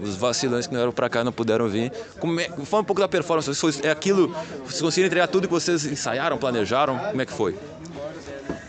os 0.03 0.17
vacilantes 0.17 0.67
que 0.67 0.75
não 0.75 0.81
eram 0.81 0.93
para 0.93 1.09
cá 1.09 1.23
não 1.23 1.33
puderam 1.33 1.69
vir. 1.69 1.93
Como 2.19 2.41
é, 2.41 2.49
fala 2.65 2.83
um 2.83 2.87
pouco 2.87 3.01
da 3.01 3.09
performance. 3.09 3.51
É 3.83 3.91
aquilo. 3.91 4.35
Vocês 4.65 4.81
conseguiram 4.81 5.07
entregar 5.09 5.29
tudo 5.29 5.47
que 5.47 5.55
vocês 5.55 5.85
ensaiaram, 5.85 6.39
planejaram? 6.39 6.99
Como 6.99 7.23
é 7.23 7.27
que 7.27 7.33
foi? 7.33 7.57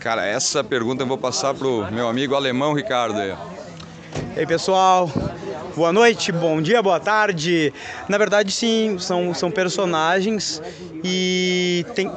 Cara, 0.00 0.24
essa 0.24 0.62
pergunta 0.62 1.02
eu 1.02 1.06
vou 1.06 1.18
passar 1.18 1.54
pro 1.54 1.90
meu 1.90 2.08
amigo 2.08 2.34
alemão 2.34 2.72
Ricardo. 2.72 3.18
E 4.36 4.40
aí, 4.40 4.46
pessoal, 4.46 5.10
boa 5.74 5.92
noite, 5.92 6.32
bom 6.32 6.60
dia, 6.62 6.82
boa 6.82 7.00
tarde. 7.00 7.72
Na 8.08 8.18
verdade, 8.18 8.52
sim, 8.52 8.96
são, 8.98 9.34
são 9.34 9.50
personagens 9.50 10.62
e 11.04 11.84
tem, 11.94 12.10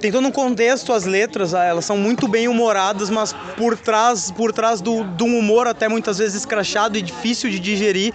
tem 0.00 0.12
todo 0.12 0.26
um 0.26 0.30
contexto 0.30 0.92
as 0.92 1.04
letras, 1.04 1.54
ah, 1.54 1.64
elas 1.64 1.84
são 1.84 1.96
muito 1.96 2.28
bem 2.28 2.48
humoradas, 2.48 3.10
mas 3.10 3.32
por 3.56 3.76
trás, 3.76 4.30
por 4.30 4.52
trás 4.52 4.80
do, 4.80 5.04
do 5.04 5.24
humor 5.24 5.66
até 5.66 5.88
muitas 5.88 6.18
vezes 6.18 6.36
escrachado 6.36 6.96
e 6.96 7.02
difícil 7.02 7.50
de 7.50 7.58
digerir, 7.58 8.12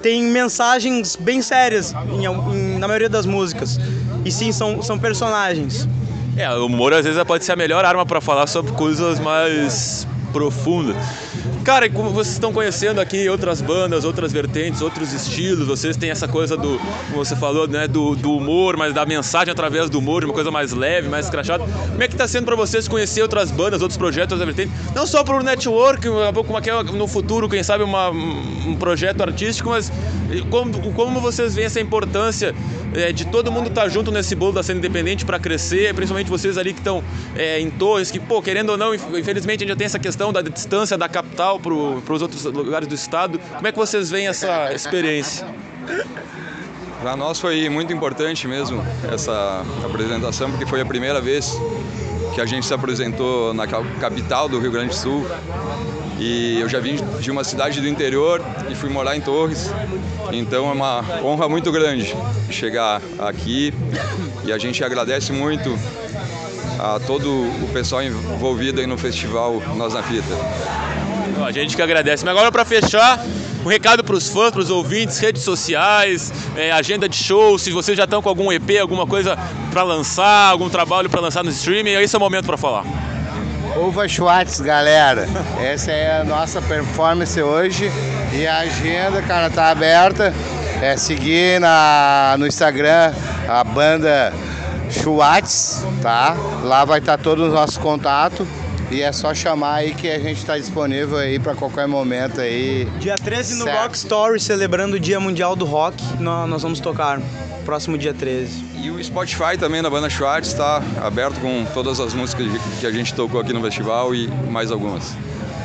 tem 0.00 0.22
mensagens 0.22 1.16
bem 1.16 1.40
sérias 1.40 1.94
em, 2.12 2.24
em, 2.26 2.78
na 2.78 2.88
maioria 2.88 3.08
das 3.08 3.26
músicas. 3.26 3.78
E 4.24 4.30
sim, 4.30 4.52
são, 4.52 4.82
são 4.82 4.98
personagens. 4.98 5.88
É, 6.36 6.48
o 6.50 6.66
humor 6.66 6.94
às 6.94 7.04
vezes 7.04 7.22
pode 7.24 7.44
ser 7.44 7.52
a 7.52 7.56
melhor 7.56 7.84
arma 7.84 8.06
para 8.06 8.20
falar 8.20 8.46
sobre 8.46 8.72
coisas 8.72 9.20
mais 9.20 10.06
profundas. 10.32 10.96
Cara, 11.64 11.88
como 11.88 12.10
vocês 12.10 12.34
estão 12.34 12.52
conhecendo 12.52 13.00
aqui 13.00 13.28
outras 13.28 13.60
bandas, 13.60 14.04
outras 14.04 14.32
vertentes, 14.32 14.80
outros 14.80 15.12
estilos, 15.12 15.66
vocês 15.66 15.96
têm 15.96 16.10
essa 16.10 16.26
coisa 16.26 16.56
do, 16.56 16.78
como 17.10 17.24
você 17.24 17.36
falou, 17.36 17.66
né, 17.68 17.86
do, 17.86 18.16
do 18.16 18.36
humor, 18.36 18.76
mas 18.76 18.92
da 18.92 19.06
mensagem 19.06 19.52
através 19.52 19.88
do 19.88 19.98
humor, 19.98 20.22
de 20.22 20.26
uma 20.26 20.34
coisa 20.34 20.50
mais 20.50 20.72
leve, 20.72 21.08
mais 21.08 21.26
escrachada. 21.26 21.64
Como 21.64 22.02
é 22.02 22.08
que 22.08 22.14
está 22.14 22.26
sendo 22.26 22.44
para 22.44 22.56
vocês 22.56 22.88
conhecer 22.88 23.22
outras 23.22 23.50
bandas, 23.50 23.80
outros 23.80 23.96
projetos, 23.96 24.32
outras 24.38 24.54
vertentes? 24.54 24.92
Não 24.94 25.06
só 25.06 25.22
para 25.22 25.36
o 25.36 25.42
network, 25.42 26.06
como 26.46 26.58
é 26.58 26.62
é 26.68 26.82
no 26.96 27.06
futuro, 27.06 27.48
quem 27.48 27.62
sabe, 27.62 27.84
uma, 27.84 28.10
um 28.10 28.76
projeto 28.76 29.22
artístico, 29.22 29.70
mas 29.70 29.90
como, 30.50 30.92
como 30.92 31.20
vocês 31.20 31.54
veem 31.54 31.66
essa 31.66 31.80
importância 31.80 32.54
é, 32.94 33.12
de 33.12 33.24
todo 33.26 33.50
mundo 33.50 33.68
estar 33.68 33.82
tá 33.82 33.88
junto 33.88 34.10
nesse 34.10 34.34
bolo 34.34 34.52
da 34.52 34.62
cena 34.62 34.78
independente 34.78 35.24
para 35.24 35.38
crescer, 35.38 35.94
principalmente 35.94 36.28
vocês 36.28 36.56
ali 36.58 36.72
que 36.72 36.80
estão 36.80 37.02
é, 37.34 37.60
em 37.60 37.70
Torres, 37.70 38.10
que, 38.10 38.20
pô, 38.20 38.40
querendo 38.40 38.70
ou 38.70 38.76
não, 38.76 38.94
infelizmente 38.94 39.58
a 39.58 39.66
gente 39.66 39.68
já 39.68 39.76
tem 39.76 39.86
essa 39.86 39.98
questão 39.98 40.32
da 40.32 40.42
distância 40.42 40.96
da 40.96 41.08
capital 41.08 41.31
para 41.32 42.14
os 42.14 42.22
outros 42.22 42.44
lugares 42.44 42.86
do 42.86 42.94
estado. 42.94 43.38
Como 43.38 43.66
é 43.66 43.72
que 43.72 43.78
vocês 43.78 44.10
veem 44.10 44.28
essa 44.28 44.72
experiência? 44.72 45.46
Para 47.00 47.16
nós 47.16 47.40
foi 47.40 47.68
muito 47.68 47.92
importante 47.92 48.46
mesmo 48.46 48.80
essa 49.12 49.64
apresentação, 49.84 50.50
porque 50.50 50.66
foi 50.66 50.80
a 50.80 50.86
primeira 50.86 51.20
vez 51.20 51.52
que 52.34 52.40
a 52.40 52.46
gente 52.46 52.64
se 52.64 52.72
apresentou 52.72 53.52
na 53.52 53.66
capital 53.66 54.48
do 54.48 54.60
Rio 54.60 54.70
Grande 54.70 54.90
do 54.90 54.94
Sul. 54.94 55.26
E 56.18 56.60
eu 56.60 56.68
já 56.68 56.78
vim 56.78 56.96
de 57.20 57.30
uma 57.30 57.42
cidade 57.42 57.80
do 57.80 57.88
interior 57.88 58.40
e 58.70 58.74
fui 58.74 58.88
morar 58.88 59.16
em 59.16 59.20
Torres. 59.20 59.70
Então 60.32 60.68
é 60.68 60.72
uma 60.72 61.04
honra 61.22 61.48
muito 61.48 61.72
grande 61.72 62.14
chegar 62.48 63.02
aqui 63.18 63.74
e 64.44 64.52
a 64.52 64.58
gente 64.58 64.84
agradece 64.84 65.32
muito 65.32 65.76
a 66.78 67.00
todo 67.00 67.28
o 67.28 67.68
pessoal 67.72 68.02
envolvido 68.02 68.80
aí 68.80 68.86
no 68.86 68.96
festival 68.96 69.60
Nós 69.76 69.92
na 69.94 70.02
Fita. 70.02 70.34
A 71.44 71.52
gente 71.52 71.76
que 71.76 71.82
agradece. 71.82 72.24
Mas 72.24 72.32
agora 72.32 72.50
para 72.50 72.64
fechar, 72.64 73.24
um 73.64 73.68
recado 73.68 74.02
para 74.02 74.14
os 74.14 74.28
fãs, 74.28 74.50
para 74.50 74.60
os 74.60 74.70
ouvintes, 74.70 75.18
redes 75.18 75.42
sociais, 75.42 76.32
é, 76.56 76.72
agenda 76.72 77.08
de 77.08 77.16
show, 77.16 77.58
se 77.58 77.70
vocês 77.70 77.96
já 77.96 78.04
estão 78.04 78.20
com 78.20 78.28
algum 78.28 78.52
EP, 78.52 78.80
alguma 78.80 79.06
coisa 79.06 79.38
para 79.70 79.82
lançar, 79.82 80.50
algum 80.50 80.68
trabalho 80.68 81.08
para 81.08 81.20
lançar 81.20 81.44
no 81.44 81.50
streaming, 81.50 81.92
esse 81.92 82.14
é 82.14 82.18
o 82.18 82.20
momento 82.20 82.46
para 82.46 82.56
falar. 82.56 82.84
Uva 83.76 84.06
Schwartz, 84.06 84.60
galera. 84.60 85.26
Essa 85.60 85.92
é 85.92 86.20
a 86.20 86.24
nossa 86.24 86.60
performance 86.60 87.40
hoje 87.40 87.90
e 88.32 88.46
a 88.46 88.58
agenda, 88.58 89.22
cara, 89.22 89.48
tá 89.48 89.70
aberta. 89.70 90.34
É 90.80 90.96
seguir 90.96 91.60
na, 91.60 92.34
no 92.38 92.46
Instagram 92.46 93.12
a 93.48 93.62
banda 93.62 94.32
Schwartz, 94.90 95.84
tá? 96.02 96.36
Lá 96.64 96.84
vai 96.84 96.98
estar 96.98 97.16
tá 97.16 97.22
todos 97.22 97.48
os 97.48 97.54
nossos 97.54 97.78
contatos. 97.78 98.46
E 98.92 99.00
é 99.00 99.10
só 99.10 99.34
chamar 99.34 99.76
aí 99.76 99.94
que 99.94 100.06
a 100.06 100.18
gente 100.18 100.36
está 100.36 100.58
disponível 100.58 101.16
aí 101.16 101.38
para 101.38 101.54
qualquer 101.54 101.88
momento 101.88 102.42
aí. 102.42 102.84
Dia 103.00 103.14
13 103.14 103.54
no 103.54 103.64
Rock 103.64 103.96
Story, 103.96 104.38
celebrando 104.38 104.96
o 104.96 105.00
Dia 105.00 105.18
Mundial 105.18 105.56
do 105.56 105.64
Rock, 105.64 105.96
nós 106.20 106.62
vamos 106.62 106.78
tocar. 106.78 107.18
Próximo 107.64 107.96
dia 107.96 108.12
13. 108.12 108.62
E 108.82 108.90
o 108.90 109.02
Spotify 109.02 109.56
também 109.58 109.80
da 109.80 109.88
banda 109.88 110.10
Schwartz 110.10 110.48
está 110.48 110.82
aberto 111.00 111.40
com 111.40 111.64
todas 111.72 112.00
as 112.00 112.12
músicas 112.12 112.46
que 112.80 112.86
a 112.86 112.92
gente 112.92 113.14
tocou 113.14 113.40
aqui 113.40 113.54
no 113.54 113.62
festival 113.62 114.14
e 114.14 114.26
mais 114.50 114.70
algumas. 114.70 115.14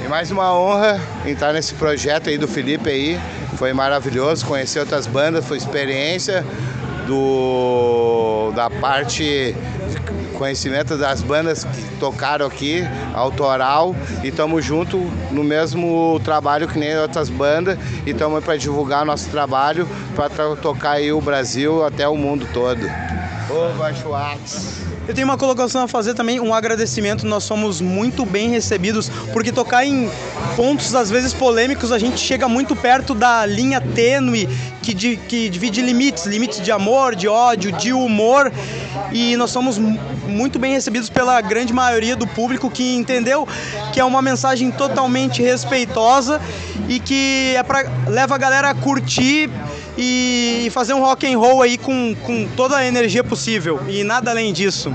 E 0.06 0.08
mais 0.08 0.32
uma 0.32 0.54
honra 0.58 1.02
entrar 1.26 1.52
nesse 1.52 1.74
projeto 1.74 2.30
aí 2.30 2.38
do 2.38 2.48
Felipe 2.48 2.90
aí. 2.90 3.20
Foi 3.58 3.74
maravilhoso 3.74 4.46
conhecer 4.46 4.80
outras 4.80 5.06
bandas, 5.06 5.46
foi 5.46 5.58
experiência 5.58 6.46
do 7.06 8.52
da 8.56 8.70
parte 8.70 9.54
conhecimento 10.38 10.98
das 10.98 11.22
bandas 11.22 11.64
que 11.66 11.82
tocaram 12.00 12.46
aqui, 12.46 12.84
autoral, 13.14 13.96
e 14.24 14.28
estamos 14.28 14.64
junto 14.64 14.98
no 15.32 15.44
mesmo 15.44 16.20
trabalho 16.24 16.68
que 16.68 16.78
nem 16.78 16.98
outras 16.98 17.30
bandas, 17.30 17.78
e 18.06 18.12
estamos 18.12 18.44
para 18.44 18.58
divulgar 18.58 19.06
nosso 19.06 19.30
trabalho, 19.30 19.88
para 20.16 20.56
tocar 20.56 20.92
aí 20.92 21.12
o 21.12 21.20
Brasil 21.20 21.84
até 21.84 22.08
o 22.08 22.16
mundo 22.16 22.48
todo. 22.54 22.88
Ova 23.50 23.94
Schwartz. 23.94 24.87
Eu 25.08 25.14
tenho 25.14 25.26
uma 25.26 25.38
colocação 25.38 25.84
a 25.84 25.88
fazer 25.88 26.14
também, 26.16 26.38
um 26.42 26.54
agradecimento. 26.54 27.26
Nós 27.26 27.46
somos 27.46 27.80
muito 27.80 28.26
bem 28.26 28.50
recebidos, 28.50 29.10
porque 29.32 29.54
tocar 29.54 29.86
em 29.86 30.10
pontos 30.58 30.94
às 30.94 31.10
vezes 31.10 31.34
polêmicos, 31.34 31.94
a 31.94 31.98
gente 32.00 32.20
chega 32.20 32.48
muito 32.50 32.76
perto 32.76 33.16
da 33.16 33.46
linha 33.46 33.80
tênue 33.80 34.50
que, 34.82 35.16
que 35.16 35.48
divide 35.50 35.82
limites 35.82 36.26
limites 36.26 36.62
de 36.62 36.74
amor, 36.74 37.16
de 37.16 37.26
ódio, 37.28 37.72
de 37.72 37.94
humor. 37.94 38.52
E 39.14 39.38
nós 39.38 39.50
somos 39.50 39.78
mu- 39.78 39.98
muito 40.28 40.60
bem 40.60 40.74
recebidos 40.74 41.10
pela 41.10 41.40
grande 41.40 41.72
maioria 41.72 42.16
do 42.18 42.28
público 42.28 42.70
que 42.70 42.94
entendeu 42.96 43.48
que 43.94 44.02
é 44.02 44.04
uma 44.04 44.22
mensagem 44.22 44.70
totalmente 44.72 45.42
respeitosa 45.42 46.42
e 46.90 47.00
que 47.00 47.54
é 47.56 47.64
pra, 47.64 47.86
leva 48.08 48.36
a 48.36 48.38
galera 48.38 48.70
a 48.72 48.76
curtir 48.76 49.50
e 49.98 50.70
fazer 50.72 50.94
um 50.94 51.02
rock 51.02 51.26
and 51.32 51.38
roll 51.38 51.62
aí 51.62 51.78
com, 51.78 52.16
com 52.24 52.48
toda 52.56 52.78
a 52.78 52.86
energia 52.86 53.24
possível 53.24 53.80
e 53.88 54.04
nada 54.04 54.32
além 54.32 54.54
disso. 54.54 54.94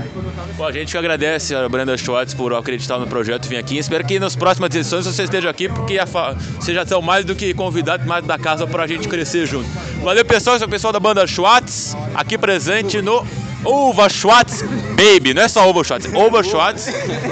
Bom, 0.55 0.65
a 0.65 0.71
gente 0.71 0.91
que 0.91 0.97
agradece 0.97 1.53
a 1.55 1.67
Brenda 1.67 1.97
Schwartz 1.97 2.33
por 2.33 2.53
acreditar 2.53 2.97
no 2.99 3.07
projeto 3.07 3.45
e 3.45 3.49
vir 3.49 3.57
aqui. 3.57 3.77
Espero 3.77 4.05
que 4.05 4.19
nas 4.19 4.35
próximas 4.35 4.73
edições 4.73 5.05
você 5.05 5.23
esteja 5.23 5.49
aqui, 5.49 5.67
porque 5.67 5.97
fa- 6.05 6.35
vocês 6.59 6.75
já 6.75 6.85
são 6.85 7.01
mais 7.01 7.25
do 7.25 7.35
que 7.35 7.53
convidados, 7.53 8.05
mais 8.05 8.23
da 8.25 8.37
casa 8.37 8.65
para 8.67 8.83
a 8.83 8.87
gente 8.87 9.07
crescer 9.07 9.45
junto. 9.45 9.67
Valeu, 10.03 10.23
pessoal. 10.23 10.55
Esse 10.55 10.63
é 10.63 10.67
o 10.67 10.69
pessoal 10.69 10.93
da 10.93 10.99
banda 10.99 11.25
Schwartz, 11.27 11.97
aqui 12.13 12.37
presente 12.37 13.01
no 13.01 13.25
Uva 13.65 14.07
Schwartz 14.09 14.61
Baby. 14.61 15.33
Não 15.33 15.41
é 15.41 15.47
só 15.47 15.67
Uva 15.69 15.83
Schwartz, 15.83 16.07
Uva 16.13 16.43
Schwartz 16.43 16.87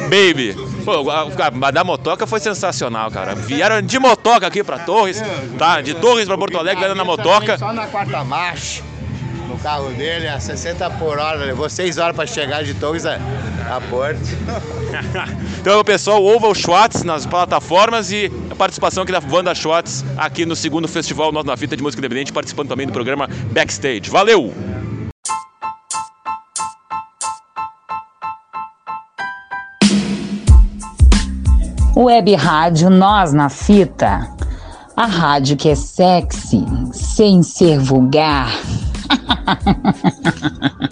Baby. 0.10 0.56
Pô, 0.84 1.10
a, 1.10 1.72
da 1.72 1.84
motoca 1.84 2.26
foi 2.26 2.40
sensacional, 2.40 3.12
cara. 3.12 3.36
Vieram 3.36 3.82
de 3.82 4.00
motoca 4.00 4.48
aqui 4.48 4.64
para 4.64 4.80
Torres, 4.80 5.22
tá? 5.58 5.82
De 5.82 5.94
Torres 5.94 6.26
para 6.26 6.38
Porto 6.38 6.58
Alegre, 6.58 6.80
vieram 6.80 6.96
na 6.96 7.06
motoca. 7.06 7.58
Só 7.58 7.72
na 7.72 7.88
quarta 7.88 8.24
marcha, 8.24 8.82
no 9.48 9.58
carro 9.58 9.90
dele, 9.90 10.28
a 10.28 10.40
60 10.40 10.90
por 10.92 11.20
hora. 11.20 11.46
Levou 11.46 11.70
6 11.70 11.98
horas 11.98 12.16
para 12.16 12.26
chegar 12.26 12.64
de 12.64 12.74
Torres 12.74 13.06
a, 13.06 13.20
a 13.70 13.82
Porto. 13.90 14.20
Então, 15.62 15.80
o 15.80 15.84
pessoal 15.84 16.22
ouva 16.24 16.48
o 16.48 16.56
Schwartz 16.56 17.04
nas 17.04 17.26
plataformas 17.26 18.12
e 18.12 18.32
a 18.50 18.56
participação 18.56 19.04
aqui 19.04 19.12
da 19.12 19.22
banda 19.22 19.54
Schwartz 19.54 20.04
aqui 20.18 20.46
no 20.46 20.56
segundo 20.56 20.88
festival 20.88 21.32
Nós 21.32 21.46
na 21.46 21.56
Fita 21.56 21.78
de 21.78 21.84
Música 21.84 22.00
Independente, 22.00 22.34
participando 22.34 22.70
também 22.70 22.88
do 22.88 22.94
programa 22.94 23.30
Backstage. 23.52 24.10
Valeu! 24.10 24.54
Web 32.04 32.34
Rádio 32.34 32.90
Nós 32.90 33.32
na 33.32 33.48
Fita. 33.48 34.28
A 34.98 35.06
rádio 35.06 35.56
que 35.56 35.70
é 35.70 35.76
sexy, 35.76 36.66
sem 36.92 37.44
ser 37.44 37.78
vulgar. 37.78 38.50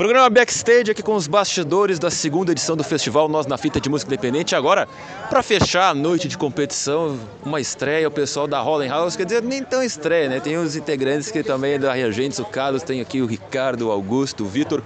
Programa 0.00 0.30
Backstage 0.30 0.90
aqui 0.90 1.02
com 1.02 1.14
os 1.14 1.28
bastidores 1.28 1.98
da 1.98 2.10
segunda 2.10 2.52
edição 2.52 2.74
do 2.74 2.82
festival 2.82 3.28
Nós 3.28 3.46
na 3.46 3.58
Fita 3.58 3.78
de 3.78 3.90
Música 3.90 4.10
Independente. 4.10 4.56
Agora, 4.56 4.88
para 5.28 5.42
fechar 5.42 5.90
a 5.90 5.94
noite 5.94 6.26
de 6.26 6.38
competição, 6.38 7.20
uma 7.44 7.60
estreia, 7.60 8.08
o 8.08 8.10
pessoal 8.10 8.46
da 8.46 8.58
Rolling 8.62 8.88
House, 8.88 9.14
quer 9.14 9.26
dizer, 9.26 9.42
nem 9.42 9.62
tão 9.62 9.82
estreia, 9.82 10.26
né? 10.30 10.40
Tem 10.40 10.56
os 10.56 10.74
integrantes 10.74 11.30
que 11.30 11.42
também 11.42 11.78
da 11.78 11.92
Reagentes, 11.92 12.38
o 12.38 12.46
Carlos, 12.46 12.82
tem 12.82 13.02
aqui 13.02 13.20
o 13.20 13.26
Ricardo, 13.26 13.88
o 13.88 13.90
Augusto, 13.90 14.44
o 14.44 14.46
Vitor. 14.46 14.82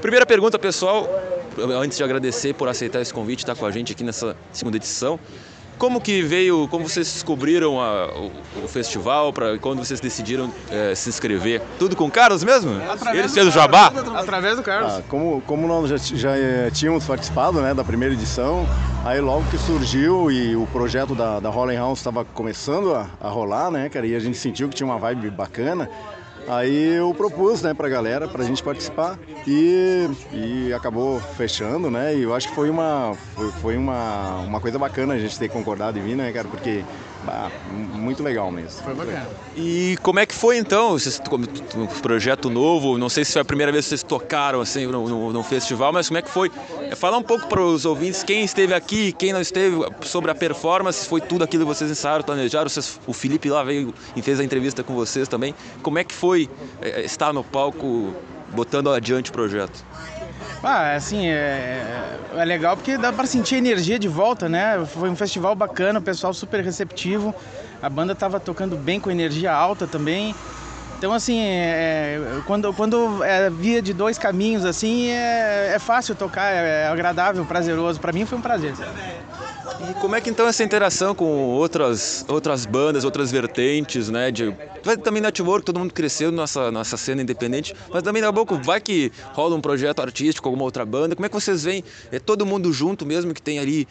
Primeira 0.00 0.24
pergunta, 0.24 0.56
pessoal, 0.60 1.08
antes 1.58 1.98
de 1.98 2.04
agradecer 2.04 2.54
por 2.54 2.68
aceitar 2.68 3.00
esse 3.00 3.12
convite, 3.12 3.40
estar 3.40 3.56
com 3.56 3.66
a 3.66 3.70
gente 3.72 3.90
aqui 3.90 4.04
nessa 4.04 4.36
segunda 4.52 4.76
edição. 4.76 5.18
Como 5.78 6.00
que 6.00 6.22
veio, 6.22 6.68
como 6.68 6.88
vocês 6.88 7.12
descobriram 7.12 7.80
a- 7.80 8.06
o, 8.16 8.30
o 8.64 8.68
festival, 8.68 9.32
para 9.32 9.58
quando 9.58 9.84
vocês 9.84 9.98
decidiram 10.00 10.52
eh, 10.70 10.94
se 10.94 11.08
inscrever? 11.08 11.60
Tudo 11.78 11.96
com 11.96 12.04
o 12.06 12.10
Carlos 12.10 12.44
mesmo? 12.44 12.70
Ele 13.12 13.28
fez 13.28 13.46
o 13.48 13.50
jabá? 13.50 13.92
Através 14.14 14.56
do 14.56 14.62
Carlos. 14.62 14.92
Ah, 14.92 15.02
como, 15.08 15.40
como 15.42 15.66
nós 15.66 15.88
já, 15.90 15.96
já 15.96 16.36
eh, 16.38 16.70
tínhamos 16.72 17.04
participado 17.04 17.60
né, 17.60 17.74
da 17.74 17.82
primeira 17.82 18.14
edição, 18.14 18.64
aí 19.04 19.20
logo 19.20 19.44
que 19.50 19.58
surgiu 19.58 20.30
e 20.30 20.54
o 20.54 20.66
projeto 20.68 21.16
da, 21.16 21.40
da 21.40 21.48
Rolling 21.50 21.76
House 21.76 21.98
estava 21.98 22.24
começando 22.24 22.94
a, 22.94 23.08
a 23.20 23.28
rolar, 23.28 23.68
né, 23.70 23.88
cara, 23.88 24.06
e 24.06 24.14
a 24.14 24.20
gente 24.20 24.38
sentiu 24.38 24.68
que 24.68 24.76
tinha 24.76 24.86
uma 24.86 24.98
vibe 24.98 25.30
bacana, 25.30 25.90
aí 26.46 26.96
eu 26.96 27.12
propus, 27.14 27.62
né, 27.62 27.74
pra 27.74 27.88
galera, 27.88 28.28
pra 28.28 28.44
gente 28.44 28.62
participar. 28.62 29.18
E, 29.46 30.08
e 30.32 30.72
acabou 30.72 31.20
fechando, 31.20 31.90
né, 31.90 32.14
e 32.14 32.22
eu 32.22 32.34
acho 32.34 32.48
que 32.48 32.54
foi 32.54 32.70
uma, 32.70 33.16
foi, 33.34 33.50
foi 33.52 33.76
uma, 33.76 34.38
uma 34.40 34.60
coisa 34.60 34.78
bacana 34.78 35.14
a 35.14 35.18
gente 35.18 35.38
ter 35.38 35.48
concordado 35.48 35.98
em 35.98 36.02
vir, 36.02 36.16
né, 36.16 36.32
cara, 36.32 36.48
porque, 36.48 36.84
bah, 37.24 37.50
muito 37.70 38.22
legal 38.22 38.50
mesmo. 38.50 38.82
Foi 38.82 38.94
bacana. 38.94 39.28
E 39.56 39.96
como 40.02 40.18
é 40.18 40.26
que 40.26 40.34
foi 40.34 40.56
então? 40.58 40.96
Um 41.76 41.86
projeto 42.00 42.48
novo, 42.50 42.96
não 42.98 43.08
sei 43.08 43.24
se 43.24 43.32
foi 43.32 43.42
a 43.42 43.44
primeira 43.44 43.70
vez 43.70 43.84
que 43.84 43.90
vocês 43.90 44.02
tocaram 44.02 44.60
assim 44.60 44.86
no, 44.86 45.08
no- 45.08 45.32
no 45.32 45.42
festival, 45.42 45.92
mas 45.92 46.08
como 46.08 46.18
é 46.18 46.22
que 46.22 46.30
foi? 46.30 46.50
É, 46.90 46.94
Falar 46.96 47.18
um 47.18 47.22
pouco 47.22 47.46
para 47.48 47.60
os 47.60 47.84
ouvintes 47.84 48.22
quem 48.22 48.42
esteve 48.44 48.74
aqui, 48.74 49.12
quem 49.12 49.32
não 49.32 49.40
esteve, 49.40 49.76
sobre 50.02 50.30
a 50.30 50.34
performance, 50.34 51.06
foi 51.06 51.20
tudo 51.20 51.44
aquilo 51.44 51.64
que 51.64 51.68
vocês 51.74 51.90
ensaiaram, 51.90 52.24
planejaram. 52.24 52.68
Vocês- 52.68 52.98
o 53.06 53.12
Felipe 53.12 53.48
lá 53.50 53.62
veio 53.62 53.92
e 54.16 54.22
fez 54.22 54.40
a 54.40 54.44
entrevista 54.44 54.82
com 54.82 54.94
vocês 54.94 55.28
também. 55.28 55.54
Como 55.82 55.98
é 55.98 56.04
que 56.04 56.14
foi 56.14 56.48
é, 56.80 57.02
estar 57.02 57.32
no 57.32 57.42
palco 57.44 58.14
botando 58.54 58.90
adiante 58.90 59.30
o 59.30 59.32
projeto? 59.32 59.84
Ah, 60.62 60.94
assim, 60.94 61.26
é, 61.26 62.18
é 62.36 62.44
legal 62.44 62.76
porque 62.76 62.96
dá 62.96 63.12
pra 63.12 63.26
sentir 63.26 63.56
a 63.56 63.58
energia 63.58 63.98
de 63.98 64.06
volta, 64.06 64.48
né? 64.48 64.84
Foi 64.86 65.10
um 65.10 65.16
festival 65.16 65.56
bacana, 65.56 65.98
o 65.98 66.02
pessoal 66.02 66.32
super 66.32 66.62
receptivo. 66.62 67.34
A 67.82 67.90
banda 67.90 68.14
tava 68.14 68.38
tocando 68.38 68.76
bem 68.76 69.00
com 69.00 69.10
energia 69.10 69.52
alta 69.52 69.88
também. 69.88 70.34
Então, 70.96 71.12
assim, 71.12 71.40
é, 71.42 72.16
quando, 72.46 72.72
quando 72.74 73.24
é 73.24 73.50
via 73.50 73.82
de 73.82 73.92
dois 73.92 74.18
caminhos, 74.18 74.64
assim, 74.64 75.08
é, 75.08 75.72
é 75.74 75.78
fácil 75.80 76.14
tocar, 76.14 76.52
é, 76.52 76.86
agradável, 76.86 77.44
prazeroso. 77.44 77.98
Pra 77.98 78.12
mim 78.12 78.24
foi 78.24 78.38
um 78.38 78.40
prazer. 78.40 78.72
E 79.90 79.94
como 79.94 80.14
é 80.14 80.20
que 80.20 80.30
então 80.30 80.46
essa 80.46 80.62
interação 80.62 81.14
com 81.14 81.24
outras, 81.24 82.24
outras 82.28 82.64
bandas, 82.64 83.04
outras 83.04 83.32
vertentes, 83.32 84.08
né? 84.08 84.30
De, 84.30 84.54
também 85.02 85.20
network, 85.20 85.64
todo 85.64 85.78
mundo 85.78 85.92
cresceu 85.92 86.30
nessa, 86.30 86.70
nessa 86.70 86.96
cena 86.96 87.22
independente, 87.22 87.74
mas 87.90 88.02
também 88.02 88.22
daqui 88.22 88.30
a 88.30 88.34
pouco 88.34 88.56
vai 88.62 88.80
que 88.80 89.10
rola 89.32 89.56
um 89.56 89.60
projeto 89.60 90.00
artístico, 90.00 90.48
alguma 90.48 90.64
outra 90.64 90.84
banda. 90.84 91.16
Como 91.16 91.26
é 91.26 91.28
que 91.28 91.34
vocês 91.34 91.64
veem? 91.64 91.82
É 92.10 92.18
todo 92.18 92.46
mundo 92.46 92.72
junto 92.72 93.04
mesmo 93.04 93.34
que 93.34 93.42
tem 93.42 93.58
ali 93.58 93.88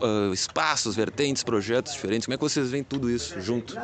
ah, 0.00 0.30
espaços, 0.32 0.94
vertentes, 0.94 1.42
projetos 1.42 1.92
diferentes. 1.92 2.26
Como 2.26 2.34
é 2.34 2.36
que 2.38 2.44
vocês 2.44 2.70
veem 2.70 2.84
tudo 2.84 3.10
isso 3.10 3.40
junto? 3.40 3.74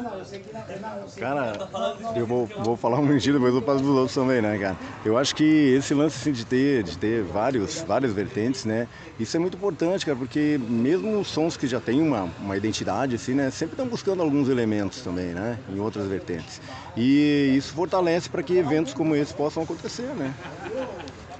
Cara, 1.16 1.68
eu 2.14 2.26
vou, 2.26 2.46
vou 2.46 2.76
falar 2.76 2.98
um 2.98 3.06
mentira, 3.06 3.34
depois 3.34 3.54
eu 3.54 3.62
passo 3.62 3.82
dos 3.82 3.96
outros 3.96 4.14
também, 4.14 4.40
né, 4.40 4.59
cara? 4.59 4.76
Eu 5.04 5.18
acho 5.18 5.34
que 5.34 5.44
esse 5.44 5.92
lance 5.92 6.16
assim, 6.20 6.32
de 6.32 6.44
ter, 6.44 6.84
de 6.84 6.96
ter 6.96 7.22
vários, 7.22 7.82
várias 7.82 8.12
vertentes, 8.12 8.64
né? 8.64 8.86
Isso 9.18 9.36
é 9.36 9.40
muito 9.40 9.56
importante, 9.56 10.06
cara, 10.06 10.16
porque 10.16 10.61
mesmo 10.68 11.18
os 11.20 11.28
sons 11.49 11.57
que 11.57 11.66
já 11.66 11.80
têm 11.80 12.03
uma, 12.03 12.28
uma 12.40 12.57
identidade, 12.57 13.14
assim, 13.14 13.34
né? 13.34 13.51
Sempre 13.51 13.74
estão 13.74 13.86
buscando 13.86 14.22
alguns 14.22 14.49
elementos 14.49 15.01
também, 15.01 15.28
né? 15.28 15.59
Em 15.70 15.80
outras 15.80 16.07
vertentes. 16.07 16.61
E 16.96 17.55
isso 17.57 17.72
fortalece 17.72 18.28
para 18.28 18.42
que 18.42 18.57
eventos 18.57 18.92
como 18.92 19.16
esse 19.16 19.32
possam 19.32 19.62
acontecer, 19.62 20.09
né? 20.14 20.34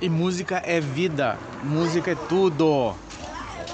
E 0.01 0.09
música 0.09 0.63
é 0.65 0.81
vida, 0.81 1.39
música 1.63 2.13
é 2.13 2.15
tudo. 2.15 2.95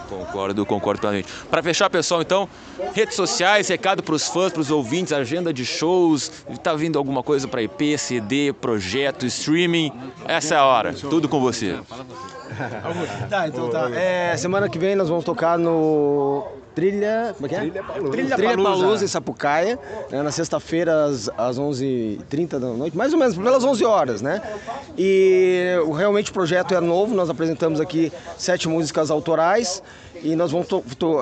Concordo, 0.09 0.67
concordo 0.67 1.01
plenamente. 1.01 1.29
Para 1.51 1.63
fechar, 1.63 1.89
pessoal, 1.89 2.21
então, 2.21 2.49
redes 2.93 3.15
sociais, 3.15 3.69
recado 3.69 4.03
para 4.03 4.15
os 4.15 4.29
fãs, 4.29 4.53
para 4.53 4.61
os 4.61 4.71
ouvintes, 4.71 5.13
agenda 5.13 5.53
de 5.53 5.65
shows, 5.65 6.31
tá 6.63 6.75
vindo 6.75 6.99
alguma 6.99 7.23
coisa 7.23 7.49
para 7.49 7.63
EP, 7.63 7.99
CD, 7.99 8.53
projeto, 8.53 9.25
streaming? 9.27 9.93
Essa 10.27 10.55
é 10.55 10.59
a 10.59 10.65
hora. 10.65 10.93
Tudo 10.93 11.29
com 11.29 11.41
você. 11.41 11.79
Tá, 13.29 13.49
então 13.49 13.69
tá. 13.69 13.91
É, 13.91 14.37
semana 14.37 14.69
que 14.69 14.79
vem 14.79 14.95
nós 14.95 15.09
vamos 15.09 15.25
tocar 15.25 15.59
no 15.59 16.47
Trilha. 16.75 17.33
Como 17.35 17.47
é 17.47 17.49
que 17.49 17.55
é? 17.55 17.59
Trilha 17.61 17.83
Palusa. 17.83 18.11
Trilha, 18.11 18.37
Trilha 18.37 18.63
Palusa, 18.63 19.05
em 19.05 19.09
Sapucaia, 19.09 19.79
né, 20.11 20.23
na 20.23 20.33
sexta-feira 20.33 21.05
às, 21.05 21.31
às 21.37 21.59
11h30 21.59 22.59
da 22.59 22.69
noite, 22.69 22.97
mais 22.97 23.13
ou 23.13 23.19
menos, 23.19 23.37
pelas 23.37 23.65
11 23.65 23.85
horas, 23.85 24.23
né? 24.23 24.43
E 24.99 25.77
realmente 25.97 26.31
o 26.31 26.35
projeto 26.35 26.75
é 26.75 26.81
novo, 26.81 27.15
nós 27.15 27.31
apresentamos 27.31 27.81
aqui 27.81 28.13
sete 28.37 28.69
músicas 28.69 29.11
autorais. 29.11 29.83
E 30.23 30.35
nós 30.37 30.51
vamos 30.51 30.69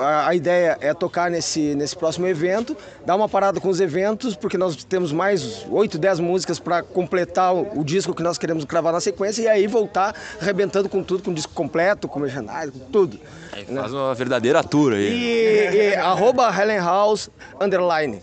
a, 0.01 0.33
ideia 0.33 0.77
é 0.79 0.93
tocar 0.93 1.29
nesse, 1.29 1.75
nesse 1.75 1.95
próximo 1.95 2.27
evento, 2.27 2.75
dar 3.05 3.15
uma 3.15 3.27
parada 3.27 3.59
com 3.59 3.69
os 3.69 3.79
eventos, 3.79 4.35
porque 4.35 4.57
nós 4.57 4.83
temos 4.83 5.11
mais 5.11 5.65
8, 5.69 5.97
10 5.97 6.19
músicas 6.19 6.59
para 6.59 6.81
completar 6.81 7.53
o, 7.53 7.79
o 7.79 7.83
disco 7.83 8.13
que 8.13 8.23
nós 8.23 8.37
queremos 8.37 8.63
gravar 8.63 8.91
na 8.91 9.01
sequência 9.01 9.41
e 9.41 9.47
aí 9.47 9.67
voltar 9.67 10.15
arrebentando 10.41 10.87
com 10.87 11.03
tudo, 11.03 11.23
com 11.23 11.31
o 11.31 11.33
disco 11.33 11.53
completo, 11.53 12.07
com 12.07 12.19
merchandising, 12.19 12.71
com 12.71 12.91
tudo. 12.91 13.19
Aí 13.51 13.65
faz 13.65 13.93
uma 13.93 14.13
verdadeira 14.13 14.63
tour 14.63 14.93
aí. 14.93 15.11
E, 15.11 15.75
e 15.75 15.95
arroba 15.95 16.49
Helen 16.49 16.79
House 16.79 17.29
underline. 17.59 18.21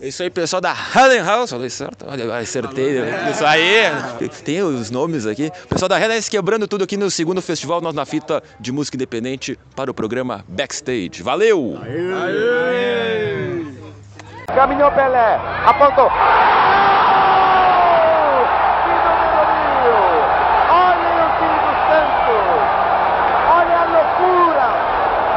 Isso 0.00 0.22
aí, 0.22 0.30
pessoal 0.30 0.60
da 0.60 0.74
Helen 0.94 1.22
House, 1.22 1.50
falei 1.50 1.70
certo? 1.70 2.06
Olha, 2.08 2.36
acertei. 2.36 3.00
né? 3.00 3.30
Isso 3.30 3.44
aí, 3.44 4.28
tem 4.44 4.62
os 4.62 4.90
nomes 4.90 5.26
aqui. 5.26 5.50
Pessoal 5.68 5.88
da 5.88 5.98
Helen 5.98 6.16
House 6.16 6.28
quebrando 6.28 6.68
tudo 6.68 6.84
aqui 6.84 6.96
no 6.96 7.10
segundo 7.10 7.40
festival 7.40 7.80
Nós 7.80 7.94
na 7.94 8.04
Fita 8.04 8.42
de 8.60 8.72
Música 8.72 8.96
Independente 8.96 9.58
para 9.74 9.90
o 9.90 9.94
programa 9.94 10.44
Backstage. 10.48 11.22
Valeu! 11.22 11.78
Caminhou 14.46 14.90
Pelé, 14.92 15.34
apontou. 15.64 16.10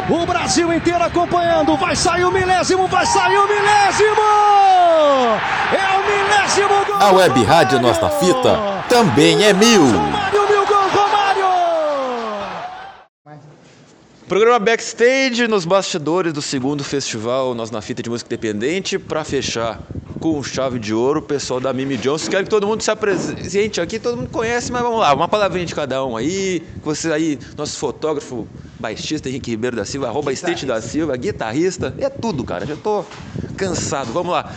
O 0.10 0.26
Brasil 0.26 0.74
inteiro 0.74 1.04
acompanhando. 1.04 1.78
Vai 1.78 1.96
sair 1.96 2.26
o 2.26 2.32
milésimo, 2.32 2.88
vai 2.88 3.06
sair 3.06 3.38
o 3.38 3.48
milésimo! 3.48 4.22
É 5.72 5.98
o 5.98 6.02
milésimo 6.02 6.86
gol! 6.86 6.96
A 7.00 7.12
Web 7.12 7.44
Rádio 7.44 7.80
Nós 7.80 8.02
na 8.02 8.10
Fita 8.10 8.60
também 8.90 9.46
é 9.46 9.54
mil. 9.54 9.84
Programa 14.30 14.60
Backstage 14.60 15.48
nos 15.48 15.66
bastidores 15.66 16.32
do 16.32 16.40
segundo 16.40 16.84
festival 16.84 17.56
Nós 17.56 17.72
na 17.72 17.82
Fita 17.82 18.04
de 18.04 18.12
Música 18.12 18.32
Independente 18.32 19.00
para 19.00 19.24
fechar 19.24 19.82
com 20.20 20.44
chave 20.44 20.78
de 20.78 20.94
ouro 20.94 21.20
o 21.20 21.24
pessoal 21.24 21.60
da 21.60 21.74
Mimi 21.74 21.98
Johnson. 21.98 22.30
Quero 22.30 22.44
que 22.44 22.50
todo 22.50 22.68
mundo 22.68 22.84
se 22.84 22.92
apresente 22.92 23.82
aqui, 23.82 23.98
todo 23.98 24.18
mundo 24.18 24.30
conhece, 24.30 24.72
mas 24.72 24.84
vamos 24.84 25.00
lá, 25.00 25.16
uma 25.16 25.28
palavrinha 25.28 25.66
de 25.66 25.74
cada 25.74 26.06
um 26.06 26.16
aí. 26.16 26.62
Você 26.84 27.12
aí, 27.12 27.40
nosso 27.58 27.80
fotógrafo, 27.80 28.48
baixista 28.80 29.28
Henrique 29.28 29.50
Ribeiro 29.50 29.76
da 29.76 29.84
Silva, 29.84 30.10
arroba 30.10 30.32
State 30.32 30.64
da 30.64 30.80
Silva, 30.80 31.18
guitarrista, 31.18 31.92
é 31.98 32.08
tudo, 32.08 32.44
cara. 32.44 32.68
Já 32.68 32.76
tô 32.76 33.04
cansado. 33.58 34.14
Vamos 34.14 34.32
lá. 34.32 34.54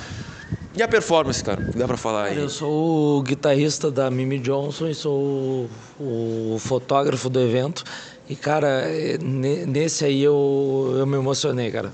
E 0.75 0.83
a 0.83 0.89
performance, 0.89 1.45
cara? 1.45 1.71
Dá 1.75 1.87
pra 1.87 1.97
falar 1.99 2.25
aí? 2.25 2.39
Eu 2.39 2.49
sou 2.49 3.19
o 3.19 3.23
guitarrista 3.23 3.91
da 3.91 4.11
Mimi 4.11 4.39
Johnson 4.39 4.89
e 4.89 4.95
sou 4.95 5.69
o, 5.99 6.55
o 6.55 6.59
fotógrafo 6.59 7.29
do 7.29 7.41
evento. 7.41 7.85
E, 8.33 8.35
cara, 8.35 8.67
é, 8.67 9.19
ne- 9.21 9.67
nesse 9.67 10.07
aí 10.07 10.23
eu, 10.23 10.95
eu 10.99 11.07
me 11.07 11.19
emocionei, 11.19 11.71
cara. 11.71 11.93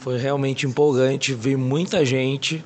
Foi 0.00 0.16
realmente 0.16 0.66
empolgante, 0.66 1.34
vi 1.34 1.56
muita 1.56 2.06
gente, 2.06 2.64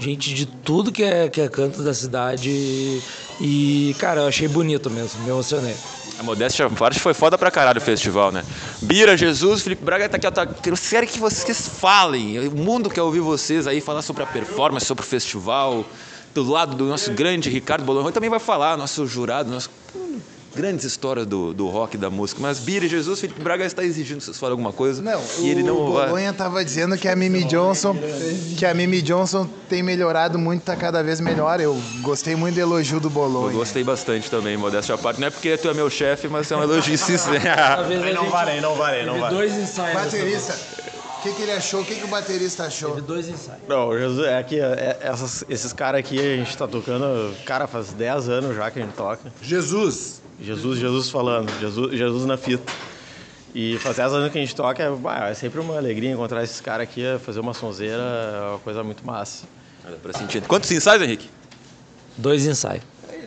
gente 0.00 0.34
de 0.34 0.44
tudo 0.44 0.90
que 0.90 1.04
é, 1.04 1.28
que 1.28 1.40
é 1.40 1.48
canto 1.48 1.80
da 1.84 1.94
cidade. 1.94 3.00
E, 3.40 3.94
cara, 4.00 4.22
eu 4.22 4.26
achei 4.26 4.48
bonito 4.48 4.90
mesmo, 4.90 5.22
me 5.22 5.30
emocionei. 5.30 5.76
A 6.18 6.22
modéstia 6.24 6.68
parte 6.68 6.98
foi 6.98 7.14
foda 7.14 7.38
pra 7.38 7.48
caralho 7.48 7.78
o 7.78 7.80
festival, 7.80 8.32
né? 8.32 8.44
Bira, 8.82 9.16
Jesus, 9.16 9.62
Felipe 9.62 9.84
Braga 9.84 10.08
tá 10.08 10.16
aqui, 10.16 10.26
ó, 10.26 10.30
tá, 10.32 10.44
quero 10.44 11.06
que 11.06 11.20
vocês 11.20 11.68
falem. 11.68 12.40
O 12.48 12.56
mundo 12.56 12.90
quer 12.90 13.02
ouvir 13.02 13.20
vocês 13.20 13.68
aí 13.68 13.80
falar 13.80 14.02
sobre 14.02 14.24
a 14.24 14.26
performance, 14.26 14.84
sobre 14.84 15.04
o 15.04 15.06
festival. 15.06 15.86
Do 16.34 16.42
lado 16.50 16.74
do 16.74 16.86
nosso 16.86 17.12
grande 17.12 17.48
Ricardo 17.48 17.84
Bolonro 17.84 18.10
também 18.10 18.28
vai 18.28 18.40
falar, 18.40 18.76
nosso 18.76 19.06
jurado, 19.06 19.48
nosso 19.48 19.70
grandes 20.58 20.84
histórias 20.84 21.24
do, 21.26 21.54
do 21.54 21.68
rock 21.68 21.94
e 21.94 21.98
da 21.98 22.10
música. 22.10 22.40
Mas 22.42 22.58
Bira 22.58 22.84
e 22.84 22.88
Jesus, 22.88 23.20
Felipe 23.20 23.40
Braga 23.40 23.64
está 23.64 23.84
exigindo 23.84 24.18
que 24.18 24.24
vocês 24.24 24.36
falem 24.38 24.52
alguma 24.52 24.72
coisa. 24.72 25.00
Não, 25.00 25.22
e 25.38 25.48
ele 25.48 25.62
não 25.62 25.76
o. 25.76 25.92
Bolonha 25.92 26.32
tava 26.32 26.64
dizendo 26.64 26.98
que 26.98 27.06
a 27.06 27.14
Mimi 27.14 27.44
Johnson, 27.44 27.96
que 28.58 28.66
a 28.66 28.74
Mimi 28.74 29.00
Johnson 29.00 29.48
tem 29.68 29.82
melhorado 29.82 30.38
muito, 30.38 30.62
tá 30.64 30.74
cada 30.74 31.02
vez 31.02 31.20
melhor. 31.20 31.60
Eu 31.60 31.80
gostei 32.02 32.34
muito 32.34 32.56
do 32.56 32.60
elogio 32.60 32.98
do 32.98 33.06
Eu 33.06 33.10
Bolonha. 33.12 33.52
gostei 33.56 33.84
bastante 33.84 34.28
também, 34.28 34.56
modéstia 34.56 34.96
à 34.96 34.98
parte. 34.98 35.20
Não 35.20 35.28
é 35.28 35.30
porque 35.30 35.56
tu 35.56 35.68
é 35.68 35.74
meu 35.74 35.88
chefe, 35.88 36.26
mas 36.28 36.50
é 36.50 36.56
um 36.56 36.62
elogio 36.62 36.98
sincero. 36.98 37.38
Não 38.18 38.30
vale, 38.30 38.60
não 38.60 38.74
vale, 38.74 39.04
não 39.04 39.18
vale. 39.20 39.34
dois 39.34 39.52
ensaios. 39.56 39.94
Baterista, 40.02 40.58
o 41.18 41.22
que, 41.22 41.32
que 41.32 41.42
ele 41.42 41.52
achou? 41.52 41.80
O 41.80 41.84
que, 41.84 41.94
que 41.94 42.04
o 42.04 42.08
baterista 42.08 42.64
achou? 42.64 42.90
Teve 42.94 43.06
dois 43.06 43.28
ensaios. 43.28 43.62
Não, 43.68 43.96
Jesus, 43.96 44.26
é 44.26 44.42
que 44.42 44.58
é, 44.60 44.96
essas- 45.00 45.44
esses 45.48 45.72
caras 45.72 46.00
aqui 46.00 46.18
a 46.18 46.36
gente 46.36 46.56
tá 46.56 46.66
tocando, 46.66 47.34
cara, 47.44 47.66
faz 47.66 47.92
10 47.92 48.28
anos 48.28 48.56
já 48.56 48.70
que 48.70 48.78
a 48.80 48.82
gente 48.82 48.94
toca. 48.94 49.32
Jesus. 49.42 50.20
Jesus, 50.40 50.78
Jesus 50.78 51.10
falando, 51.10 51.50
Jesus, 51.60 51.92
Jesus 51.92 52.26
na 52.26 52.36
fita. 52.36 52.72
E 53.54 53.78
faz 53.78 53.96
10 53.96 54.12
anos 54.12 54.32
que 54.32 54.38
a 54.38 54.40
gente 54.40 54.54
toca, 54.54 54.82
é, 54.82 55.30
é 55.30 55.34
sempre 55.34 55.58
uma 55.60 55.76
alegria 55.76 56.10
encontrar 56.10 56.44
esses 56.44 56.60
caras 56.60 56.84
aqui, 56.84 57.02
fazer 57.24 57.40
uma 57.40 57.54
sonzeira, 57.54 58.02
é 58.02 58.50
uma 58.50 58.58
coisa 58.58 58.84
muito 58.84 59.04
massa. 59.04 59.46
Pra 60.02 60.12
sentir. 60.12 60.42
Quantos 60.42 60.70
ensaios, 60.70 61.02
Henrique? 61.02 61.30
Dois 62.16 62.46
ensaios. 62.46 62.84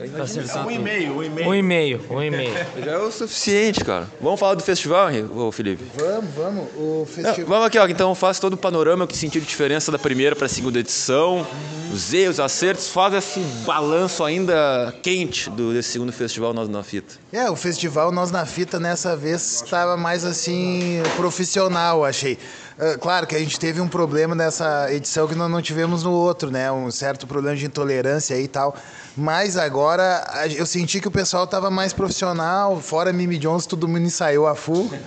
Pra 0.10 0.24
acertar 0.24 0.64
tudo. 0.64 0.68
Um 0.68 0.72
e 0.72 0.80
meio, 0.80 1.16
um 1.18 1.24
e 1.24 1.30
meio, 1.62 2.02
um 2.10 2.22
e 2.24 2.30
meio. 2.32 2.54
Já 2.84 2.92
é 2.92 2.98
o 2.98 3.12
suficiente, 3.12 3.84
cara. 3.84 4.08
Vamos 4.20 4.40
falar 4.40 4.56
do 4.56 4.64
festival, 4.64 5.10
Henrique, 5.12 5.30
ô 5.38 5.52
Felipe? 5.52 5.84
Vamos, 5.96 6.34
vamos. 6.36 6.66
O 6.76 7.00
Não, 7.00 7.06
festival. 7.06 7.46
vamos 7.50 7.66
aqui, 7.68 7.78
ó. 7.78 7.88
Então 7.88 8.14
faz 8.16 8.40
todo 8.40 8.54
o 8.54 8.58
panorama, 8.58 9.06
o 9.06 9.08
que 9.08 9.18
sentiu 9.18 9.42
de 9.42 9.48
diferença 9.48 9.92
da 9.92 10.00
primeira 10.00 10.36
para 10.36 10.46
a 10.46 10.50
segunda 10.50 10.80
edição, 10.80 11.46
os 11.94 12.14
erros, 12.14 12.36
os 12.36 12.40
acertos, 12.40 12.88
faz 12.90 13.14
esse 13.14 13.40
balanço 13.66 14.24
ainda 14.24 14.94
quente 15.02 15.50
do, 15.50 15.74
desse 15.74 15.90
segundo 15.90 16.12
festival 16.12 16.54
Nós 16.54 16.68
na 16.70 16.84
Fita. 16.84 17.16
É, 17.32 17.50
o 17.50 17.56
festival 17.56 18.12
Nós 18.12 18.32
na 18.32 18.46
Fita 18.46 18.80
nessa 18.80 19.16
vez 19.16 19.62
estava 19.64 19.98
mais 19.98 20.24
assim 20.26 21.02
profissional, 21.16 22.04
achei. 22.06 22.38
Ah, 22.82 22.98
claro 23.00 23.28
que 23.28 23.36
a 23.36 23.40
gente 23.40 23.60
teve 23.60 23.80
um 23.80 23.88
problema 23.88 24.34
nessa 24.34 24.92
edição 24.92 25.28
que 25.28 25.36
nós 25.36 25.52
não 25.52 25.62
tivemos 25.62 26.04
no 26.04 26.12
outro, 26.12 26.50
né? 26.50 26.72
Um 26.72 26.90
certo 26.90 27.28
problema 27.28 27.56
de 27.56 27.68
intolerância 27.68 28.36
e 28.42 28.48
tal. 28.48 28.76
Mas 29.16 29.56
agora 29.56 30.50
eu 30.58 30.66
senti 30.66 31.00
que 31.00 31.08
o 31.08 31.12
pessoal 31.12 31.44
estava 31.44 31.70
mais 31.70 31.94
profissional, 31.94 32.82
fora 32.82 33.14
Mimi 33.14 33.38
Jones, 33.38 33.68
todo 33.68 33.88
mundo 33.88 34.06
ensaiou 34.06 34.48
a 34.48 34.56
full. 34.56 34.92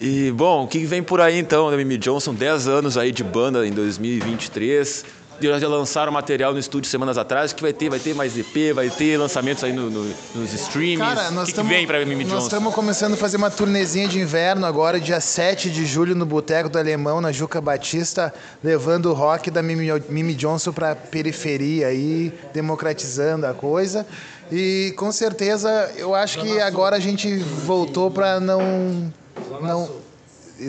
E, 0.00 0.30
bom, 0.30 0.62
o 0.62 0.68
que 0.68 0.86
vem 0.86 1.02
por 1.02 1.20
aí 1.20 1.36
então, 1.40 1.72
da 1.72 1.76
Mimi 1.76 1.98
Johnson? 1.98 2.32
10 2.32 2.68
anos 2.68 2.96
aí 2.96 3.10
de 3.10 3.24
banda 3.24 3.66
em 3.66 3.72
2023. 3.72 5.04
Já 5.40 5.58
já 5.58 5.68
lançaram 5.68 6.10
material 6.10 6.52
no 6.52 6.58
estúdio 6.58 6.90
semanas 6.90 7.16
atrás. 7.16 7.52
Que 7.52 7.62
vai 7.62 7.72
ter? 7.72 7.88
Vai 7.88 7.98
ter 8.00 8.14
mais 8.14 8.36
EP, 8.36 8.72
vai 8.74 8.90
ter 8.90 9.16
lançamentos 9.16 9.62
aí 9.62 9.72
no- 9.72 9.88
no- 9.88 10.14
nos 10.34 10.52
streamings. 10.52 10.98
Cara, 11.14 11.28
o 11.28 11.32
nós 11.32 11.48
estamos 11.48 11.70
vem 11.72 11.86
pra 11.86 12.04
Mimi 12.04 12.24
Nós 12.24 12.44
estamos 12.44 12.74
começando 12.74 13.14
a 13.14 13.16
fazer 13.16 13.36
uma 13.36 13.50
turnezinha 13.50 14.08
de 14.08 14.18
inverno 14.18 14.66
agora, 14.66 14.98
dia 14.98 15.20
7 15.20 15.70
de 15.70 15.86
julho, 15.86 16.14
no 16.14 16.26
Boteco 16.26 16.68
do 16.68 16.78
Alemão, 16.78 17.20
na 17.20 17.30
Juca 17.30 17.60
Batista, 17.60 18.34
levando 18.64 19.06
o 19.06 19.12
rock 19.14 19.50
da 19.50 19.62
Mimi, 19.62 19.88
Mimi 20.08 20.34
Johnson 20.34 20.72
para 20.72 20.96
periferia 20.96 21.86
aí, 21.86 22.32
democratizando 22.52 23.46
a 23.46 23.54
coisa. 23.54 24.04
E 24.50 24.92
com 24.96 25.12
certeza 25.12 25.92
eu 25.96 26.14
acho 26.14 26.40
que 26.40 26.60
agora 26.60 26.96
a 26.96 27.00
gente 27.00 27.36
voltou 27.38 28.10
para 28.10 28.40
não 28.40 29.12
não 29.60 29.88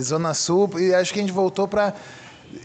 Zona 0.02 0.34
Sul 0.36 0.70
e 0.78 0.94
acho 0.94 1.12
que 1.14 1.20
a 1.20 1.24
gente 1.24 1.32
voltou 1.34 1.68
para 1.68 1.94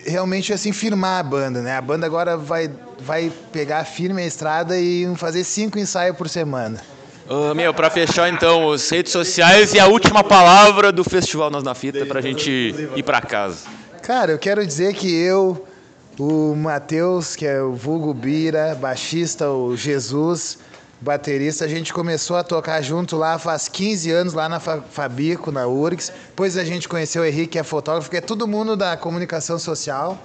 realmente 0.07 0.53
assim 0.53 0.73
firmar 0.73 1.21
a 1.21 1.23
banda, 1.23 1.61
né? 1.61 1.77
A 1.77 1.81
banda 1.81 2.07
agora 2.07 2.37
vai 2.37 2.71
vai 3.01 3.31
pegar 3.53 3.85
firme 3.85 4.23
a 4.23 4.27
estrada 4.27 4.79
e 4.79 5.07
fazer 5.17 5.45
cinco 5.45 5.79
ensaios 5.79 6.17
por 6.17 6.29
semana. 6.29 6.81
Ô, 7.29 7.55
meu, 7.55 7.73
pra 7.73 7.89
fechar 7.91 8.29
então, 8.29 8.73
as 8.73 8.89
redes 8.89 9.13
sociais 9.13 9.73
e 9.73 9.79
a 9.79 9.87
última 9.87 10.23
palavra 10.23 10.93
do 10.93 11.03
Festival 11.05 11.51
Nós 11.51 11.63
na 11.63 11.75
Fita 11.75 12.05
pra 12.05 12.21
gente 12.21 12.51
ir 12.95 13.03
pra 13.03 13.21
casa. 13.21 13.67
Cara, 14.03 14.33
eu 14.33 14.39
quero 14.39 14.67
dizer 14.67 14.95
que 14.95 15.11
eu, 15.15 15.67
o 16.19 16.55
Matheus, 16.55 17.35
que 17.35 17.47
é 17.47 17.63
o 17.63 17.73
vulgo 17.73 18.13
Bira, 18.13 18.75
baixista, 18.75 19.49
o 19.51 19.75
Jesus, 19.75 20.59
baterista, 21.05 21.65
a 21.67 21.69
gente 21.69 21.93
começou 21.93 22.37
a 22.37 22.43
tocar 22.43 22.81
junto 22.81 23.17
lá 23.17 23.39
faz 23.39 23.69
15 23.69 24.11
anos, 24.11 24.33
lá 24.33 24.49
na 24.49 24.59
Fa- 24.59 24.81
Fabico, 24.91 25.53
na 25.53 25.67
URGS. 25.67 26.11
Depois 26.29 26.57
a 26.57 26.65
gente 26.65 26.89
conheceu 26.89 27.23
o 27.23 27.25
Henrique, 27.27 27.49
que 27.53 27.59
é 27.59 27.63
fotógrafo, 27.63 28.11
que 28.11 28.17
é 28.17 28.21
todo 28.21 28.49
mundo 28.49 28.75
da 28.75 28.97
comunicação 28.97 29.59
social. 29.59 30.19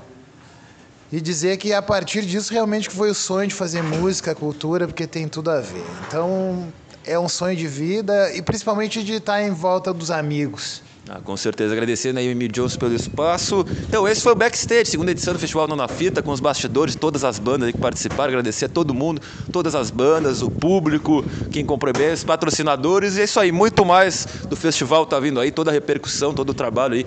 E 1.12 1.20
dizer 1.20 1.58
que 1.58 1.74
a 1.74 1.82
partir 1.82 2.22
disso 2.22 2.54
realmente 2.54 2.90
foi 2.90 3.10
o 3.10 3.16
sonho 3.16 3.48
de 3.48 3.56
fazer 3.56 3.82
música, 3.82 4.34
cultura, 4.34 4.88
porque 4.88 5.06
tem 5.06 5.28
tudo 5.28 5.52
a 5.52 5.60
ver. 5.60 5.84
Então 6.08 6.72
é 7.04 7.18
um 7.20 7.28
sonho 7.28 7.56
de 7.58 7.68
vida 7.68 8.32
e 8.36 8.42
principalmente 8.42 9.04
de 9.04 9.14
estar 9.14 9.42
em 9.42 9.50
volta 9.52 9.92
dos 9.92 10.12
amigos. 10.12 10.82
Ah, 11.08 11.20
com 11.24 11.36
certeza, 11.36 11.74
agradecendo 11.74 12.20
aí 12.20 12.28
o 12.28 12.32
Emílio 12.32 12.54
Jones 12.54 12.78
pelo 12.78 12.94
espaço. 12.94 13.66
Então, 13.88 14.08
esse 14.08 14.22
foi 14.22 14.32
o 14.32 14.36
Backstage, 14.36 14.92
segunda 14.92 15.10
edição 15.10 15.34
do 15.34 15.40
Festival 15.40 15.68
Não 15.68 15.76
na 15.76 15.88
Fita, 15.88 16.22
com 16.22 16.32
os 16.32 16.40
bastidores, 16.40 16.94
todas 16.94 17.24
as 17.24 17.40
bandas 17.40 17.72
que 17.72 17.78
participaram. 17.80 18.30
Agradecer 18.30 18.66
a 18.66 18.70
todo 18.70 18.94
mundo, 18.94 19.20
todas 19.52 19.74
as 19.74 19.90
bandas, 19.90 20.44
o 20.44 20.52
público, 20.52 21.26
quem 21.52 21.66
comprou 21.66 21.92
bem, 21.94 22.14
os 22.14 22.24
patrocinadores. 22.24 23.18
E 23.18 23.22
é 23.22 23.24
isso 23.24 23.40
aí, 23.40 23.52
muito 23.52 23.84
mais 23.84 24.28
do 24.48 24.56
festival 24.56 25.04
tá 25.04 25.20
vindo 25.20 25.40
aí, 25.40 25.52
toda 25.52 25.72
a 25.72 25.74
repercussão, 25.74 26.32
todo 26.32 26.52
o 26.52 26.54
trabalho 26.54 26.94
aí. 26.94 27.06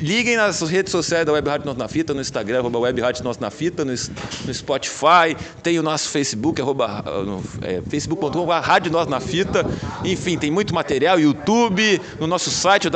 Liguem 0.00 0.36
nas 0.36 0.60
redes 0.62 0.90
sociais 0.90 1.24
da 1.24 1.32
Web 1.32 1.48
Rádio 1.48 1.66
Nós 1.66 1.76
na 1.76 1.86
Fita, 1.86 2.12
no 2.12 2.20
Instagram, 2.20 2.58
arroba 2.58 2.80
Web 2.80 3.00
Rádio 3.00 3.22
Nós 3.22 3.38
na 3.38 3.50
Fita, 3.50 3.84
no, 3.84 3.92
no 3.92 4.54
Spotify, 4.54 5.36
tem 5.62 5.78
o 5.78 5.82
nosso 5.82 6.08
Facebook, 6.08 6.60
arroba, 6.60 7.04
ah, 7.06 7.40
é, 7.62 7.80
facebook.com, 7.88 8.44
Rádio 8.46 8.90
Nós 8.90 9.06
na 9.06 9.20
Fita. 9.20 9.64
Enfim, 10.04 10.36
tem 10.36 10.50
muito 10.50 10.74
material, 10.74 11.20
YouTube, 11.20 12.00
no 12.18 12.26
nosso 12.26 12.50
site, 12.50 12.88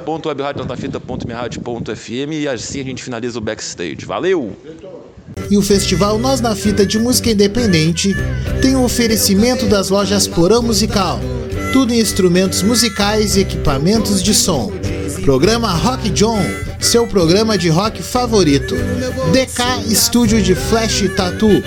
www.webradionosnafita.minharadio.fm 0.00 2.32
e 2.32 2.48
assim 2.48 2.80
a 2.80 2.84
gente 2.84 3.02
finaliza 3.02 3.38
o 3.38 3.40
backstage. 3.40 4.04
Valeu! 4.04 4.54
E 5.50 5.56
o 5.56 5.62
Festival 5.62 6.18
Nós 6.18 6.40
na 6.40 6.56
Fita 6.56 6.84
de 6.84 6.98
Música 6.98 7.30
Independente 7.30 8.14
tem 8.60 8.76
o 8.76 8.82
oferecimento 8.82 9.66
das 9.66 9.90
lojas 9.90 10.26
Porão 10.26 10.62
Musical, 10.62 11.20
tudo 11.72 11.92
em 11.92 12.00
instrumentos 12.00 12.62
musicais 12.62 13.36
e 13.36 13.40
equipamentos 13.40 14.22
de 14.22 14.34
som. 14.34 14.72
Programa 15.22 15.72
Rock 15.72 16.08
John, 16.10 16.42
seu 16.80 17.06
programa 17.06 17.58
de 17.58 17.68
rock 17.68 18.02
favorito. 18.02 18.74
DK 19.32 19.92
Estúdio 19.92 20.42
de 20.42 20.54
Flash 20.54 21.04
Tattoo. 21.14 21.62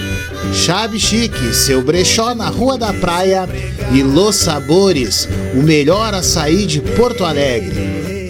Chave 0.53 0.99
Chique, 0.99 1.53
seu 1.53 1.81
brechó 1.81 2.35
na 2.35 2.49
Rua 2.49 2.77
da 2.77 2.93
Praia. 2.93 3.47
E 3.91 4.01
Los 4.01 4.37
Sabores, 4.37 5.27
o 5.53 5.61
melhor 5.61 6.13
açaí 6.13 6.65
de 6.65 6.81
Porto 6.81 7.23
Alegre. 7.23 8.22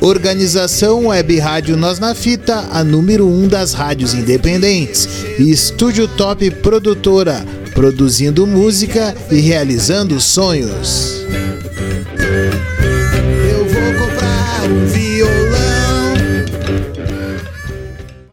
Organização 0.00 1.06
Web 1.06 1.38
Rádio 1.38 1.76
Nós 1.76 1.98
na 1.98 2.14
Fita, 2.14 2.68
a 2.70 2.84
número 2.84 3.26
1 3.26 3.44
um 3.44 3.48
das 3.48 3.72
rádios 3.72 4.12
independentes. 4.12 5.08
Estúdio 5.38 6.06
Top 6.06 6.50
Produtora, 6.50 7.44
produzindo 7.72 8.46
música 8.46 9.14
e 9.30 9.40
realizando 9.40 10.20
sonhos. 10.20 11.23